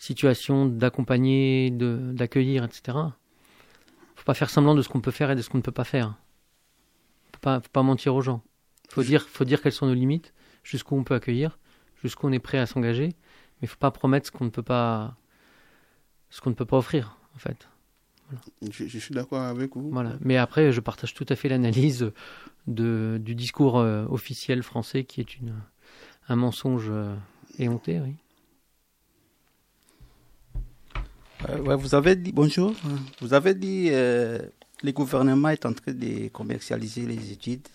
situation 0.00 0.64
d'accompagner, 0.64 1.70
de, 1.70 2.12
d'accueillir, 2.14 2.64
etc. 2.64 2.96
Faut 4.16 4.24
pas 4.24 4.32
faire 4.32 4.48
semblant 4.48 4.74
de 4.74 4.80
ce 4.80 4.88
qu'on 4.88 5.02
peut 5.02 5.10
faire 5.10 5.30
et 5.30 5.36
de 5.36 5.42
ce 5.42 5.50
qu'on 5.50 5.58
ne 5.58 5.62
peut 5.62 5.72
pas 5.72 5.84
faire. 5.84 6.14
Faut 7.34 7.40
pas, 7.40 7.60
faut 7.60 7.68
pas 7.70 7.82
mentir 7.82 8.14
aux 8.14 8.22
gens. 8.22 8.42
Faut 8.88 9.02
dire, 9.02 9.28
faut 9.28 9.44
dire 9.44 9.60
quelles 9.60 9.72
sont 9.72 9.86
nos 9.86 9.94
limites, 9.94 10.32
jusqu'où 10.64 10.96
on 10.96 11.04
peut 11.04 11.14
accueillir, 11.14 11.58
jusqu'où 12.02 12.26
on 12.26 12.32
est 12.32 12.38
prêt 12.38 12.58
à 12.58 12.64
s'engager, 12.64 13.10
mais 13.60 13.68
faut 13.68 13.76
pas 13.76 13.90
promettre 13.90 14.26
ce 14.26 14.32
qu'on 14.32 14.46
ne 14.46 14.50
peut 14.50 14.62
pas, 14.62 15.16
ce 16.30 16.40
qu'on 16.40 16.50
ne 16.50 16.54
peut 16.54 16.64
pas 16.64 16.78
offrir, 16.78 17.18
en 17.36 17.38
fait. 17.38 17.68
Je, 18.70 18.86
je 18.86 18.98
suis 18.98 19.14
d'accord 19.14 19.42
avec 19.42 19.76
vous. 19.76 19.90
Voilà. 19.90 20.16
Mais 20.20 20.38
après, 20.38 20.72
je 20.72 20.80
partage 20.80 21.12
tout 21.12 21.26
à 21.28 21.36
fait 21.36 21.48
l'analyse 21.50 22.10
de, 22.66 23.20
du 23.22 23.34
discours 23.34 23.78
euh, 23.78 24.06
officiel 24.08 24.62
français 24.62 25.04
qui 25.04 25.20
est 25.20 25.36
une, 25.36 25.54
un 26.28 26.36
mensonge 26.36 26.88
euh, 26.88 27.14
éhonté, 27.58 28.00
oui. 28.00 28.16
Euh, 31.48 31.76
vous 31.76 31.94
avez 31.94 32.16
dit, 32.16 32.32
bonjour, 32.32 32.74
vous 33.20 33.32
avez 33.32 33.54
dit 33.54 33.88
euh, 33.90 34.38
le 34.82 34.92
gouvernement 34.92 35.48
est 35.48 35.64
en 35.64 35.72
train 35.72 35.92
de 35.92 36.28
commercialiser 36.28 37.06
les 37.06 37.32
études. 37.32 37.66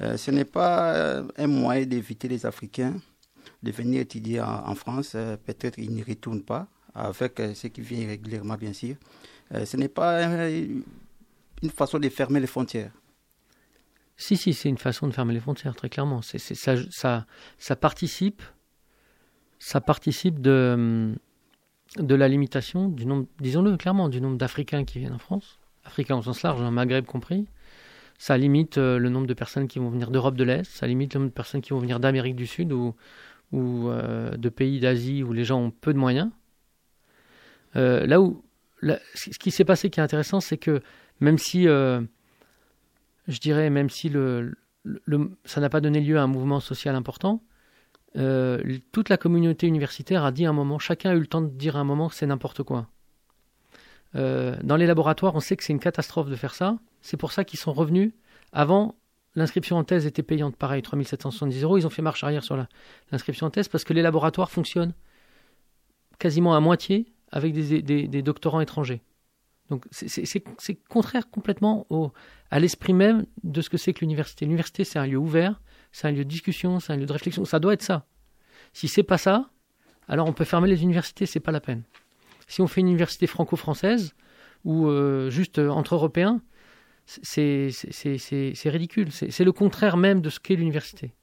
Euh, 0.00 0.16
ce 0.16 0.30
n'est 0.32 0.44
pas 0.44 0.92
euh, 0.94 1.24
un 1.36 1.46
moyen 1.46 1.86
d'éviter 1.86 2.26
les 2.26 2.44
Africains 2.46 2.94
de 3.62 3.70
venir 3.70 4.00
étudier 4.00 4.40
en, 4.40 4.74
France. 4.74 5.12
Peut-être 5.46 5.78
ils 5.78 5.90
n'y 5.90 6.02
retournent 6.02 6.42
pas, 6.42 6.66
avec 6.94 7.40
ceux 7.54 7.68
qui 7.68 7.80
viennent 7.80 8.08
régulièrement, 8.08 8.56
bien 8.56 8.74
sûr. 8.74 8.96
Ce 9.52 9.76
n'est 9.78 9.88
pas 9.88 10.50
une 10.50 11.70
façon 11.74 11.98
de 11.98 12.08
fermer 12.10 12.40
les 12.40 12.46
frontières. 12.46 12.92
Si, 14.16 14.36
si, 14.36 14.52
c'est 14.52 14.68
une 14.68 14.78
façon 14.78 15.06
de 15.06 15.12
fermer 15.12 15.32
les 15.32 15.40
frontières, 15.40 15.74
très 15.74 15.88
clairement. 15.88 16.20
Ça, 16.20 16.38
ça, 16.38 17.26
ça 17.58 17.76
participe, 17.76 18.42
ça 19.58 19.80
participe 19.80 20.42
de, 20.42 21.14
de 21.98 22.14
la 22.14 22.28
limitation 22.28 22.88
du 22.88 23.06
nombre, 23.06 23.26
disons-le 23.40 23.76
clairement, 23.76 24.08
du 24.08 24.20
nombre 24.20 24.36
d'Africains 24.36 24.84
qui 24.84 24.98
viennent 24.98 25.12
en 25.12 25.18
France, 25.18 25.58
Africains 25.84 26.16
au 26.16 26.22
sens 26.22 26.42
large, 26.42 26.60
un 26.60 26.70
Maghreb 26.70 27.04
compris. 27.04 27.46
Ça 28.18 28.36
limite 28.36 28.78
euh, 28.78 28.98
le 28.98 29.08
nombre 29.08 29.26
de 29.26 29.34
personnes 29.34 29.68
qui 29.68 29.78
vont 29.78 29.90
venir 29.90 30.10
d'Europe 30.10 30.36
de 30.36 30.44
l'Est, 30.44 30.64
ça 30.64 30.86
limite 30.86 31.14
le 31.14 31.20
nombre 31.20 31.30
de 31.30 31.34
personnes 31.34 31.60
qui 31.60 31.70
vont 31.70 31.78
venir 31.78 32.00
d'Amérique 32.00 32.36
du 32.36 32.46
Sud 32.46 32.72
ou, 32.72 32.94
ou 33.52 33.88
de 33.90 34.48
pays 34.48 34.80
d'Asie 34.80 35.22
où 35.22 35.32
les 35.32 35.44
gens 35.44 35.60
ont 35.60 35.70
peu 35.70 35.92
de 35.92 35.98
moyens. 35.98 36.30
là 37.74 38.20
où 38.20 38.42
ce 39.14 39.38
qui 39.38 39.50
s'est 39.50 39.64
passé 39.64 39.90
qui 39.90 40.00
est 40.00 40.02
intéressant, 40.02 40.40
c'est 40.40 40.58
que 40.58 40.80
même 41.20 41.38
si, 41.38 41.64
je 41.64 42.06
dirais, 43.26 43.70
même 43.70 43.90
si 43.90 44.08
le, 44.08 44.56
ça 45.44 45.60
n'a 45.60 45.68
pas 45.68 45.80
donné 45.80 46.00
lieu 46.00 46.18
à 46.18 46.22
un 46.22 46.26
mouvement 46.26 46.60
social 46.60 46.94
important, 46.94 47.42
toute 48.14 49.08
la 49.08 49.16
communauté 49.16 49.66
universitaire 49.66 50.24
a 50.24 50.32
dit 50.32 50.46
un 50.46 50.52
moment, 50.52 50.78
chacun 50.78 51.10
a 51.10 51.14
eu 51.14 51.20
le 51.20 51.26
temps 51.26 51.42
de 51.42 51.48
dire 51.48 51.76
un 51.76 51.84
moment 51.84 52.08
que 52.08 52.14
c'est 52.14 52.26
n'importe 52.26 52.62
quoi. 52.62 52.88
dans 54.14 54.76
les 54.76 54.86
laboratoires, 54.86 55.34
on 55.34 55.40
sait 55.40 55.56
que 55.56 55.64
c'est 55.64 55.72
une 55.72 55.80
catastrophe 55.80 56.28
de 56.28 56.36
faire 56.36 56.54
ça. 56.54 56.78
C'est 57.02 57.16
pour 57.16 57.32
ça 57.32 57.44
qu'ils 57.44 57.58
sont 57.58 57.72
revenus. 57.72 58.12
Avant, 58.52 58.94
l'inscription 59.34 59.76
en 59.76 59.84
thèse 59.84 60.06
était 60.06 60.22
payante, 60.22 60.56
pareil, 60.56 60.82
3770 60.82 61.62
euros. 61.62 61.78
Ils 61.78 61.86
ont 61.86 61.90
fait 61.90 62.02
marche 62.02 62.24
arrière 62.24 62.44
sur 62.44 62.56
l'inscription 63.10 63.46
en 63.46 63.50
thèse 63.50 63.68
parce 63.68 63.84
que 63.84 63.92
les 63.92 64.02
laboratoires 64.02 64.50
fonctionnent 64.50 64.94
quasiment 66.18 66.54
à 66.54 66.60
moitié 66.60 67.12
avec 67.30 67.52
des, 67.52 68.22
doctorants 68.22 68.60
étrangers. 68.60 69.02
Donc 69.70 69.84
c'est 69.90 70.78
contraire 70.88 71.28
complètement 71.30 71.86
à 72.50 72.60
l'esprit 72.60 72.92
même 72.92 73.26
de 73.42 73.60
ce 73.60 73.70
que 73.70 73.76
c'est 73.76 73.92
que 73.92 74.00
l'université. 74.00 74.44
L'université, 74.44 74.84
c'est 74.84 74.98
un 74.98 75.06
lieu 75.06 75.18
ouvert, 75.18 75.60
c'est 75.94 76.08
un 76.08 76.10
lieu 76.10 76.24
de 76.24 76.28
discussion, 76.28 76.80
c'est 76.80 76.92
un 76.92 76.96
lieu 76.96 77.06
de 77.06 77.12
réflexion. 77.12 77.44
Ça 77.44 77.60
doit 77.60 77.72
être 77.72 77.82
ça. 77.82 78.04
Si 78.72 78.88
c'est 78.88 79.04
pas 79.04 79.16
ça, 79.16 79.48
alors 80.08 80.26
on 80.26 80.32
peut 80.32 80.44
fermer 80.44 80.66
les 80.66 80.82
universités, 80.82 81.24
c'est 81.24 81.38
pas 81.38 81.52
la 81.52 81.60
peine. 81.60 81.84
Si 82.48 82.60
on 82.60 82.66
fait 82.66 82.80
une 82.80 82.88
université 82.88 83.28
franco-française 83.28 84.16
ou 84.64 84.88
euh, 84.88 85.30
juste 85.30 85.60
euh, 85.60 85.68
entre 85.68 85.94
Européens, 85.94 86.42
c'est 87.06 87.70
ridicule. 88.64 89.12
C'est 89.12 89.44
le 89.44 89.52
contraire 89.52 89.96
même 89.96 90.20
de 90.20 90.30
ce 90.30 90.40
qu'est 90.40 90.56
l'université. 90.56 91.14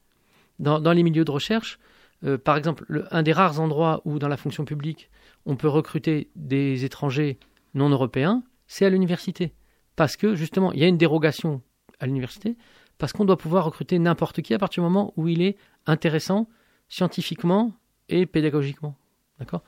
Dans, 0.58 0.94
les 0.94 1.04
milieux 1.04 1.26
de 1.26 1.32
recherche, 1.32 1.78
euh, 2.24 2.38
par 2.38 2.56
exemple, 2.56 3.06
un 3.12 3.24
des 3.24 3.34
rares 3.34 3.60
endroits 3.60 4.02
où 4.06 4.20
dans 4.20 4.30
la 4.30 4.38
fonction 4.38 4.64
publique 4.64 5.10
on 5.46 5.58
peut 5.58 5.68
recruter 5.68 6.30
des 6.38 6.86
étrangers 6.86 7.40
non 7.74 7.90
européens, 7.90 8.42
c'est 8.68 8.86
à 8.86 8.90
l'université. 8.90 9.54
Parce 9.98 10.16
que 10.16 10.34
justement, 10.34 10.72
il 10.72 10.80
y 10.80 10.86
a 10.86 10.88
une 10.88 10.98
dérogation 10.98 11.62
à 12.00 12.06
l'université, 12.06 12.56
parce 13.02 13.14
qu'on 13.14 13.26
doit 13.26 13.38
pouvoir 13.38 13.66
recruter 13.66 13.98
n'importe 13.98 14.44
qui 14.44 14.54
à 14.54 14.60
partir 14.60 14.84
du 14.84 14.88
moment 14.88 15.12
où 15.18 15.28
il 15.28 15.42
est 15.42 15.58
intéressant 15.88 16.48
scientifiquement 16.88 17.74
et 18.10 18.28
pédagogiquement. 18.28 18.96
D'accord? 19.40 19.64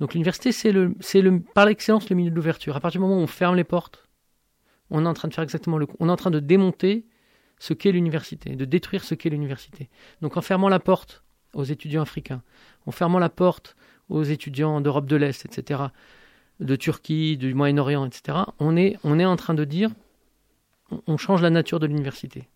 Donc 0.00 0.14
l'université, 0.14 0.52
c'est 0.52 0.72
le, 0.72 0.94
le, 1.14 1.40
par 1.40 1.66
l'excellence 1.66 2.08
le 2.08 2.16
milieu 2.16 2.30
de 2.30 2.34
l'ouverture. 2.34 2.76
À 2.76 2.80
partir 2.80 2.98
du 2.98 3.06
moment 3.06 3.20
où 3.20 3.22
on 3.22 3.26
ferme 3.26 3.56
les 3.56 3.64
portes 3.64 4.08
on 4.90 5.04
est 5.04 5.06
en 5.06 5.12
train 5.12 5.28
de 5.28 5.34
faire 5.34 5.44
exactement 5.44 5.76
le 5.76 5.86
on 6.00 6.08
est 6.08 6.10
en 6.10 6.16
train 6.16 6.30
de 6.30 6.40
démonter 6.40 7.04
ce 7.58 7.74
qu'est 7.74 7.92
l'université, 7.92 8.56
de 8.56 8.64
détruire 8.64 9.04
ce 9.04 9.14
qu'est 9.14 9.28
l'université. 9.28 9.90
Donc 10.22 10.38
en 10.38 10.40
fermant 10.40 10.70
la 10.70 10.80
porte 10.80 11.22
aux 11.52 11.64
étudiants 11.64 12.00
africains, 12.00 12.42
en 12.86 12.90
fermant 12.90 13.18
la 13.18 13.28
porte 13.28 13.76
aux 14.08 14.22
étudiants 14.22 14.80
d'Europe 14.80 15.04
de 15.04 15.16
l'Est, 15.16 15.44
etc., 15.44 15.82
de 16.60 16.74
Turquie, 16.74 17.36
du 17.36 17.52
Moyen-Orient, 17.52 18.06
etc., 18.06 18.38
on 18.60 18.78
est, 18.78 18.96
on 19.04 19.18
est 19.18 19.26
en 19.26 19.36
train 19.36 19.52
de 19.52 19.64
dire 19.64 19.90
on 21.06 21.18
change 21.18 21.42
la 21.42 21.50
nature 21.50 21.80
de 21.80 21.86
l'université. 21.86 22.48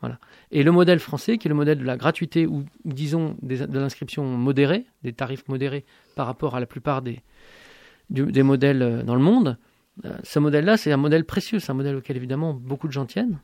Voilà. 0.00 0.18
Et 0.50 0.62
le 0.62 0.72
modèle 0.72 0.98
français, 0.98 1.38
qui 1.38 1.48
est 1.48 1.50
le 1.50 1.54
modèle 1.54 1.78
de 1.78 1.84
la 1.84 1.96
gratuité 1.96 2.46
ou, 2.46 2.64
disons 2.84 3.36
de 3.42 3.78
l'inscription 3.78 4.24
modérée, 4.24 4.84
des 5.02 5.12
tarifs 5.12 5.48
modérés 5.48 5.84
par 6.14 6.26
rapport 6.26 6.54
à 6.54 6.60
la 6.60 6.66
plupart 6.66 7.02
des, 7.02 7.22
modèles 8.42 8.82
euh, 8.82 9.02
dans 9.02 9.14
le 9.14 9.22
monde, 9.22 9.58
euh, 10.04 10.16
ce 10.22 10.38
modèle-là, 10.38 10.76
c'est 10.76 10.92
un 10.92 10.96
modèle 10.96 11.24
précieux, 11.24 11.58
c'est 11.58 11.70
un 11.70 11.74
modèle 11.74 11.96
auquel 11.96 12.16
évidemment 12.16 12.52
beaucoup 12.52 12.86
de 12.86 12.92
gens 12.92 13.06
tiennent. 13.06 13.40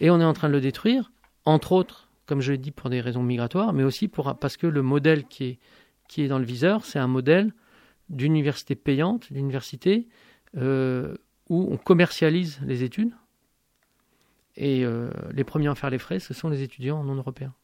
Et 0.00 0.10
on 0.10 0.20
est 0.20 0.24
en 0.24 0.32
train 0.32 0.48
de 0.48 0.52
le 0.52 0.60
détruire, 0.60 1.10
entre 1.44 1.72
autres, 1.72 2.08
comme 2.26 2.40
je 2.40 2.52
l'ai 2.52 2.58
dit, 2.58 2.70
pour 2.70 2.90
des 2.90 3.00
raisons 3.00 3.22
migratoires, 3.22 3.72
mais 3.72 3.84
aussi 3.84 4.08
pour, 4.08 4.36
parce 4.38 4.56
que 4.56 4.66
le 4.66 4.82
modèle 4.82 5.24
qui 5.24 5.44
est, 5.44 5.58
qui 6.08 6.22
est 6.22 6.28
dans 6.28 6.38
le 6.38 6.44
viseur, 6.44 6.84
c'est 6.84 6.98
un 6.98 7.06
modèle 7.06 7.52
d'université 8.08 8.74
payante, 8.74 9.32
d'université 9.32 10.08
euh, 10.56 11.16
où 11.48 11.68
on 11.70 11.76
commercialise 11.76 12.60
les 12.64 12.82
études. 12.82 13.12
Et 14.56 14.84
euh, 14.84 15.10
les 15.32 15.44
premiers 15.44 15.68
à 15.68 15.74
faire 15.74 15.90
les 15.90 15.98
frais, 15.98 16.18
ce 16.18 16.32
sont 16.32 16.48
les 16.48 16.62
étudiants 16.62 17.04
non 17.04 17.14
européens. 17.14 17.54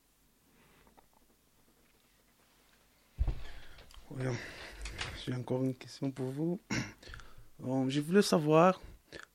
J'ai 5.24 5.34
encore 5.34 5.64
une 5.64 5.74
question 5.74 6.10
pour 6.10 6.26
vous. 6.26 6.60
Je 7.88 8.00
voulais 8.00 8.22
savoir 8.22 8.80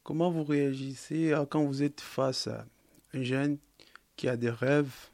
comment 0.04 0.30
vous 0.30 0.44
réagissez 0.44 1.34
quand 1.50 1.64
vous 1.64 1.82
êtes 1.82 2.02
face 2.02 2.48
à 2.48 2.66
un 3.14 3.24
jeune 3.24 3.58
qui 4.16 4.28
a 4.28 4.38
des 4.38 4.50
rêves, 4.50 5.10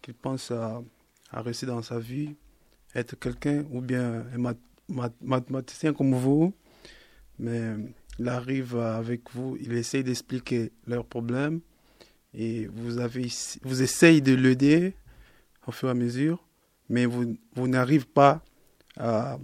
qui 0.00 0.12
pense 0.12 0.50
à, 0.50 0.82
rester 1.32 1.66
dans 1.66 1.82
sa 1.82 1.98
vie, 1.98 2.34
être 2.94 3.18
quelqu'un 3.18 3.64
ou 3.70 3.80
bien 3.80 4.24
un 4.34 4.54
mathématicien 5.20 5.92
comme 5.92 6.14
vous, 6.14 6.54
mais 7.38 7.74
il 8.18 8.28
arrive 8.28 8.76
avec 8.76 9.30
vous, 9.32 9.56
il 9.60 9.72
essaye 9.72 10.04
d'expliquer 10.04 10.70
leurs 10.86 11.04
problèmes 11.04 11.60
et 12.36 12.66
vous, 12.66 12.98
avez, 12.98 13.28
vous 13.62 13.82
essayez 13.82 14.20
de 14.20 14.34
l'aider 14.34 14.94
au 15.66 15.72
fur 15.72 15.88
et 15.88 15.92
à 15.92 15.94
mesure, 15.94 16.44
mais 16.88 17.06
vous, 17.06 17.36
vous 17.54 17.68
n'arrivez 17.68 18.04
pas 18.04 18.42
à, 18.96 19.38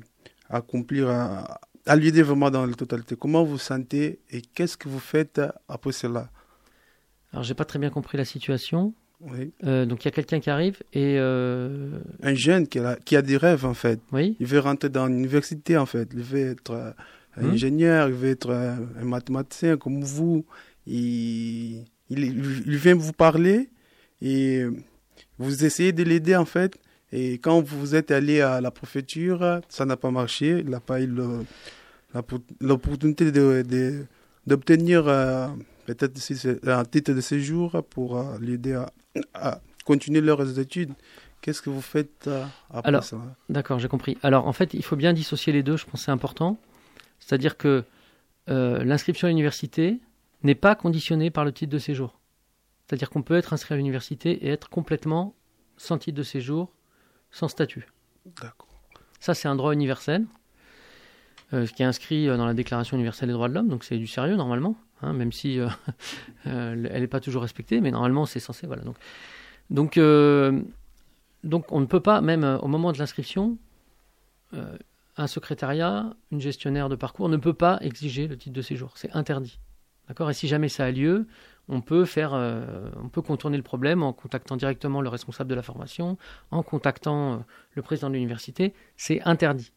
accomplir, 0.48 1.08
un 1.08 1.44
à 1.86 1.96
l'idée 1.96 2.22
vraiment 2.22 2.50
dans 2.50 2.66
la 2.66 2.74
totalité. 2.74 3.16
Comment 3.16 3.44
vous 3.44 3.58
sentez 3.58 4.20
et 4.30 4.42
qu'est-ce 4.42 4.76
que 4.76 4.88
vous 4.88 4.98
faites 4.98 5.40
après 5.68 5.92
cela? 5.92 6.30
Alors, 7.32 7.42
j'ai 7.42 7.54
pas 7.54 7.64
très 7.64 7.78
bien 7.78 7.90
compris 7.90 8.18
la 8.18 8.24
situation. 8.24 8.94
Oui. 9.20 9.52
Euh, 9.64 9.86
donc, 9.86 10.04
il 10.04 10.06
y 10.06 10.08
a 10.08 10.12
quelqu'un 10.12 10.40
qui 10.40 10.50
arrive 10.50 10.78
et. 10.92 11.16
Euh, 11.18 12.00
un 12.22 12.34
jeune 12.34 12.66
qui 12.66 12.78
a, 12.78 12.96
qui 12.96 13.16
a 13.16 13.22
des 13.22 13.36
rêves, 13.36 13.64
en 13.64 13.74
fait. 13.74 14.00
Oui. 14.12 14.36
Il 14.40 14.46
veut 14.46 14.60
rentrer 14.60 14.88
dans 14.88 15.06
l'université, 15.06 15.76
en 15.76 15.86
fait. 15.86 16.08
Il 16.12 16.22
veut 16.22 16.50
être 16.50 16.70
euh, 16.70 16.90
un 17.36 17.42
hmm. 17.42 17.50
ingénieur, 17.50 18.08
il 18.08 18.14
veut 18.14 18.30
être 18.30 18.50
un 18.50 19.04
mathématicien 19.04 19.76
comme 19.76 20.02
vous. 20.02 20.44
Il, 20.86 21.84
il, 22.10 22.24
il 22.66 22.76
vient 22.76 22.94
vous 22.94 23.12
parler 23.12 23.70
et 24.20 24.64
vous 25.38 25.64
essayez 25.64 25.92
de 25.92 26.02
l'aider, 26.02 26.36
en 26.36 26.44
fait. 26.44 26.78
Et 27.12 27.38
quand 27.38 27.60
vous 27.60 27.94
êtes 27.94 28.10
allé 28.10 28.40
à 28.40 28.60
la 28.60 28.70
préfecture, 28.70 29.60
ça 29.68 29.84
n'a 29.84 29.96
pas 29.96 30.10
marché. 30.10 30.60
Il 30.60 30.70
n'a 30.70 30.80
pas 30.80 31.00
eu 31.00 31.12
l'opportunité 32.60 33.32
d'obtenir 34.46 35.08
euh, 35.08 35.48
peut-être 35.86 36.20
un 36.68 36.84
titre 36.84 37.12
de 37.12 37.20
séjour 37.20 37.82
pour 37.90 38.18
euh, 38.18 38.38
l'aider 38.40 38.80
à, 39.34 39.60
continuer 39.84 40.20
leurs 40.20 40.58
études. 40.58 40.92
Qu'est-ce 41.40 41.62
que 41.62 41.70
vous 41.70 41.80
faites 41.80 42.28
euh, 42.28 42.44
après 42.68 42.88
Alors, 42.88 43.02
ça? 43.02 43.16
D'accord, 43.48 43.78
j'ai 43.78 43.88
compris. 43.88 44.18
Alors 44.22 44.46
en 44.46 44.52
fait, 44.52 44.74
il 44.74 44.84
faut 44.84 44.96
bien 44.96 45.12
dissocier 45.12 45.52
les 45.52 45.62
deux, 45.62 45.76
je 45.76 45.86
pense 45.86 46.00
que 46.00 46.04
c'est 46.04 46.10
important. 46.12 46.60
C'est-à-dire 47.18 47.56
que 47.56 47.84
l'inscription 48.46 49.26
à 49.26 49.30
l'université 49.30 50.00
n'est 50.42 50.54
pas 50.54 50.74
conditionnée 50.74 51.30
par 51.30 51.44
le 51.44 51.52
titre 51.52 51.72
de 51.72 51.78
séjour. 51.78 52.18
C'est-à-dire 52.86 53.10
qu'on 53.10 53.22
peut 53.22 53.36
être 53.36 53.52
inscrit 53.52 53.74
à 53.74 53.76
l'université 53.76 54.46
et 54.46 54.48
être 54.48 54.68
complètement 54.68 55.34
sans 55.76 55.98
titre 55.98 56.16
de 56.16 56.22
séjour 56.22 56.72
sans 57.30 57.48
statut. 57.48 57.86
Ça, 59.20 59.34
c'est 59.34 59.48
un 59.48 59.54
droit 59.54 59.72
universel, 59.72 60.26
euh, 61.52 61.66
qui 61.66 61.82
est 61.82 61.86
inscrit 61.86 62.28
euh, 62.28 62.36
dans 62.36 62.46
la 62.46 62.54
Déclaration 62.54 62.96
universelle 62.96 63.28
des 63.28 63.32
droits 63.32 63.48
de 63.48 63.54
l'homme, 63.54 63.68
donc 63.68 63.84
c'est 63.84 63.98
du 63.98 64.06
sérieux 64.06 64.36
normalement, 64.36 64.76
hein, 65.02 65.12
même 65.12 65.32
si 65.32 65.58
euh, 65.58 65.68
elle 66.44 66.82
n'est 66.82 67.06
pas 67.06 67.20
toujours 67.20 67.42
respectée, 67.42 67.80
mais 67.80 67.90
normalement 67.90 68.26
c'est 68.26 68.40
censé. 68.40 68.66
Voilà. 68.66 68.82
Donc, 68.82 68.96
donc, 69.70 69.98
donc 71.44 71.72
on 71.72 71.80
ne 71.80 71.86
peut 71.86 72.00
pas, 72.00 72.20
même 72.20 72.44
au 72.62 72.68
moment 72.68 72.92
de 72.92 72.98
l'inscription, 72.98 73.56
un 75.16 75.26
secrétariat, 75.26 76.14
une 76.32 76.40
gestionnaire 76.40 76.88
de 76.88 76.96
parcours 76.96 77.28
ne 77.28 77.36
peut 77.36 77.54
pas 77.54 77.78
exiger 77.82 78.26
le 78.26 78.36
titre 78.36 78.54
de 78.54 78.62
séjour. 78.62 78.92
C'est 78.96 79.14
interdit. 79.14 79.58
D'accord 80.10 80.28
Et 80.28 80.34
si 80.34 80.48
jamais 80.48 80.68
ça 80.68 80.86
a 80.86 80.90
lieu, 80.90 81.28
on 81.68 81.80
peut 81.82 82.04
faire, 82.04 82.34
euh, 82.34 82.90
on 83.00 83.08
peut 83.08 83.22
contourner 83.22 83.56
le 83.56 83.62
problème 83.62 84.02
en 84.02 84.12
contactant 84.12 84.56
directement 84.56 85.00
le 85.00 85.08
responsable 85.08 85.48
de 85.48 85.54
la 85.54 85.62
formation, 85.62 86.18
en 86.50 86.64
contactant 86.64 87.34
euh, 87.34 87.36
le 87.74 87.82
président 87.82 88.08
de 88.08 88.14
l'université. 88.14 88.74
C'est 88.96 89.22
interdit. 89.22 89.72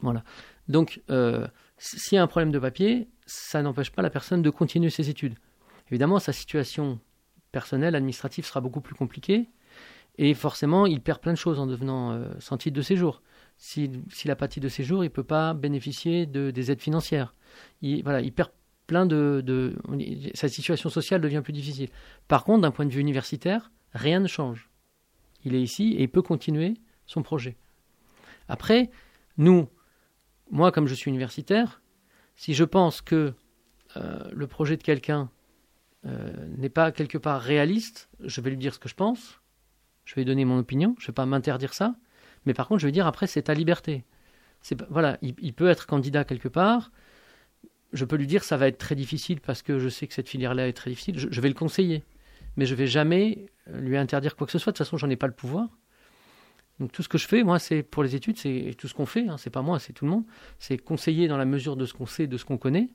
Voilà. 0.00 0.22
Donc, 0.68 1.00
euh, 1.08 1.48
s'il 1.78 2.16
y 2.16 2.18
a 2.18 2.22
un 2.22 2.26
problème 2.26 2.52
de 2.52 2.58
papier, 2.58 3.08
ça 3.24 3.62
n'empêche 3.62 3.90
pas 3.90 4.02
la 4.02 4.10
personne 4.10 4.42
de 4.42 4.50
continuer 4.50 4.90
ses 4.90 5.08
études. 5.08 5.36
Évidemment, 5.90 6.18
sa 6.18 6.34
situation 6.34 7.00
personnelle, 7.52 7.94
administrative 7.94 8.44
sera 8.44 8.60
beaucoup 8.60 8.82
plus 8.82 8.94
compliquée. 8.94 9.48
Et 10.18 10.34
forcément, 10.34 10.84
il 10.84 11.00
perd 11.00 11.20
plein 11.20 11.32
de 11.32 11.38
choses 11.38 11.58
en 11.58 11.66
devenant 11.66 12.20
sans 12.38 12.58
titre 12.58 12.76
de 12.76 12.82
séjour. 12.82 13.22
S'il 13.56 14.02
n'a 14.26 14.36
pas 14.36 14.46
titre 14.48 14.64
de 14.64 14.68
séjour, 14.68 15.04
il 15.04 15.06
ne 15.06 15.12
peut 15.12 15.22
pas 15.22 15.54
bénéficier 15.54 16.26
de, 16.26 16.50
des 16.50 16.70
aides 16.70 16.82
financières. 16.82 17.34
Il, 17.80 18.02
voilà, 18.02 18.20
il 18.20 18.32
perd 18.32 18.50
plein 18.88 19.06
de, 19.06 19.76
Sa 20.34 20.48
situation 20.48 20.90
sociale 20.90 21.20
devient 21.20 21.42
plus 21.44 21.52
difficile. 21.52 21.90
Par 22.26 22.42
contre, 22.42 22.62
d'un 22.62 22.72
point 22.72 22.86
de 22.86 22.90
vue 22.90 23.00
universitaire, 23.00 23.70
rien 23.92 24.18
ne 24.18 24.26
change. 24.26 24.68
Il 25.44 25.54
est 25.54 25.62
ici 25.62 25.92
et 25.92 26.02
il 26.02 26.08
peut 26.08 26.22
continuer 26.22 26.74
son 27.06 27.22
projet. 27.22 27.56
Après, 28.48 28.90
nous, 29.36 29.68
moi 30.50 30.72
comme 30.72 30.88
je 30.88 30.94
suis 30.94 31.10
universitaire, 31.10 31.80
si 32.34 32.54
je 32.54 32.64
pense 32.64 33.00
que 33.02 33.34
euh, 33.96 34.28
le 34.32 34.46
projet 34.46 34.76
de 34.76 34.82
quelqu'un 34.82 35.30
euh, 36.06 36.32
n'est 36.56 36.68
pas 36.68 36.90
quelque 36.90 37.18
part 37.18 37.40
réaliste, 37.40 38.08
je 38.20 38.40
vais 38.40 38.50
lui 38.50 38.56
dire 38.56 38.74
ce 38.74 38.78
que 38.78 38.88
je 38.88 38.94
pense, 38.94 39.40
je 40.04 40.14
vais 40.14 40.24
donner 40.24 40.44
mon 40.44 40.58
opinion, 40.58 40.96
je 40.98 41.04
ne 41.04 41.06
vais 41.08 41.14
pas 41.14 41.26
m'interdire 41.26 41.74
ça, 41.74 41.94
mais 42.46 42.54
par 42.54 42.68
contre, 42.68 42.80
je 42.80 42.86
vais 42.86 42.92
dire 42.92 43.06
après, 43.06 43.26
c'est 43.26 43.42
ta 43.42 43.54
liberté. 43.54 44.04
Voilà, 44.88 45.18
il, 45.22 45.52
peut 45.54 45.68
être 45.68 45.86
candidat 45.86 46.24
quelque 46.24 46.48
part. 46.48 46.90
Je 47.92 48.04
peux 48.04 48.16
lui 48.16 48.26
dire 48.26 48.44
ça 48.44 48.56
va 48.56 48.68
être 48.68 48.78
très 48.78 48.94
difficile 48.94 49.40
parce 49.40 49.62
que 49.62 49.78
je 49.78 49.88
sais 49.88 50.06
que 50.06 50.14
cette 50.14 50.28
filière-là 50.28 50.68
est 50.68 50.72
très 50.72 50.90
difficile. 50.90 51.18
Je, 51.18 51.40
vais 51.40 51.48
le 51.48 51.54
conseiller, 51.54 52.04
mais 52.56 52.66
je 52.66 52.74
vais 52.74 52.86
jamais 52.86 53.46
lui 53.66 53.96
interdire 53.96 54.36
quoi 54.36 54.46
que 54.46 54.52
ce 54.52 54.58
soit. 54.58 54.72
De 54.72 54.76
toute 54.76 54.86
façon, 54.86 54.96
j'en 54.96 55.08
ai 55.10 55.16
pas 55.16 55.26
le 55.26 55.32
pouvoir. 55.32 55.68
Donc 56.80 56.92
tout 56.92 57.02
ce 57.02 57.08
que 57.08 57.18
je 57.18 57.26
fais, 57.26 57.42
moi, 57.42 57.58
c'est 57.58 57.82
pour 57.82 58.02
les 58.02 58.14
études, 58.14 58.38
c'est 58.38 58.74
tout 58.78 58.88
ce 58.88 58.94
qu'on 58.94 59.06
fait. 59.06 59.26
Hein, 59.28 59.36
c'est 59.36 59.50
pas 59.50 59.62
moi, 59.62 59.78
c'est 59.78 59.92
tout 59.92 60.04
le 60.04 60.10
monde. 60.10 60.24
C'est 60.58 60.78
conseiller 60.78 61.28
dans 61.28 61.38
la 61.38 61.44
mesure 61.44 61.76
de 61.76 61.86
ce 61.86 61.94
qu'on 61.94 62.06
sait, 62.06 62.26
de 62.26 62.36
ce 62.36 62.44
qu'on 62.44 62.58
connaît. 62.58 62.90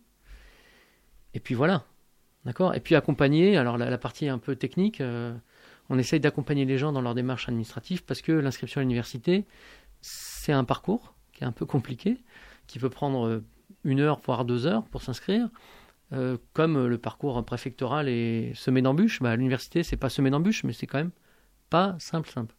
Et 1.33 1.39
puis 1.39 1.55
voilà, 1.55 1.85
d'accord? 2.45 2.75
Et 2.75 2.79
puis 2.79 2.95
accompagner. 2.95 3.57
Alors 3.57 3.77
la, 3.77 3.97
partie 3.97 4.29
un 4.29 4.37
peu 4.37 4.55
technique. 4.55 5.01
Euh, 5.01 5.33
on 5.89 5.97
essaye 5.97 6.19
d'accompagner 6.19 6.65
les 6.65 6.77
gens 6.77 6.91
dans 6.91 7.01
leur 7.01 7.15
démarche 7.15 7.49
administrative 7.49 8.03
parce 8.05 8.21
que 8.21 8.31
l'inscription 8.31 8.79
à 8.79 8.83
l'université, 8.83 9.45
c'est 10.01 10.53
un 10.53 10.63
parcours 10.63 11.15
qui 11.33 11.43
est 11.43 11.47
un 11.47 11.51
peu 11.51 11.65
compliqué, 11.65 12.17
qui 12.67 12.79
peut 12.79 12.89
prendre 12.89 13.27
euh, 13.27 13.43
une 13.83 13.99
heure, 13.99 14.19
voire 14.25 14.45
deux 14.45 14.65
heures 14.67 14.83
pour 14.85 15.01
s'inscrire. 15.01 15.49
Euh, 16.13 16.37
comme 16.53 16.87
le 16.87 16.97
parcours 16.97 17.43
préfectoral 17.43 18.07
est 18.07 18.53
semé 18.55 18.81
d'embûches, 18.81 19.21
bah, 19.21 19.31
à 19.31 19.35
l'université, 19.35 19.83
c'est 19.83 19.97
pas 19.97 20.09
semé 20.09 20.29
d'embûches, 20.29 20.63
mais 20.63 20.73
c'est 20.73 20.87
quand 20.87 20.99
même 20.99 21.11
pas 21.69 21.95
simple, 21.99 22.29
simple. 22.29 22.53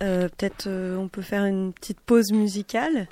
Euh, 0.00 0.28
peut-être 0.28 0.68
on 0.68 1.08
peut 1.08 1.22
faire 1.22 1.44
une 1.44 1.72
petite 1.72 2.00
pause 2.00 2.32
musicale 2.32 3.06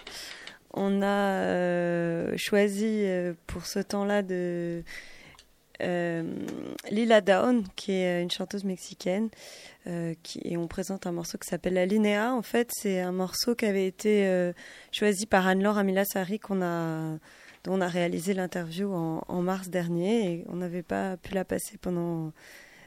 on 0.74 1.02
a 1.02 1.06
euh, 1.06 2.34
choisi 2.36 3.04
euh, 3.04 3.34
pour 3.46 3.66
ce 3.66 3.78
temps-là 3.78 4.22
de 4.22 4.34
euh, 4.34 4.82
Lila 6.90 7.20
Down, 7.20 7.64
qui 7.76 7.92
est 7.92 8.22
une 8.22 8.30
chanteuse 8.30 8.64
mexicaine, 8.64 9.28
qui, 10.22 10.40
et 10.44 10.56
on 10.56 10.68
présente 10.68 11.06
un 11.06 11.12
morceau 11.12 11.38
qui 11.38 11.48
s'appelle 11.48 11.74
La 11.74 11.86
Linéa. 11.86 12.32
En 12.34 12.42
fait, 12.42 12.70
c'est 12.72 13.00
un 13.00 13.12
morceau 13.12 13.54
qui 13.54 13.66
avait 13.66 13.86
été 13.86 14.52
choisi 14.92 15.26
par 15.26 15.46
Anne-Laure 15.46 15.78
Amilasari, 15.78 16.40
dont 16.48 17.18
on 17.66 17.80
a 17.80 17.88
réalisé 17.88 18.34
l'interview 18.34 18.92
en, 18.92 19.24
en, 19.26 19.42
mars 19.42 19.68
dernier, 19.68 20.32
et 20.32 20.44
on 20.48 20.56
n'avait 20.56 20.82
pas 20.82 21.16
pu 21.16 21.34
la 21.34 21.44
passer 21.44 21.78
pendant 21.78 22.32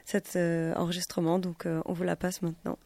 cet 0.04 0.36
enregistrement, 0.36 1.38
donc 1.38 1.66
on 1.84 1.92
vous 1.92 2.04
la 2.04 2.16
passe 2.16 2.42
maintenant. 2.42 2.78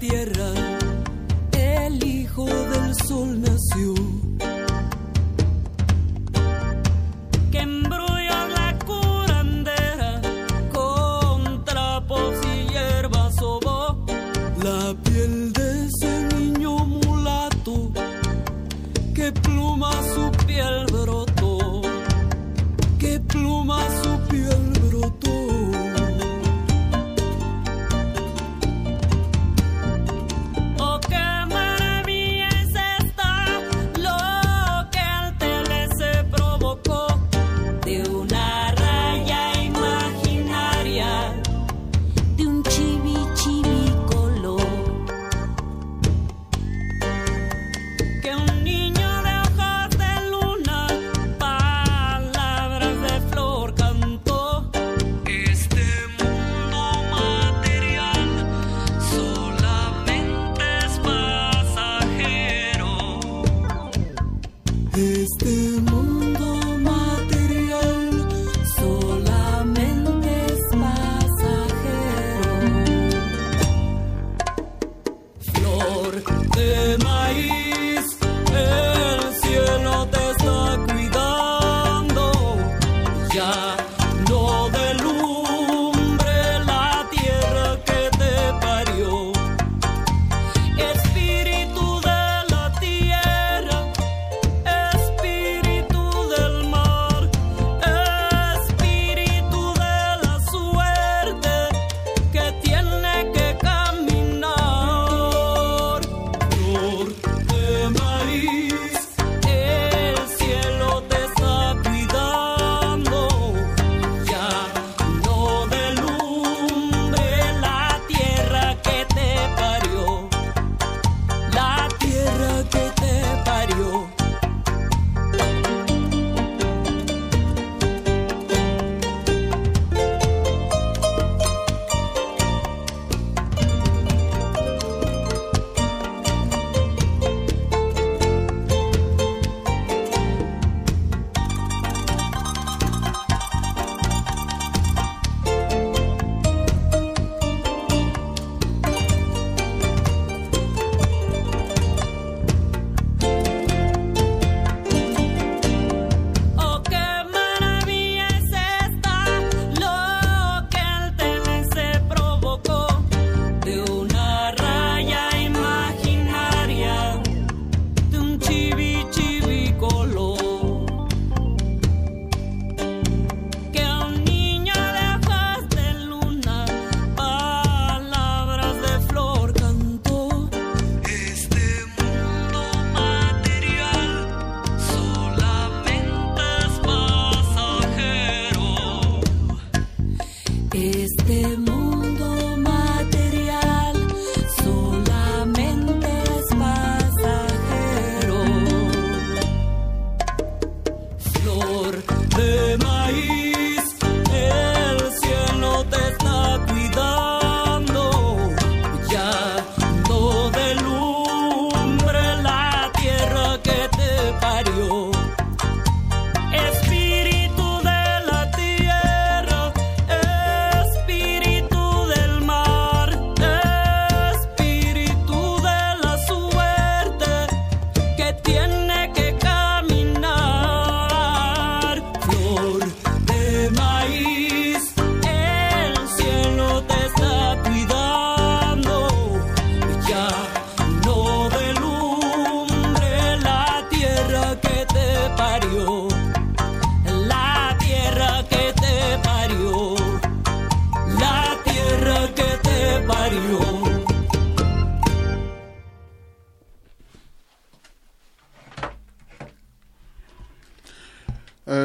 tierra. 0.00 0.39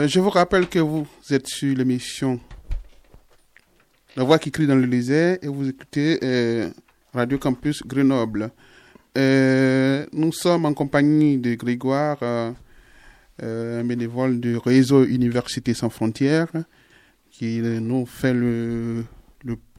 Je 0.08 0.20
vous 0.20 0.30
rappelle 0.30 0.68
que 0.68 0.80
vous 0.80 1.08
êtes 1.32 1.48
sur 1.48 1.76
l'émission 1.76 2.40
La 4.16 4.24
Voix 4.24 4.38
qui 4.38 4.52
crie 4.52 4.68
dans 4.68 4.76
le 4.76 4.88
désert 4.88 5.38
et 5.42 5.48
vous 5.48 5.68
écoutez 5.68 6.20
euh, 6.24 6.70
Radio 7.14 7.38
Campus 7.38 7.82
Grenoble. 7.86 8.52
Euh, 9.18 10.06
nous 10.12 10.32
sommes 10.32 10.66
en 10.66 10.74
compagnie 10.74 11.38
de 11.38 11.56
Grégoire, 11.56 12.18
euh, 12.22 12.52
euh, 13.42 13.82
un 13.82 13.84
bénévole 13.84 14.40
du 14.40 14.58
réseau 14.58 15.06
Université 15.06 15.74
sans 15.74 15.90
frontières, 15.90 16.52
qui 17.32 17.60
nous 17.60 18.06
fait 18.06 18.36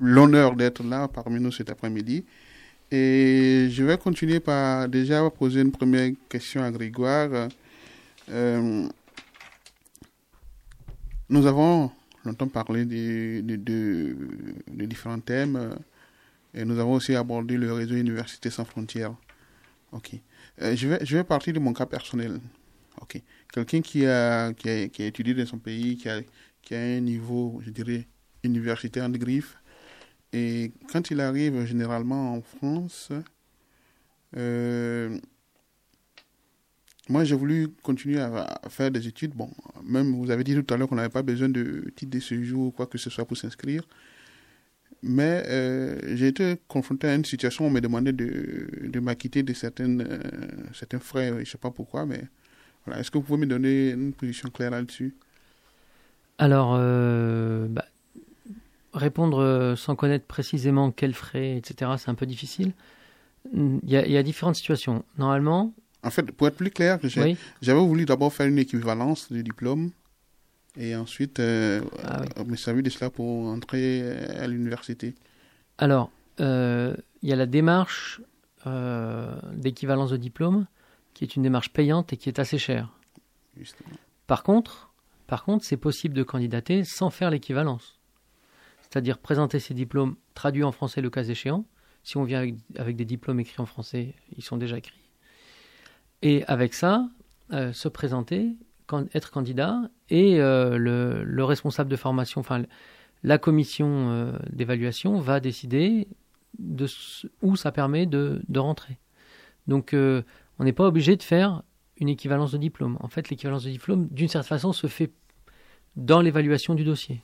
l'honneur 0.00 0.56
d'être 0.56 0.82
là 0.82 1.08
parmi 1.08 1.40
nous 1.40 1.52
cet 1.52 1.70
après-midi. 1.70 2.24
Et 2.90 3.68
je 3.70 3.84
vais 3.84 3.98
continuer 3.98 4.40
par 4.40 4.88
déjà 4.88 5.28
poser 5.30 5.60
une 5.60 5.72
première 5.72 6.10
question 6.28 6.62
à 6.62 6.70
Grégoire. 6.70 7.48
Nous 11.28 11.46
avons 11.46 11.90
longtemps 12.24 12.48
parlé 12.48 12.84
de, 12.84 13.40
différents 14.86 15.20
thèmes 15.20 15.56
euh, 15.56 15.74
et 16.54 16.64
nous 16.64 16.78
avons 16.78 16.94
aussi 16.94 17.14
abordé 17.14 17.56
le 17.56 17.72
réseau 17.72 17.96
Université 17.96 18.50
sans 18.50 18.64
frontières. 18.64 19.14
Ok. 19.92 20.12
Euh, 20.62 20.76
je, 20.76 21.16
vais, 21.16 21.24
partir 21.24 21.52
de 21.52 21.58
mon 21.58 21.72
cas 21.72 21.86
personnel. 21.86 22.40
Ok. 23.00 23.20
Quelqu'un 23.52 23.80
qui 23.82 24.06
a, 24.06 24.52
étudié 24.98 25.34
dans 25.34 25.46
son 25.46 25.58
pays, 25.58 25.96
qui 25.96 26.08
a, 26.08 26.20
qui 26.62 26.74
a 26.74 26.80
un 26.80 27.00
niveau, 27.00 27.60
je 27.64 27.70
dirais, 27.70 28.06
universitaire 28.44 29.08
de 29.08 29.18
griffe. 29.18 29.56
Et 30.32 30.72
quand 30.92 31.10
il 31.10 31.20
arrive 31.20 31.64
généralement 31.64 32.34
en 32.34 32.42
France, 32.42 33.10
euh, 34.36 35.18
moi 37.08 37.24
j'ai 37.24 37.36
voulu 37.36 37.68
continuer 37.82 38.20
à, 38.20 38.60
faire 38.68 38.90
des 38.90 39.06
études. 39.06 39.34
Bon, 39.34 39.50
même 39.84 40.14
vous 40.14 40.30
avez 40.30 40.44
dit 40.44 40.54
tout 40.54 40.74
à 40.74 40.76
l'heure 40.76 40.88
qu'on 40.88 40.96
n'avait 40.96 41.08
pas 41.08 41.22
besoin 41.22 41.48
de 41.48 41.84
titre 41.94 42.10
de 42.10 42.20
séjour 42.20 42.66
ou 42.66 42.70
quoi 42.70 42.86
que 42.86 42.98
ce 42.98 43.10
soit 43.10 43.24
pour 43.24 43.36
s'inscrire. 43.36 43.82
Mais 45.02 45.44
euh, 45.46 46.16
j'ai 46.16 46.28
été 46.28 46.56
confronté 46.68 47.06
à 47.06 47.14
une 47.14 47.24
situation 47.24 47.64
où 47.64 47.68
on 47.68 47.70
me 47.70 47.80
demandait 47.80 48.12
de, 48.12 48.88
de 48.88 49.00
m'acquitter 49.00 49.42
de 49.42 49.52
certaines, 49.52 50.00
euh, 50.02 50.18
certains 50.72 50.98
frais. 50.98 51.28
Je 51.28 51.40
ne 51.40 51.44
sais 51.44 51.58
pas 51.58 51.70
pourquoi, 51.70 52.06
mais 52.06 52.24
voilà. 52.84 53.00
Est-ce 53.00 53.10
que 53.10 53.18
vous 53.18 53.24
pouvez 53.24 53.38
me 53.38 53.46
donner 53.46 53.90
une 53.90 54.12
position 54.12 54.48
claire 54.48 54.70
là-dessus? 54.70 55.14
Alors, 56.38 56.74
euh, 56.76 57.66
bah, 57.68 57.84
répondre 58.94 59.74
sans 59.76 59.94
connaître 59.94 60.26
précisément 60.26 60.90
quels 60.90 61.14
frais, 61.14 61.56
etc., 61.56 61.92
c'est 61.98 62.08
un 62.08 62.14
peu 62.14 62.26
difficile. 62.26 62.72
Il 63.54 63.88
y 63.88 64.16
a 64.16 64.22
différentes 64.24 64.56
situations. 64.56 65.04
Normalement, 65.18 65.72
En 66.06 66.10
fait, 66.10 66.22
pour 66.30 66.46
être 66.46 66.56
plus 66.56 66.70
clair, 66.70 66.98
Oui. 67.16 67.36
j'avais 67.60 67.80
voulu 67.80 68.04
d'abord 68.04 68.32
faire 68.32 68.46
une 68.46 68.58
équivalence 68.58 69.30
du 69.32 69.42
diplôme 69.42 69.90
et 70.78 70.94
ensuite 70.94 71.40
euh, 71.40 71.80
Ah 72.04 72.20
oui. 72.22 72.28
euh, 72.38 72.44
me 72.44 72.56
servir 72.56 72.82
de 72.82 72.90
cela 72.90 73.10
pour 73.10 73.46
entrer 73.48 74.00
euh, 74.02 74.44
à 74.44 74.46
l'université. 74.46 75.14
Alors, 75.78 76.10
euh, 76.40 76.94
il 77.22 77.28
y 77.28 77.32
a 77.32 77.36
la 77.36 77.46
démarche 77.46 78.20
euh, 78.66 79.34
d'équivalence 79.52 80.10
de 80.10 80.16
diplôme, 80.16 80.66
qui 81.14 81.24
est 81.24 81.34
une 81.36 81.42
démarche 81.42 81.70
payante 81.70 82.12
et 82.12 82.16
qui 82.16 82.28
est 82.28 82.38
assez 82.38 82.58
chère. 82.58 82.92
Justement. 83.58 83.96
Par 84.26 84.42
contre, 84.42 84.92
par 85.26 85.42
contre, 85.44 85.64
c'est 85.64 85.76
possible 85.76 86.14
de 86.14 86.22
candidater 86.22 86.84
sans 86.84 87.10
faire 87.10 87.30
l'équivalence. 87.30 87.98
C'est-à-dire 88.82 89.18
présenter 89.18 89.58
ses 89.58 89.74
diplômes 89.74 90.14
traduits 90.34 90.62
en 90.62 90.72
français 90.72 91.00
le 91.00 91.10
cas 91.10 91.24
échéant. 91.24 91.64
Si 92.04 92.16
on 92.16 92.22
vient 92.24 92.38
avec, 92.38 92.54
avec 92.76 92.94
des 92.96 93.04
diplômes 93.04 93.40
écrits 93.40 93.60
en 93.60 93.66
français, 93.66 94.14
ils 94.36 94.44
sont 94.44 94.56
déjà 94.56 94.78
écrits. 94.78 95.00
Et 96.22 96.44
avec 96.44 96.74
ça, 96.74 97.08
euh, 97.52 97.72
se 97.72 97.88
présenter, 97.88 98.56
être 99.14 99.30
candidat, 99.30 99.82
et 100.08 100.40
euh, 100.40 100.78
le, 100.78 101.24
le 101.24 101.44
responsable 101.44 101.90
de 101.90 101.96
formation, 101.96 102.40
enfin 102.40 102.62
la 103.22 103.38
commission 103.38 104.10
euh, 104.10 104.32
d'évaluation 104.50 105.18
va 105.18 105.40
décider 105.40 106.08
de 106.58 106.86
où 107.42 107.56
ça 107.56 107.72
permet 107.72 108.06
de, 108.06 108.42
de 108.48 108.58
rentrer. 108.58 108.98
Donc 109.66 109.94
on 109.94 110.64
n'est 110.64 110.72
pas 110.72 110.86
obligé 110.86 111.16
de 111.16 111.22
faire 111.22 111.62
une 111.98 112.08
équivalence 112.08 112.52
de 112.52 112.58
diplôme. 112.58 112.96
En 113.00 113.08
fait, 113.08 113.30
l'équivalence 113.30 113.64
de 113.64 113.70
diplôme, 113.70 114.08
d'une 114.10 114.28
certaine 114.28 114.48
façon, 114.48 114.72
se 114.72 114.86
fait 114.86 115.12
dans 115.96 116.20
l'évaluation 116.20 116.74
du 116.74 116.84
dossier. 116.84 117.22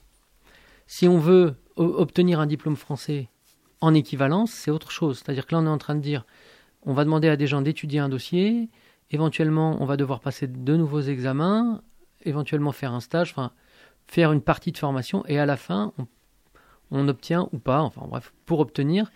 Si 0.86 1.06
on 1.08 1.18
veut 1.18 1.54
obtenir 1.76 2.40
un 2.40 2.46
diplôme 2.46 2.76
français 2.76 3.28
en 3.80 3.94
équivalence, 3.94 4.50
c'est 4.50 4.70
autre 4.70 4.90
chose. 4.90 5.18
C'est-à-dire 5.18 5.46
que 5.46 5.54
là, 5.54 5.60
on 5.60 5.66
est 5.66 5.70
en 5.70 5.78
train 5.78 5.94
de 5.94 6.00
dire, 6.00 6.26
on 6.84 6.92
va 6.92 7.04
demander 7.04 7.28
à 7.28 7.36
des 7.36 7.46
gens 7.46 7.62
d'étudier 7.62 8.00
un 8.00 8.08
dossier, 8.08 8.68
éventuellement, 9.10 9.76
on 9.80 9.84
va 9.84 9.96
devoir 9.96 10.20
passer 10.20 10.46
de 10.46 10.76
nouveaux 10.76 11.00
examens, 11.00 11.82
éventuellement 12.24 12.72
faire 12.72 12.92
un 12.92 13.00
stage, 13.00 13.34
faire 14.06 14.32
une 14.32 14.40
partie 14.40 14.72
de 14.72 14.78
formation, 14.78 15.24
et 15.26 15.38
à 15.38 15.46
la 15.46 15.56
fin, 15.56 15.92
on, 16.90 17.08
obtient 17.08 17.48
ou 17.52 17.58
pas, 17.58 17.80
enfin 17.80 18.02
bref, 18.08 18.32
pour 18.46 18.60
obtenir 18.60 19.10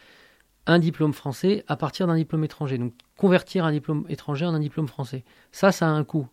un 0.66 0.78
diplôme 0.78 1.12
français 1.12 1.64
à 1.68 1.76
partir 1.76 2.06
d'un 2.06 2.16
diplôme 2.16 2.44
étranger. 2.44 2.78
Donc, 2.78 2.94
convertir 3.16 3.64
un 3.64 3.72
diplôme 3.72 4.04
étranger 4.08 4.46
en 4.46 4.54
un 4.54 4.60
diplôme 4.60 4.88
français. 4.88 5.24
Ça, 5.52 5.72
ça 5.72 5.86
a 5.86 5.90
un 5.90 6.04
coût. 6.04 6.26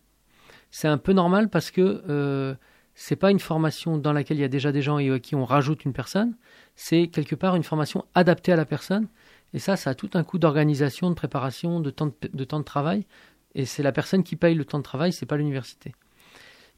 C'est 0.70 0.88
un 0.88 0.98
peu 0.98 1.12
normal 1.12 1.50
parce 1.50 1.70
que 1.70 2.02
euh, 2.08 2.54
c'est 2.94 3.16
pas 3.16 3.30
une 3.30 3.38
formation 3.38 3.96
dans 3.96 4.12
laquelle 4.12 4.38
il 4.38 4.40
y 4.40 4.44
a 4.44 4.48
déjà 4.48 4.72
des 4.72 4.82
gens 4.82 4.98
et 4.98 5.10
à 5.10 5.18
qui 5.18 5.34
on 5.34 5.44
rajoute 5.44 5.84
une 5.84 5.92
personne. 5.92 6.34
C'est 6.74 7.06
quelque 7.08 7.36
part 7.36 7.54
une 7.54 7.62
formation 7.62 8.04
adaptée 8.14 8.52
à 8.52 8.56
la 8.56 8.64
personne. 8.64 9.08
Et 9.54 9.60
ça, 9.60 9.76
ça 9.76 9.90
a 9.90 9.94
tout 9.94 10.10
un 10.14 10.24
coût 10.24 10.38
d'organisation, 10.38 11.08
de 11.08 11.14
préparation, 11.14 11.80
de 11.80 11.90
temps 11.90 12.10
de, 12.32 12.62
travail. 12.62 13.06
Et 13.54 13.64
c'est 13.64 13.84
la 13.84 13.92
personne 13.92 14.24
qui 14.24 14.34
paye 14.34 14.56
le 14.56 14.64
temps 14.64 14.78
de 14.78 14.82
travail, 14.82 15.12
c'est 15.12 15.26
pas 15.26 15.36
l'université. 15.36 15.94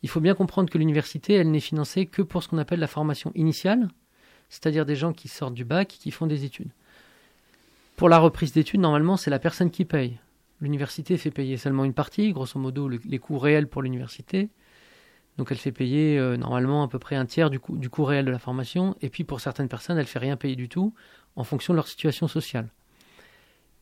Il 0.03 0.11
faut 0.11 0.21
bien 0.21 0.35
comprendre 0.35 0.71
que 0.71 0.77
l'université, 0.77 1.33
elle 1.35 1.51
n'est 1.51 1.59
financée 1.59 2.05
que 2.05 2.21
pour 2.21 2.43
ce 2.43 2.49
qu'on 2.49 2.59
appelle 2.59 2.79
la 2.79 2.87
formation 2.87 3.33
initiale, 3.35 3.89
c'est-à-dire 4.51 4.85
des 4.85 4.95
gens 4.95 5.15
qui 5.15 5.29
sortent 5.29 5.55
du 5.55 5.65
bac, 5.65 5.89
qui 5.89 6.11
font 6.11 6.27
des 6.27 6.45
études. 6.45 6.71
Pour 7.97 8.11
la 8.11 8.19
reprise 8.19 8.53
d'études, 8.53 8.81
normalement, 8.81 9.17
c'est 9.17 9.31
la 9.31 9.39
personne 9.39 9.71
qui 9.71 9.87
paye. 9.87 10.19
L'université 10.61 11.17
fait 11.17 11.31
payer 11.31 11.57
seulement 11.57 11.85
une 11.85 11.95
partie, 11.95 12.33
grosso 12.33 12.59
modo 12.61 12.89
le- 12.89 13.01
les 13.07 13.19
coûts 13.19 13.39
réels 13.39 13.69
pour 13.69 13.81
l'université. 13.81 14.51
Donc 15.39 15.51
elle 15.51 15.59
fait 15.59 15.73
payer 15.73 16.19
euh, 16.19 16.37
normalement 16.37 16.83
à 16.83 16.89
peu 16.89 16.99
près 16.99 17.15
un 17.17 17.27
tiers 17.27 17.51
du 17.51 17.61
coût, 17.61 17.77
du 17.77 17.91
coût 17.91 18.05
réel 18.05 18.25
de 18.25 18.31
la 18.31 18.39
formation. 18.39 18.97
Et 19.03 19.11
puis 19.11 19.25
pour 19.25 19.41
certaines 19.41 19.69
personnes, 19.69 19.99
elle 19.99 20.07
fait 20.07 20.19
rien 20.19 20.37
payer 20.37 20.57
du 20.57 20.69
tout 20.69 20.95
en 21.37 21.45
fonction 21.45 21.75
de 21.75 21.77
leur 21.77 21.89
situation 21.89 22.27
sociale. 22.29 22.69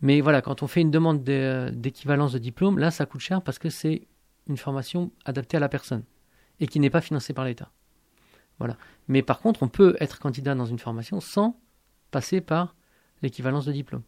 Mais 0.01 0.21
voilà, 0.21 0.43
quand 0.43 0.63
on 0.63 0.67
fait 0.67 0.81
une 0.81 0.91
demande 0.91 1.23
de- 1.23 1.71
d'équivalence 1.73 2.33
de 2.33 2.39
diplôme, 2.39 2.79
là 2.79 2.91
ça 2.91 3.07
coûte 3.07 3.21
cher 3.21 3.41
parce 3.41 3.59
que 3.59 3.71
c'est 3.71 4.07
une 4.49 4.57
formation 4.57 5.13
adaptée 5.25 5.57
à 5.57 5.61
la 5.61 5.69
personne 5.69 6.03
et 6.61 6.67
qui 6.67 6.81
n'est 6.81 6.91
pas 6.91 7.01
financée 7.01 7.33
par 7.33 7.45
l'État. 7.45 7.71
Voilà. 8.59 8.77
Mais 9.09 9.23
par 9.23 9.41
contre, 9.41 9.63
on 9.63 9.69
peut 9.69 9.97
être 10.01 10.19
candidat 10.19 10.55
dans 10.55 10.67
une 10.67 10.79
formation 10.79 11.21
sans 11.21 11.59
passer 12.11 12.41
par 12.41 12.75
l'équivalence 13.23 13.65
de 13.65 13.73
diplôme. 13.73 14.03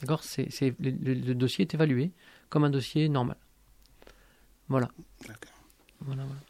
D'accord? 0.00 0.22
C'est, 0.24 0.48
le, 0.80 0.90
le- 0.90 1.14
le 1.14 1.34
dossier 1.34 1.62
est 1.62 1.74
évalué 1.74 2.12
comme 2.48 2.64
un 2.64 2.70
dossier 2.70 3.08
normal. 3.08 3.36
Voilà. 4.68 4.88
D'accord. 5.26 5.52
Voilà, 6.00 6.24
voilà. 6.24 6.40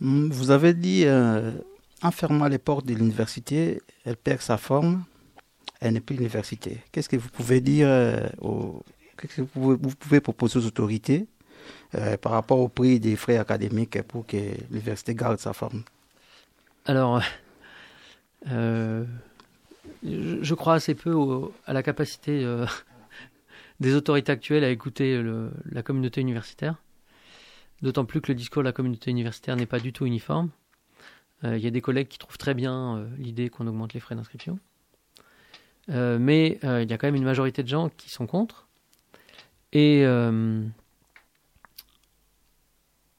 Vous 0.00 0.50
avez 0.50 0.74
dit, 0.74 1.04
euh, 1.06 1.52
en 2.02 2.10
fermant 2.10 2.48
les 2.48 2.58
portes 2.58 2.86
de 2.86 2.94
l'université, 2.94 3.80
elle 4.04 4.16
perd 4.16 4.40
sa 4.40 4.56
forme, 4.58 5.04
elle 5.80 5.94
n'est 5.94 6.00
plus 6.00 6.16
l'université. 6.16 6.82
Qu'est-ce 6.92 7.08
que 7.08 7.16
vous 7.16 7.28
pouvez 7.28 7.60
dire, 7.60 7.86
euh, 7.88 8.28
aux- 8.40 8.82
qu'est-ce 9.16 9.36
que 9.36 9.46
vous 9.54 9.78
pouvez, 9.78 10.20
proposer 10.20 10.58
aux 10.58 10.66
autorités 10.66 11.26
euh, 11.94 12.16
par 12.16 12.32
rapport 12.32 12.58
au 12.58 12.68
prix 12.68 13.00
des 13.00 13.16
frais 13.16 13.38
académiques 13.38 14.02
pour 14.02 14.26
que 14.26 14.36
l'université 14.70 15.14
garde 15.14 15.38
sa 15.38 15.52
forme? 15.52 15.82
Alors, 16.84 17.22
euh, 18.50 19.04
je, 20.02 20.54
crois 20.54 20.74
assez 20.74 20.94
peu 20.94 21.14
à 21.66 21.72
la 21.72 21.82
capacité 21.82 22.44
des 23.80 23.94
autorités 23.94 24.32
actuelles 24.32 24.64
à 24.64 24.70
écouter 24.70 25.22
la 25.70 25.82
communauté 25.82 26.20
universitaire. 26.20 26.76
D'autant 27.82 28.04
plus 28.04 28.20
que 28.20 28.32
le 28.32 28.34
discours 28.34 28.62
de 28.62 28.68
la 28.68 28.72
communauté 28.72 29.10
universitaire 29.10 29.56
n'est 29.56 29.66
pas 29.66 29.80
du 29.80 29.92
tout 29.92 30.06
uniforme. 30.06 30.50
Euh, 31.44 31.56
Il 31.56 31.64
y 31.64 31.66
a 31.66 31.70
des 31.70 31.80
collègues 31.80 32.08
qui 32.08 32.18
trouvent 32.18 32.38
très 32.38 32.54
bien 32.54 32.96
euh, 32.96 33.06
l'idée 33.18 33.48
qu'on 33.48 33.66
augmente 33.66 33.92
les 33.92 34.00
frais 34.00 34.14
d'inscription. 34.14 34.58
Euh, 35.90 36.18
mais 36.18 36.58
il 36.62 36.90
y 36.90 36.92
a 36.92 36.98
quand 36.98 37.06
même 37.06 37.14
une 37.14 37.24
majorité 37.24 37.62
de 37.62 37.68
gens 37.68 37.90
qui 37.90 38.08
sont 38.08 38.26
contre. 38.26 38.68
Et 39.72 40.04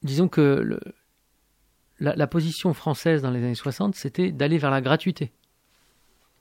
disons 0.02 0.28
que 0.28 0.80
la, 2.00 2.26
position 2.26 2.72
française 2.72 3.22
dans 3.22 3.30
les 3.30 3.40
années 3.40 3.54
60, 3.54 3.94
c'était 3.94 4.32
d'aller 4.32 4.58
vers 4.58 4.70
la 4.70 4.80
gratuité. 4.80 5.32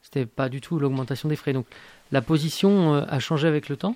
C'était 0.02 0.26
pas 0.26 0.50
du 0.50 0.62
tout 0.62 0.80
l'augmentation 0.80 1.28
des 1.28 1.36
frais. 1.36 1.54
Donc 1.54 1.68
la 2.12 2.22
position 2.22 2.94
a 2.94 3.20
changé 3.20 3.48
avec 3.48 3.68
le 3.70 3.76
temps. 3.76 3.96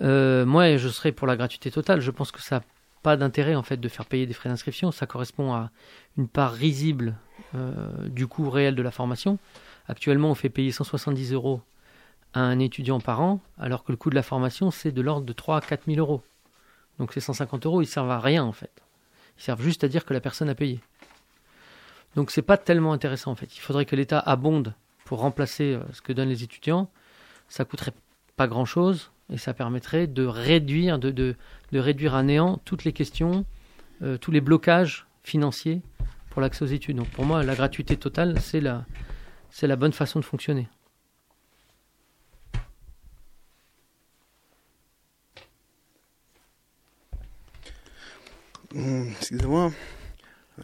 Moi, 0.00 0.78
je 0.78 0.88
serais 0.88 1.12
pour 1.12 1.26
la 1.26 1.36
gratuité 1.36 1.70
totale. 1.70 2.00
Je 2.00 2.10
pense 2.10 2.32
que 2.32 2.40
ça 2.40 2.62
pas 3.02 3.16
d'intérêt 3.16 3.54
en 3.54 3.62
fait 3.62 3.76
de 3.78 3.88
faire 3.88 4.06
payer 4.06 4.26
des 4.26 4.32
frais 4.32 4.48
d'inscription. 4.48 4.90
Ça 4.92 5.06
correspond 5.06 5.52
à 5.52 5.70
une 6.16 6.28
part 6.28 6.52
risible 6.52 7.16
euh, 7.54 8.08
du 8.08 8.26
coût 8.26 8.50
réel 8.50 8.74
de 8.74 8.82
la 8.82 8.90
formation. 8.90 9.38
Actuellement, 9.86 10.30
on 10.30 10.34
fait 10.34 10.50
payer 10.50 10.72
170 10.72 11.32
euros 11.32 11.62
à 12.34 12.40
un 12.40 12.58
étudiant 12.58 13.00
par 13.00 13.22
an, 13.22 13.40
alors 13.58 13.84
que 13.84 13.92
le 13.92 13.96
coût 13.96 14.10
de 14.10 14.14
la 14.14 14.22
formation, 14.22 14.70
c'est 14.70 14.92
de 14.92 15.00
l'ordre 15.00 15.26
de 15.26 15.32
3 15.32 15.56
à 15.56 15.60
4 15.60 15.84
000 15.86 15.98
euros. 15.98 16.22
Donc 16.98 17.12
ces 17.12 17.20
150 17.20 17.64
euros, 17.66 17.80
ils 17.80 17.86
servent 17.86 18.10
à 18.10 18.20
rien 18.20 18.44
en 18.44 18.52
fait. 18.52 18.82
Ils 19.38 19.42
servent 19.42 19.62
juste 19.62 19.84
à 19.84 19.88
dire 19.88 20.04
que 20.04 20.12
la 20.12 20.20
personne 20.20 20.48
a 20.48 20.54
payé. 20.54 20.80
Donc 22.16 22.30
c'est 22.30 22.42
pas 22.42 22.56
tellement 22.56 22.92
intéressant 22.92 23.30
en 23.30 23.34
fait. 23.34 23.56
Il 23.56 23.60
faudrait 23.60 23.86
que 23.86 23.96
l'État 23.96 24.18
abonde 24.18 24.74
pour 25.04 25.20
remplacer 25.20 25.74
euh, 25.74 25.82
ce 25.92 26.02
que 26.02 26.12
donnent 26.12 26.28
les 26.28 26.42
étudiants. 26.42 26.90
Ça 27.48 27.64
coûterait 27.64 27.94
pas 28.36 28.46
grand 28.46 28.64
chose 28.64 29.10
et 29.30 29.38
ça 29.38 29.52
permettrait 29.54 30.06
de 30.06 30.24
réduire, 30.24 30.98
de, 30.98 31.10
de, 31.10 31.34
de 31.72 31.78
réduire 31.78 32.14
à 32.14 32.22
néant 32.22 32.60
toutes 32.64 32.84
les 32.84 32.92
questions, 32.92 33.44
euh, 34.02 34.16
tous 34.16 34.30
les 34.30 34.40
blocages 34.40 35.06
financiers 35.22 35.82
pour 36.30 36.40
l'accès 36.40 36.62
aux 36.64 36.68
études. 36.68 36.96
Donc 36.96 37.08
pour 37.10 37.24
moi, 37.24 37.42
la 37.42 37.54
gratuité 37.54 37.96
totale, 37.96 38.40
c'est 38.40 38.60
la, 38.60 38.84
c'est 39.50 39.66
la 39.66 39.76
bonne 39.76 39.92
façon 39.92 40.18
de 40.20 40.24
fonctionner. 40.24 40.68
Hum, 48.74 49.08
Excusez-moi. 49.20 49.72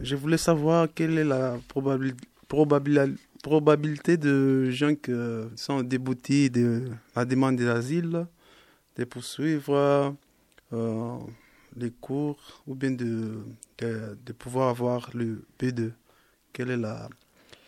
Je 0.01 0.15
voulais 0.15 0.37
savoir 0.37 0.87
quelle 0.93 1.17
est 1.17 1.23
la 1.23 1.57
probabil- 1.73 2.15
probabili- 2.49 3.17
probabilité 3.41 4.17
de 4.17 4.69
gens 4.71 4.93
qui 4.95 5.11
sont 5.55 5.81
déboutés 5.83 6.49
de 6.49 6.89
la 7.15 7.25
demande 7.25 7.55
d'asile 7.57 8.27
de 8.97 9.03
poursuivre 9.03 10.15
euh, 10.73 11.17
les 11.75 11.91
cours 11.91 12.63
ou 12.67 12.75
bien 12.75 12.91
de, 12.91 13.43
de, 13.79 14.33
pouvoir 14.33 14.69
avoir 14.69 15.09
le 15.13 15.45
B2. 15.59 15.91
Quelle 16.53 16.71
est 16.71 16.77
la, 16.77 17.09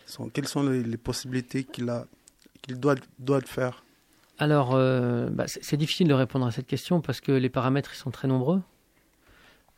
sont, 0.05 0.29
quelles 0.29 0.47
sont 0.47 0.63
les, 0.63 0.97
possibilités 0.97 1.63
qu'il 1.63 1.91
qu'il 2.61 2.79
doit, 2.79 2.95
doit 3.19 3.41
faire? 3.41 3.83
Alors, 4.39 4.75
euh, 4.75 5.29
bah, 5.29 5.45
c'est 5.47 5.77
difficile 5.77 6.07
de 6.07 6.13
répondre 6.13 6.45
à 6.45 6.51
cette 6.51 6.67
question 6.67 7.01
parce 7.01 7.21
que 7.21 7.31
les 7.31 7.49
paramètres 7.49 7.91
ils 7.93 7.97
sont 7.97 8.11
très 8.11 8.27
nombreux. 8.27 8.61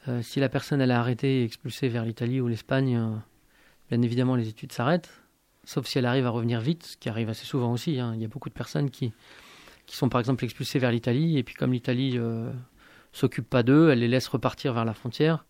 Euh, 0.08 0.22
si 0.22 0.40
la 0.40 0.50
personne 0.50 0.82
elle 0.82 0.92
est 0.92 0.94
arrêtée 0.94 1.42
et 1.42 1.44
expulsée 1.44 1.90
vers 1.90 2.06
l'Italie 2.06 2.40
ou 2.42 2.48
l'Espagne, 2.48 3.20
bien 3.90 4.02
évidemment 4.02 4.36
les 4.36 4.48
études 4.48 4.72
s'arrêtent, 4.72 5.10
sauf 5.64 5.88
si 5.88 5.98
elle 5.98 6.06
arrive 6.06 6.26
à 6.26 6.30
revenir 6.30 6.62
vite, 6.62 6.86
ce 6.86 6.98
qui 6.98 7.10
arrive 7.10 7.30
assez 7.30 7.46
souvent 7.46 7.72
aussi. 7.72 8.00
hein. 8.00 8.14
Il 8.16 8.22
y 8.22 8.26
a 8.26 8.28
beaucoup 8.28 8.50
de 8.50 8.54
personnes 8.54 8.90
qui, 8.92 9.12
qui 9.90 9.96
sont 9.96 10.08
par 10.08 10.20
exemple 10.20 10.46
expulsées 10.46 10.78
vers 10.78 10.92
l'Italie 10.92 11.40
et 11.40 11.44
puis 11.44 11.56
comme 11.56 11.74
l'Italie 11.74 12.14
euh, 12.16 12.52
s'occupe 13.12 13.50
pas 13.50 13.64
d'eux, 13.64 13.90
elle 13.90 14.00
les 14.00 14.08
laisse 14.08 14.28
repartir 14.28 14.72
vers 14.72 14.86
la 14.86 14.94
frontière. 14.94 15.46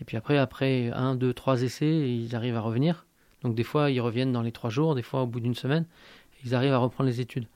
Et 0.00 0.04
puis 0.04 0.16
après, 0.16 0.36
après 0.36 0.90
un, 0.92 1.14
deux, 1.14 1.32
trois 1.32 1.62
essais, 1.62 2.12
ils 2.12 2.34
arrivent 2.34 2.56
à 2.56 2.60
revenir. 2.60 3.06
Donc 3.42 3.54
des 3.54 3.62
fois, 3.62 3.92
ils 3.92 4.00
reviennent 4.00 4.32
dans 4.32 4.42
les 4.42 4.50
trois 4.50 4.68
jours, 4.68 4.96
des 4.96 5.02
fois 5.02 5.22
au 5.22 5.26
bout 5.26 5.38
d'une 5.38 5.54
semaine, 5.54 5.86
ils 6.44 6.56
arrivent 6.56 6.72
à 6.72 6.78
reprendre 6.78 7.08
les 7.08 7.20
études. 7.20 7.46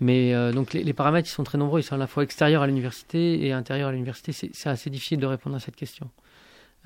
Mais 0.00 0.32
euh, 0.32 0.50
donc 0.50 0.72
les, 0.72 0.92
paramètres 0.94 1.28
ils 1.28 1.32
sont 1.32 1.44
très 1.44 1.58
nombreux, 1.58 1.80
ils 1.80 1.84
sont 1.84 1.96
à 1.96 1.98
la 1.98 2.06
fois 2.06 2.22
extérieurs 2.22 2.62
à 2.62 2.66
l'université 2.66 3.44
et 3.46 3.52
intérieurs 3.52 3.90
à 3.90 3.92
l'université. 3.92 4.32
C'est 4.32 4.68
assez 4.70 4.88
difficile 4.88 5.20
de 5.20 5.26
répondre 5.26 5.56
à 5.56 5.60
cette 5.60 5.76
question. 5.76 6.10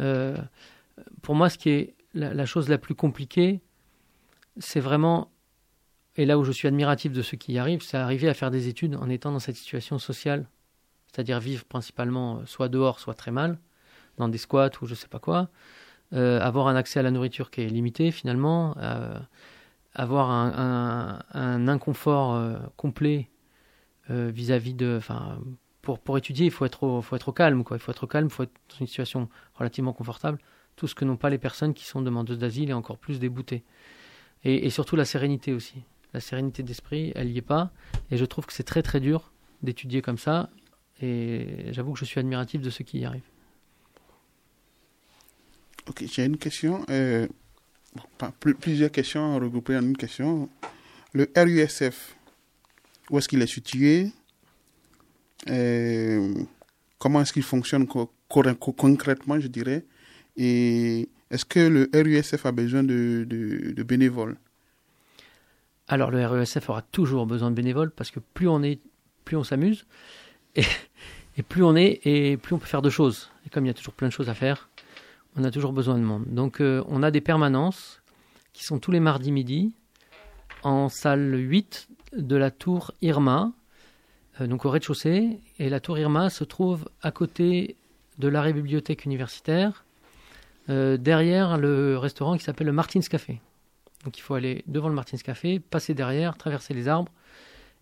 Euh, 0.01 0.37
pour 1.23 1.37
moi, 1.37 1.49
ce 1.49 1.59
qui 1.59 1.71
est 1.71 1.95
la 2.15 2.45
chose 2.45 2.69
la 2.69 2.79
plus 2.79 2.97
compliquée, 2.97 3.61
c'est 4.59 4.81
vraiment, 4.81 5.31
et 6.17 6.27
là 6.27 6.39
où 6.39 6.45
je 6.45 6.53
suis 6.53 6.69
admiratif 6.69 7.13
de 7.13 7.23
ceux 7.23 7.37
qui 7.37 7.53
y 7.55 7.59
arrivent, 7.59 7.83
c'est 7.83 7.97
arriver 7.97 8.29
à 8.29 8.35
faire 8.35 8.51
des 8.51 8.69
études 8.69 8.97
en 8.97 9.09
étant 9.09 9.33
dans 9.33 9.39
cette 9.39 9.57
situation 9.57 9.99
sociale, 9.99 10.47
c'est-à-dire 11.07 11.41
vivre 11.41 11.65
principalement 11.65 12.39
euh, 12.39 12.47
soit 12.47 12.69
dehors, 12.69 13.01
soit 13.01 13.15
très 13.15 13.31
mal, 13.31 13.59
dans 14.19 14.29
des 14.29 14.39
squats 14.39 14.71
ou 14.83 14.87
je 14.87 14.95
sais 14.95 15.09
pas 15.09 15.19
quoi, 15.19 15.49
euh, 16.13 16.39
avoir 16.41 16.69
un 16.69 16.77
accès 16.77 17.01
à 17.01 17.03
la 17.03 17.11
nourriture 17.11 17.51
qui 17.51 17.63
est 17.63 17.69
limité 17.69 18.11
finalement, 18.11 18.77
euh, 18.79 19.19
avoir 19.95 20.31
un, 20.31 21.69
inconfort 21.69 22.59
complet 22.77 23.29
vis-à-vis 24.09 24.73
de, 24.73 25.01
pour, 25.83 25.99
pour 25.99 26.17
étudier, 26.17 26.47
il 26.47 26.51
faut 26.51 26.65
être 26.65 26.83
au, 26.83 27.03
faut 27.03 27.15
être 27.15 27.31
calme, 27.33 27.63
quoi. 27.63 27.77
Il 27.77 27.81
faut 27.81 27.91
être 27.91 28.05
au 28.05 28.07
calme, 28.07 28.29
il 28.29 28.33
faut 28.33 28.45
être 28.45 28.53
dans 28.71 28.77
une 28.81 28.87
situation 28.87 29.29
relativement 29.55 29.93
confortable. 29.93 30.39
Tout 30.77 30.87
ce 30.87 30.95
que 30.95 31.05
n'ont 31.05 31.19
pas 31.19 31.29
les 31.29 31.37
personnes 31.37 31.75
qui 31.75 31.85
sont 31.85 32.01
demandeuses 32.01 32.39
d'asile 32.39 32.71
et 32.71 32.73
encore 32.73 32.97
plus 32.97 33.21
déboutées. 33.21 33.65
Et 34.45 34.71
surtout 34.71 34.97
la 34.97 35.05
sérénité 35.05 35.53
aussi. 35.53 35.85
La 36.15 36.21
sérénité 36.21 36.63
d'esprit, 36.63 37.13
elle 37.15 37.29
n'y 37.31 37.39
est 37.39 37.43
pas. 37.43 37.73
Et 38.11 38.17
je 38.17 38.25
trouve 38.25 38.47
que 38.47 38.53
c'est 38.53 38.63
très 38.65 38.83
très 38.83 39.01
dur 39.01 39.33
d'étudier 39.63 40.03
comme 40.03 40.19
ça. 40.19 40.51
Et 41.01 41.73
j'avoue 41.73 41.93
que 41.95 41.99
je 41.99 42.05
suis 42.05 42.21
admiratif 42.21 42.61
de 42.61 42.71
ceux 42.71 42.85
qui 42.85 42.99
y 43.01 43.05
arrivent. 43.05 43.23
Ok, 45.89 46.05
j'ai 46.07 46.25
une 46.25 46.37
question. 46.37 46.85
euh, 46.91 47.27
plusieurs 48.61 48.91
questions 48.91 49.39
regroupées 49.39 49.77
en 49.77 49.83
une 49.83 49.97
question. 49.97 50.49
Le 51.13 51.31
RUSF, 51.37 52.17
où 53.11 53.19
est-ce 53.19 53.29
qu'il 53.29 53.43
est 53.43 53.47
situé? 53.47 54.11
Euh, 55.49 56.35
Comment 56.99 57.21
est-ce 57.23 57.33
qu'il 57.33 57.43
fonctionne 57.43 57.87
co- 57.89 58.13
co- 58.29 58.55
co- 58.55 58.73
concrètement, 58.73 59.41
je 59.41 59.49
dirais? 59.49 59.85
Et 60.37 61.09
est-ce 61.31 61.45
que 61.45 61.59
le 61.59 61.91
RUSF 61.93 62.47
a 62.47 62.53
besoin 62.53 62.85
de 62.85 63.83
bénévoles? 63.83 64.37
Alors 65.89 66.11
le 66.11 66.25
RESF 66.25 66.69
aura 66.69 66.83
toujours 66.83 67.27
besoin 67.27 67.51
de 67.51 67.57
bénévoles 67.57 67.91
parce 67.91 68.11
que 68.11 68.21
plus 68.21 68.49
on 68.49 68.63
est, 68.63 68.81
plus 69.25 69.37
on 69.37 69.45
s'amuse 69.45 69.85
et, 70.57 70.63
plus 71.49 71.65
on 71.65 71.77
est 71.77 72.01
et 72.05 72.37
plus 72.37 72.55
on 72.55 72.59
peut 72.59 72.67
faire 72.67 72.83
de 72.83 72.91
choses. 72.91 73.31
Et 73.47 73.51
comme 73.51 73.65
il 73.65 73.69
y 73.69 73.71
a 73.71 73.75
toujours 73.75 73.95
plein 73.95 74.09
de 74.09 74.13
choses 74.13 74.29
à 74.29 74.35
faire, 74.35 74.69
on 75.37 75.45
a 75.45 75.51
toujours 75.51 75.73
besoin 75.73 75.99
de 75.99 76.05
monde. 76.05 76.25
Donc 76.29 76.61
euh, 76.61 76.85
on 76.89 77.03
a 77.03 77.11
des 77.11 77.21
permanences 77.21 78.03
qui 78.53 78.65
sont 78.65 78.79
tous 78.79 78.91
les 78.91 79.01
mardis 79.01 79.33
midi 79.33 79.75
en 80.63 80.89
salle 80.89 81.35
8 81.35 81.89
de 82.17 82.37
la 82.37 82.51
tour 82.51 82.93
Irma, 83.01 83.53
euh, 84.41 84.47
donc 84.47 84.65
au 84.65 84.71
rez-de-chaussée. 84.71 85.41
Et 85.59 85.69
la 85.69 85.81
tour 85.81 85.99
Irma 85.99 86.31
se 86.31 86.45
trouve 86.45 86.89
à 87.01 87.11
côté 87.11 87.77
de 88.19 88.29
l'arrêt 88.29 88.53
bibliothèque 88.53 89.05
universitaire, 89.05 89.85
euh, 90.69 90.97
derrière 90.97 91.59
le 91.59 91.99
restaurant 91.99 92.37
qui 92.37 92.45
s'appelle 92.45 92.67
le 92.67 92.73
Martins 92.73 93.01
Café. 93.01 93.41
Donc 94.05 94.19
il 94.19 94.21
faut 94.21 94.35
aller 94.35 94.65
devant 94.67 94.89
le 94.89 94.95
Martins 94.95 95.17
Café, 95.19 95.61
passer 95.61 95.95
derrière, 95.95 96.37
traverser 96.37 96.75
les 96.75 96.89
arbres, 96.89 97.13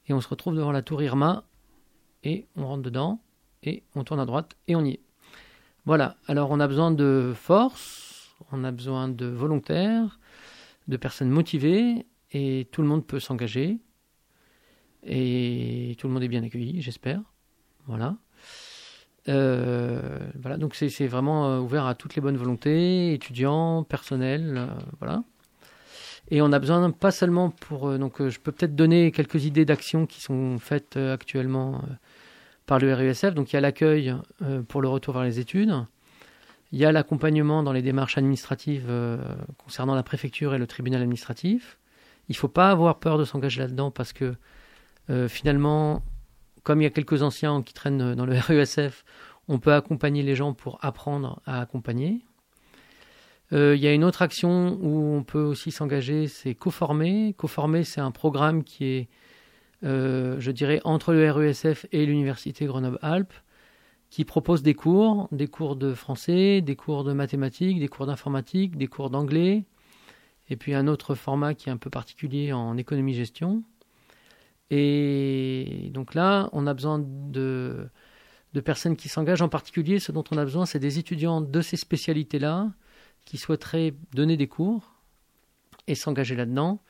et 0.06 0.12
on 0.12 0.20
se 0.20 0.28
retrouve 0.28 0.54
devant 0.54 0.72
la 0.72 0.82
tour 0.82 1.02
Irma, 1.02 1.44
et 2.24 2.46
on 2.56 2.66
rentre 2.66 2.82
dedans, 2.82 3.20
et 3.62 3.82
on 3.94 4.04
tourne 4.04 4.20
à 4.20 4.26
droite, 4.26 4.56
et 4.68 4.76
on 4.76 4.84
y 4.84 4.92
est. 4.92 5.00
Voilà, 5.86 6.16
alors 6.26 6.50
on 6.50 6.60
a 6.60 6.68
besoin 6.68 6.90
de 6.90 7.32
force, 7.34 8.34
on 8.52 8.64
a 8.64 8.70
besoin 8.70 9.08
de 9.08 9.26
volontaires, 9.26 10.18
de 10.88 10.96
personnes 10.96 11.30
motivées, 11.30 12.06
et 12.32 12.68
tout 12.70 12.82
le 12.82 12.88
monde 12.88 13.06
peut 13.06 13.20
s'engager, 13.20 13.78
et 15.02 15.96
tout 15.98 16.06
le 16.06 16.12
monde 16.12 16.22
est 16.22 16.28
bien 16.28 16.42
accueilli, 16.42 16.82
j'espère. 16.82 17.22
Voilà. 17.86 18.16
Euh, 19.28 20.18
voilà, 20.40 20.56
donc 20.56 20.74
c'est 20.74 21.06
vraiment 21.06 21.48
euh, 21.48 21.58
ouvert 21.60 21.86
à 21.86 21.94
toutes 21.94 22.14
les 22.14 22.22
bonnes 22.22 22.36
volontés, 22.36 23.12
étudiants, 23.12 23.84
personnel, 23.84 24.54
euh, 24.56 24.66
voilà. 24.98 25.22
Et 26.30 26.42
on 26.42 26.52
a 26.52 26.58
besoin 26.58 26.90
pas 26.90 27.10
seulement 27.10 27.50
pour 27.50 27.88
euh, 27.88 27.98
donc 27.98 28.20
euh, 28.20 28.30
je 28.30 28.38
peux 28.38 28.52
peut-être 28.52 28.76
donner 28.76 29.10
quelques 29.10 29.44
idées 29.44 29.64
d'actions 29.64 30.06
qui 30.06 30.20
sont 30.20 30.58
faites 30.58 30.96
euh, 30.96 31.14
actuellement 31.14 31.82
par 32.66 32.78
le 32.78 32.94
RUSF. 32.94 33.34
Donc 33.34 33.52
il 33.52 33.56
y 33.56 33.58
a 33.58 33.60
l'accueil 33.60 34.14
pour 34.68 34.80
le 34.80 34.88
retour 34.88 35.14
vers 35.14 35.24
les 35.24 35.40
études, 35.40 35.74
il 36.70 36.78
y 36.78 36.84
a 36.84 36.92
l'accompagnement 36.92 37.64
dans 37.64 37.72
les 37.72 37.82
démarches 37.82 38.16
administratives 38.16 38.88
concernant 39.58 39.96
la 39.96 40.04
préfecture 40.04 40.54
et 40.54 40.58
le 40.58 40.68
tribunal 40.68 41.02
administratif. 41.02 41.80
Il 42.28 42.36
faut 42.36 42.46
pas 42.46 42.70
avoir 42.70 43.00
peur 43.00 43.18
de 43.18 43.24
s'engager 43.24 43.60
là-dedans 43.60 43.90
parce 43.90 44.12
que 44.12 44.36
finalement, 45.26 46.04
comme 46.62 46.80
il 46.80 46.84
y 46.84 46.86
a 46.86 46.90
quelques 46.90 47.22
anciens 47.22 47.62
qui 47.62 47.74
traînent 47.74 48.14
dans 48.14 48.24
le 48.24 48.38
RUSF, 48.38 49.04
on 49.48 49.58
peut 49.58 49.74
accompagner 49.74 50.22
les 50.22 50.36
gens 50.36 50.54
pour 50.54 50.78
apprendre 50.80 51.42
à 51.46 51.60
accompagner. 51.60 52.24
Euh, 53.53 53.74
il 53.74 53.82
y 53.82 53.88
a 53.88 53.92
une 53.92 54.05
autre 54.05 54.22
action 54.22 54.78
où 54.80 55.14
on 55.14 55.24
peut 55.24 55.42
aussi 55.42 55.72
s'engager, 55.72 56.28
c'est 56.28 56.55
Coformer. 56.55 57.34
Coformer, 57.36 57.84
c'est 57.84 58.01
un 58.01 58.12
programme 58.12 58.62
qui 58.62 58.84
est, 58.84 59.09
euh, 59.82 60.36
je 60.38 60.51
dirais, 60.53 60.80
entre 60.84 61.12
le 61.12 61.30
RESF 61.30 61.86
et 61.90 62.07
l'Université 62.07 62.66
Grenoble-Alpes, 62.66 63.34
qui 64.09 64.24
propose 64.24 64.62
des 64.62 64.74
cours, 64.74 65.28
des 65.32 65.48
cours 65.48 65.76
de 65.76 65.94
français, 65.94 66.61
des 66.61 66.76
cours 66.76 67.05
de 67.05 67.12
mathématiques, 67.12 67.80
des 67.80 67.88
cours 67.88 68.07
d'informatique, 68.07 68.76
des 68.76 68.86
cours 68.86 69.11
d'anglais, 69.11 69.64
et 70.48 70.57
puis 70.57 70.74
un 70.74 70.86
autre 70.86 71.14
format 71.14 71.55
qui 71.55 71.68
est 71.68 71.72
un 71.72 71.76
peu 71.76 71.90
particulier 71.90 72.53
en 72.53 72.76
économie-gestion. 72.76 73.64
Et 74.70 75.90
donc 75.92 76.14
là, 76.14 76.48
on 76.53 76.66
a 76.68 76.74
besoin 76.74 77.01
de, 77.01 77.88
de 78.53 78.61
personnes 78.61 78.96
qui 78.96 79.09
s'engagent. 79.09 79.42
En 79.42 79.48
particulier, 79.48 79.98
ce 79.98 80.12
dont 80.12 80.24
on 80.30 80.38
a 80.38 80.44
besoin, 80.44 80.66
c'est 80.66 80.78
des 80.78 81.01
étudiants 81.01 81.40
de 81.40 81.61
ces 81.61 81.76
spécialités-là 81.76 82.70
qui 83.24 83.38
souhaiteraient 83.38 83.94
donner 84.12 84.36
des 84.36 84.48
cours 84.48 84.94
et 85.86 85.94
s'engager 85.94 86.36
là-dedans. 86.36 86.80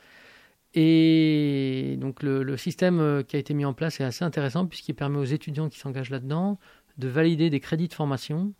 Et 0.74 1.96
donc 1.98 2.22
le, 2.22 2.56
système 2.56 3.00
euh, 3.00 3.22
qui 3.22 3.36
a 3.36 3.38
été 3.38 3.54
mis 3.54 3.64
en 3.64 3.74
place 3.74 4.00
est 4.00 4.04
assez 4.04 4.24
intéressant 4.24 4.66
puisqu'il 4.66 4.94
permet 4.94 5.18
aux 5.18 5.24
étudiants 5.24 5.68
qui 5.68 5.78
s'engagent 5.78 6.10
là-dedans 6.10 6.58
de 6.98 7.08
valider 7.08 7.50
des 7.50 7.60
crédits 7.60 7.88
de 7.88 7.94
formation. 7.94 8.52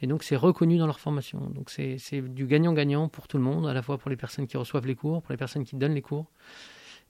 Et 0.00 0.06
donc 0.06 0.22
c'est 0.22 0.36
reconnu 0.36 0.78
dans 0.78 0.86
leur 0.86 0.98
formation. 0.98 1.40
Donc 1.50 1.70
c'est 1.70 1.98
du 2.20 2.46
gagnant-gagnant 2.46 3.08
pour 3.08 3.28
tout 3.28 3.36
le 3.36 3.42
monde, 3.42 3.66
à 3.66 3.74
la 3.74 3.82
fois 3.82 3.98
pour 3.98 4.10
les 4.10 4.16
personnes 4.16 4.46
qui 4.46 4.56
reçoivent 4.56 4.86
les 4.86 4.96
cours, 4.96 5.22
pour 5.22 5.32
les 5.32 5.36
personnes 5.36 5.64
qui 5.64 5.76
donnent 5.76 5.94
les 5.94 6.02
cours. 6.02 6.30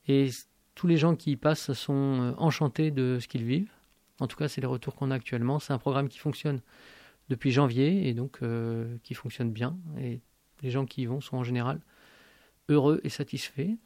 Et 0.08 0.30
tous 0.74 0.86
les 0.86 0.96
gens 0.96 1.14
qui 1.14 1.32
y 1.32 1.36
passent 1.36 1.72
sont 1.72 2.34
enchantés 2.36 2.90
de 2.90 3.18
ce 3.20 3.28
qu'ils 3.28 3.44
vivent. 3.44 3.70
En 4.20 4.26
tout 4.26 4.36
cas, 4.36 4.48
c'est 4.48 4.60
les 4.60 4.66
retours 4.66 4.94
qu'on 4.94 5.10
a 5.10 5.14
actuellement. 5.14 5.58
C'est 5.58 5.72
un 5.72 5.78
programme 5.78 6.08
qui 6.08 6.18
fonctionne 6.18 6.60
depuis 7.28 7.50
janvier 7.50 8.08
et 8.08 8.14
donc 8.14 8.40
qui 9.02 9.14
fonctionne 9.14 9.52
bien. 9.52 9.76
Et 9.98 10.20
les 10.62 10.70
gens 10.70 10.86
qui 10.86 11.02
y 11.02 11.06
vont 11.06 11.20
sont 11.20 11.36
en 11.36 11.44
général 11.44 11.80
heureux 12.68 13.00
et 13.04 13.08
satisfaits. 13.08 13.76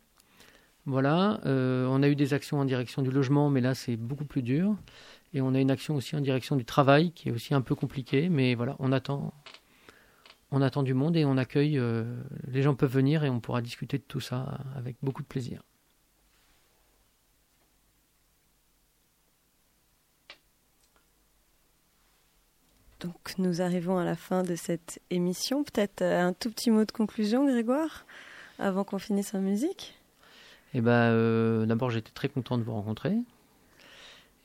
Voilà, 0.84 1.41
on 1.45 2.03
a 2.03 2.09
eu 2.09 2.16
des 2.16 2.32
actions 2.34 2.59
en 2.61 2.64
direction 2.64 3.03
du 3.03 3.11
logement, 3.11 3.51
mais 3.51 3.61
là 3.61 3.74
c'est 3.74 3.97
beaucoup 3.97 4.24
plus 4.24 4.43
dur. 4.43 4.76
Et 5.37 5.41
on 5.41 5.55
a 5.55 5.61
une 5.61 5.70
action 5.70 5.97
aussi 5.97 6.16
en 6.16 6.20
direction 6.20 6.57
du 6.57 6.64
travail 6.64 7.12
qui 7.12 7.28
est 7.28 7.32
aussi 7.32 7.53
un 7.53 7.61
peu 7.61 7.74
compliquée, 7.74 8.28
mais 8.28 8.55
voilà, 8.55 8.74
on 8.78 8.91
attend, 8.91 9.34
on 10.51 10.62
attend 10.62 10.82
du 10.82 10.95
monde 10.95 11.16
et 11.16 11.24
on 11.24 11.37
accueille. 11.37 11.78
Euh, 11.78 12.05
les 12.49 12.62
gens 12.62 12.74
peuvent 12.74 12.93
venir 12.93 13.22
et 13.22 13.28
on 13.28 13.41
pourra 13.41 13.61
discuter 13.61 13.99
de 13.99 14.05
tout 14.05 14.20
ça 14.20 14.61
avec 14.74 14.97
beaucoup 15.03 15.22
de 15.22 15.26
plaisir. 15.26 15.62
Donc 23.01 23.34
nous 23.38 23.61
arrivons 23.61 23.99
à 23.99 24.05
la 24.05 24.16
fin 24.16 24.42
de 24.42 24.55
cette 24.55 25.01
émission. 25.11 25.64
Peut-être 25.64 26.03
euh, 26.03 26.28
un 26.28 26.32
tout 26.32 26.51
petit 26.51 26.70
mot 26.70 26.84
de 26.84 26.92
conclusion, 26.92 27.47
Grégoire, 27.47 28.07
avant 28.59 28.84
qu'on 28.84 28.99
finisse 28.99 29.34
en 29.34 29.40
musique? 29.40 29.94
Eh 30.74 30.80
ben, 30.80 30.92
euh, 30.92 31.66
d'abord, 31.66 31.90
j'étais 31.90 32.12
très 32.12 32.28
content 32.28 32.57
de 32.59 32.62
vous 32.62 32.72
rencontrer. 32.72 33.14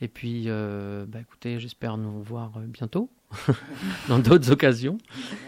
Et 0.02 0.08
puis, 0.08 0.46
euh, 0.48 1.06
bah, 1.08 1.20
écoutez, 1.22 1.60
j'espère 1.60 1.98
nous 1.98 2.22
voir 2.24 2.52
bientôt 2.60 3.10
dans 4.10 4.20
d'autres 4.20 4.52
occasions, 4.52 4.98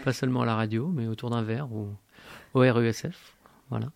pas 0.04 0.12
seulement 0.12 0.42
à 0.42 0.46
la 0.46 0.54
radio, 0.54 0.88
mais 0.88 1.06
autour 1.06 1.30
d'un 1.30 1.42
verre 1.42 1.70
ou 1.72 1.88
au 2.54 2.60
RESF. 2.60 3.36
Voilà. 3.68 3.88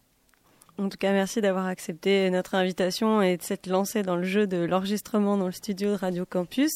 En 0.78 0.88
tout 0.88 0.98
cas, 0.98 1.12
merci 1.12 1.40
d'avoir 1.40 1.66
accepté 1.66 2.30
notre 2.30 2.54
invitation 2.54 3.20
et 3.20 3.36
de 3.36 3.42
s'être 3.42 3.66
lancé 3.68 4.02
dans 4.02 4.16
le 4.16 4.22
jeu 4.22 4.46
de 4.46 4.58
l'enregistrement 4.58 5.36
dans 5.36 5.46
le 5.46 5.52
studio 5.52 5.90
de 5.90 5.96
Radio 5.96 6.24
Campus. 6.24 6.70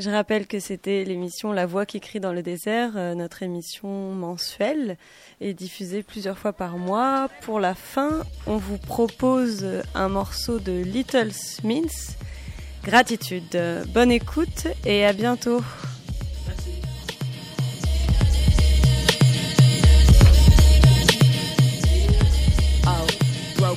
Je 0.00 0.08
rappelle 0.08 0.46
que 0.46 0.60
c'était 0.60 1.04
l'émission 1.04 1.52
La 1.52 1.66
Voix 1.66 1.84
qui 1.84 2.00
crie 2.00 2.20
dans 2.20 2.32
le 2.32 2.42
désert, 2.42 2.92
euh, 2.96 3.14
notre 3.14 3.42
émission 3.42 4.14
mensuelle 4.14 4.96
et 5.42 5.52
diffusée 5.52 6.02
plusieurs 6.02 6.38
fois 6.38 6.54
par 6.54 6.78
mois. 6.78 7.28
Pour 7.42 7.60
la 7.60 7.74
fin, 7.74 8.22
on 8.46 8.56
vous 8.56 8.78
propose 8.78 9.66
un 9.94 10.08
morceau 10.08 10.58
de 10.58 10.72
Little 10.72 11.34
Smiths 11.34 12.16
Gratitude. 12.82 13.60
Bonne 13.92 14.10
écoute 14.10 14.68
et 14.86 15.04
à 15.04 15.12
bientôt. 15.12 15.60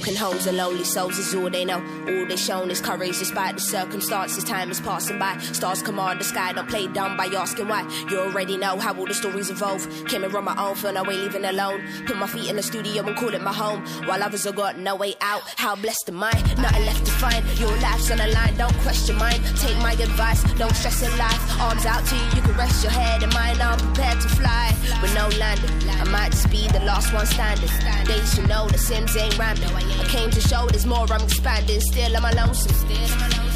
Broken 0.04 0.20
homes 0.20 0.47
and 0.47 0.58
lonely 0.58 0.84
souls 0.84 1.18
is 1.18 1.34
all 1.34 1.49
they 1.49 1.64
know. 1.64 1.80
All 1.80 2.26
they 2.28 2.36
shown 2.36 2.70
is 2.70 2.82
courage 2.82 3.20
despite 3.20 3.56
the 3.56 3.62
circumstances. 3.62 4.43
Time 4.43 4.70
is 4.70 4.82
passing 4.82 5.18
by. 5.18 5.38
Stars 5.38 5.82
come 5.82 5.95
command 5.95 6.20
the 6.20 6.26
sky. 6.26 6.51
Don't 6.51 6.68
play 6.68 6.88
dumb 6.88 7.16
by 7.16 7.28
asking 7.28 7.70
why. 7.70 7.88
You 8.10 8.20
already 8.20 8.58
know 8.58 8.78
how 8.78 8.93
all 8.97 9.06
the 9.06 9.14
stories 9.14 9.49
evolve. 9.49 9.88
Came 10.08 10.26
and 10.26 10.34
run 10.34 10.43
my 10.43 10.62
own, 10.62 10.76
feel 10.76 10.91
no 10.91 11.04
way 11.04 11.16
leaving 11.16 11.45
alone. 11.45 11.82
Put 12.06 12.18
my 12.18 12.28
feet 12.28 12.49
in 12.49 12.58
the 12.58 12.64
studio 12.64 13.08
and 13.08 13.16
call 13.16 13.34
it 13.34 13.41
my 13.41 13.54
home. 13.54 13.86
While 14.06 14.22
others 14.22 14.43
have 14.43 14.58
got 14.58 14.78
no 14.78 14.93
way 14.97 15.16
out. 15.22 15.41
How 15.56 15.74
blessed 15.74 16.10
am 16.10 16.22
I? 16.22 16.34
Nothing 16.58 16.86
left 16.86 17.06
to 17.06 17.12
find. 17.14 17.45
Your 17.58 17.72
life's 17.78 18.12
on 18.12 18.18
the 18.18 18.28
line. 18.28 18.58
Don't 18.58 18.76
question 18.80 19.16
mine. 19.16 19.39
Take 19.56 19.78
my 19.78 19.93
advice. 19.93 20.43
Don't 20.56 20.76
stress 20.76 21.01
in 21.01 21.18
life. 21.18 21.62
Arms 21.62 21.86
out 21.86 22.06
to 22.08 22.16
you. 22.18 22.26
You 22.36 22.41
can 22.41 22.58
rest 22.58 22.84
your 22.84 22.91
head 22.91 23.24
in 23.24 23.30
mine. 23.30 23.56
I'm 23.62 23.80
prepared 23.80 24.20
to 24.20 24.28
fly. 24.28 24.76
With 25.01 25.16
no 25.16 25.30
landing. 25.39 25.72
I 25.89 26.04
might 26.10 26.32
just 26.32 26.51
be 26.51 26.68
the 26.68 26.82
last 26.82 27.14
one 27.14 27.26
standing. 27.26 27.70
Days 28.06 28.38
you 28.38 28.45
know 28.47 28.68
the 28.68 28.78
Sims 28.78 29.16
ain't 29.16 29.39
random. 29.39 29.93
I 30.00 30.06
came 30.10 30.30
to 30.32 30.41
show 30.41 30.66
there's 30.68 30.86
more, 30.86 31.06
I'm 31.12 31.22
expanding. 31.22 31.80
Still, 31.82 32.16
I'm 32.18 32.36
lonesome. 32.36 32.88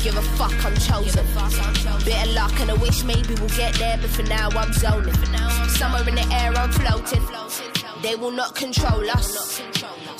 Give 0.03 0.15
a 0.15 0.21
fuck, 0.37 0.53
I'm 0.65 0.75
chosen. 0.75 1.25
Bit 2.05 2.27
of 2.27 2.33
luck 2.33 2.59
and 2.59 2.71
I 2.71 2.75
wish 2.75 3.03
maybe 3.03 3.35
we'll 3.35 3.49
get 3.49 3.73
there, 3.75 3.97
but 3.97 4.09
for 4.09 4.23
now 4.23 4.49
I'm 4.49 4.71
zoning. 4.73 5.13
Somewhere 5.79 6.07
in 6.07 6.15
the 6.15 6.27
air, 6.31 6.53
I'm 6.55 6.71
floating. 6.71 7.23
They 8.03 8.15
will 8.15 8.31
not 8.31 8.55
control 8.55 9.09
us. 9.09 9.61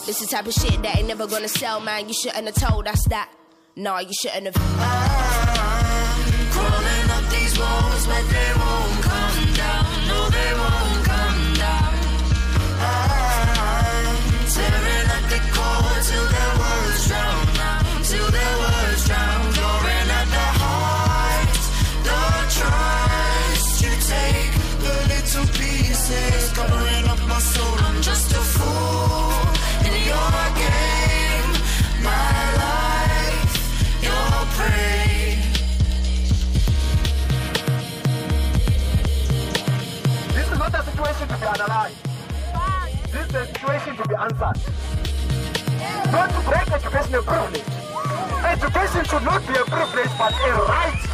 This 0.06 0.22
is 0.22 0.30
type 0.30 0.48
of 0.48 0.54
shit 0.54 0.82
that 0.84 0.98
ain't 0.98 1.08
never 1.08 1.28
gonna 1.28 1.48
sell, 1.48 1.80
man. 1.80 2.08
You 2.08 2.14
shouldn't 2.14 2.46
have 2.46 2.56
told 2.56 2.88
us 2.88 3.04
that. 3.10 3.30
Nah, 3.76 4.00
you 4.00 4.14
shouldn't 4.22 4.48
have. 4.48 4.56
I'm 4.58 6.50
crawling 6.52 7.10
up 7.12 7.30
these 7.30 7.58
walls, 7.60 8.08
but 8.08 8.24
they 8.28 8.52
won't 8.58 9.04
come 9.04 9.54
down. 9.54 10.08
No, 10.08 10.30
they 10.30 10.54
won't 10.54 10.97
analyzed. 41.48 41.96
This 43.12 43.28
is 43.28 43.36
a 43.36 43.46
situation 43.48 43.96
to 43.98 44.08
be 44.08 44.16
answered. 44.16 44.60
Not 46.12 46.30
to 46.30 46.42
break 46.50 46.72
educational 46.72 47.24
privilege. 47.24 47.64
Education 48.44 49.06
should 49.06 49.24
not 49.24 49.48
be 49.48 49.54
a 49.54 49.64
privilege 49.66 50.12
but 50.18 50.34
a 50.34 50.52
right. 50.68 51.07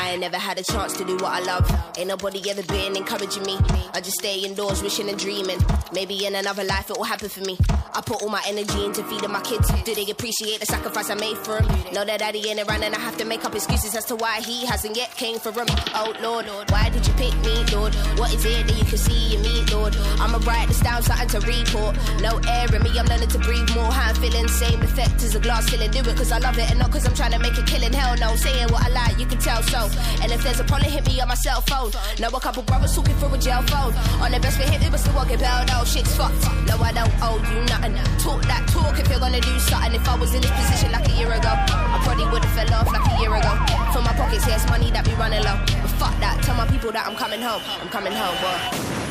I 0.00 0.12
ain't 0.12 0.20
never 0.20 0.38
had 0.38 0.58
a 0.58 0.62
chance 0.62 0.94
to 0.94 1.04
do 1.04 1.14
what 1.16 1.26
I 1.26 1.40
love. 1.40 1.70
Ain't 1.98 2.08
nobody 2.08 2.40
ever 2.50 2.62
been 2.62 2.96
encouraging 2.96 3.44
me. 3.44 3.58
I 3.92 4.00
just 4.00 4.18
stay 4.18 4.40
indoors, 4.40 4.82
wishing 4.82 5.10
and 5.10 5.18
dreaming. 5.18 5.58
Maybe 5.92 6.24
in 6.24 6.34
another 6.34 6.64
life 6.64 6.88
it 6.88 6.96
will 6.96 7.04
happen 7.04 7.28
for 7.28 7.40
me. 7.40 7.58
I 7.92 8.00
put 8.00 8.22
all 8.22 8.30
my 8.30 8.42
energy 8.46 8.82
into 8.86 9.04
feeding 9.04 9.30
my 9.30 9.42
kids. 9.42 9.68
Do 9.84 9.94
they 9.94 10.10
appreciate 10.10 10.60
the 10.60 10.66
sacrifice 10.66 11.10
I 11.10 11.16
made 11.16 11.36
for 11.36 11.60
them? 11.60 11.68
Know 11.92 12.04
that 12.06 12.20
daddy 12.20 12.48
ain't 12.48 12.60
around 12.66 12.82
and 12.82 12.94
I 12.94 12.98
have 12.98 13.18
to 13.18 13.26
make 13.26 13.44
up 13.44 13.54
excuses 13.54 13.94
as 13.94 14.06
to 14.06 14.16
why 14.16 14.40
he 14.40 14.64
hasn't 14.64 14.96
yet 14.96 15.10
came 15.16 15.38
for 15.38 15.52
them. 15.52 15.66
Oh 15.94 16.14
Lord, 16.22 16.46
why 16.70 16.88
did 16.88 17.06
you 17.06 17.12
pick 17.14 17.36
me, 17.44 17.62
Lord? 17.76 17.94
What 18.16 18.32
is 18.32 18.44
it 18.44 18.66
that 18.68 18.78
you 18.78 18.84
can 18.84 18.96
see 18.96 19.36
in 19.36 19.42
me, 19.42 19.64
Lord? 19.70 19.94
I'ma 20.18 20.38
write 20.46 20.68
this 20.68 20.80
down, 20.80 21.02
something 21.02 21.28
to 21.28 21.40
report. 21.40 21.94
No 22.22 22.40
air 22.48 22.74
in 22.74 22.82
me, 22.82 22.90
I'm 22.98 23.04
learning 23.06 23.28
to 23.28 23.38
breathe 23.38 23.68
more. 23.74 23.92
How 23.92 24.08
I'm 24.08 24.14
feeling, 24.16 24.48
same 24.48 24.80
effect 24.80 25.22
as 25.22 25.34
a 25.34 25.40
glass 25.40 25.66
ceiling. 25.68 25.90
Do 25.90 25.98
it 25.98 26.16
cause 26.16 26.32
I 26.32 26.38
love 26.38 26.56
it 26.56 26.70
and 26.70 26.78
not 26.78 26.90
cause 26.90 27.04
I'm 27.06 27.14
trying 27.14 27.32
to 27.32 27.38
make 27.38 27.58
a 27.58 27.62
killing. 27.64 27.92
Hell 27.92 28.16
no, 28.16 28.34
saying 28.36 28.68
what 28.72 28.82
I 28.86 28.88
like, 28.88 29.18
you 29.18 29.26
can 29.26 29.38
tell 29.38 29.62
so. 29.64 29.89
And 30.22 30.32
if 30.32 30.42
there's 30.42 30.60
a 30.60 30.64
problem, 30.64 30.90
hit 30.90 31.06
me 31.06 31.20
on 31.20 31.28
my 31.28 31.34
cell 31.34 31.60
phone. 31.62 31.90
Know 32.18 32.28
a 32.28 32.40
couple 32.40 32.62
brothers 32.62 32.94
talking 32.94 33.16
for 33.16 33.32
a 33.34 33.38
jail 33.38 33.62
phone. 33.62 33.94
On 34.20 34.30
the 34.30 34.40
best 34.40 34.58
behavior, 34.58 34.90
but 34.90 35.00
still 35.00 35.14
won't 35.14 35.28
get 35.28 35.40
bailed 35.40 35.70
out. 35.70 35.86
Shit's 35.86 36.14
fucked. 36.16 36.42
No, 36.66 36.76
I 36.78 36.92
don't 36.92 37.12
owe 37.22 37.38
you 37.38 37.60
nothing. 37.66 37.94
Talk 38.18 38.42
that 38.46 38.68
talk 38.68 38.98
if 38.98 39.08
you're 39.08 39.20
gonna 39.20 39.40
do 39.40 39.58
something. 39.60 39.94
If 39.94 40.08
I 40.08 40.16
was 40.16 40.34
in 40.34 40.42
this 40.42 40.50
position 40.50 40.92
like 40.92 41.08
a 41.08 41.12
year 41.12 41.32
ago, 41.32 41.52
I 41.52 42.00
probably 42.04 42.26
would 42.26 42.44
have 42.44 42.54
fell 42.54 42.80
off 42.80 42.92
like 42.92 43.06
a 43.06 43.20
year 43.20 43.34
ago. 43.34 43.52
From 43.92 44.04
my 44.04 44.14
pockets, 44.14 44.44
here's 44.44 44.66
money 44.68 44.90
that 44.90 45.04
be 45.04 45.14
running 45.14 45.42
low. 45.42 45.56
But 45.82 45.90
fuck 45.98 46.14
that. 46.20 46.42
Tell 46.42 46.56
my 46.56 46.66
people 46.66 46.92
that 46.92 47.06
I'm 47.06 47.16
coming 47.16 47.40
home. 47.40 47.62
I'm 47.80 47.88
coming 47.88 48.12
home, 48.12 48.36
boy. 48.38 49.09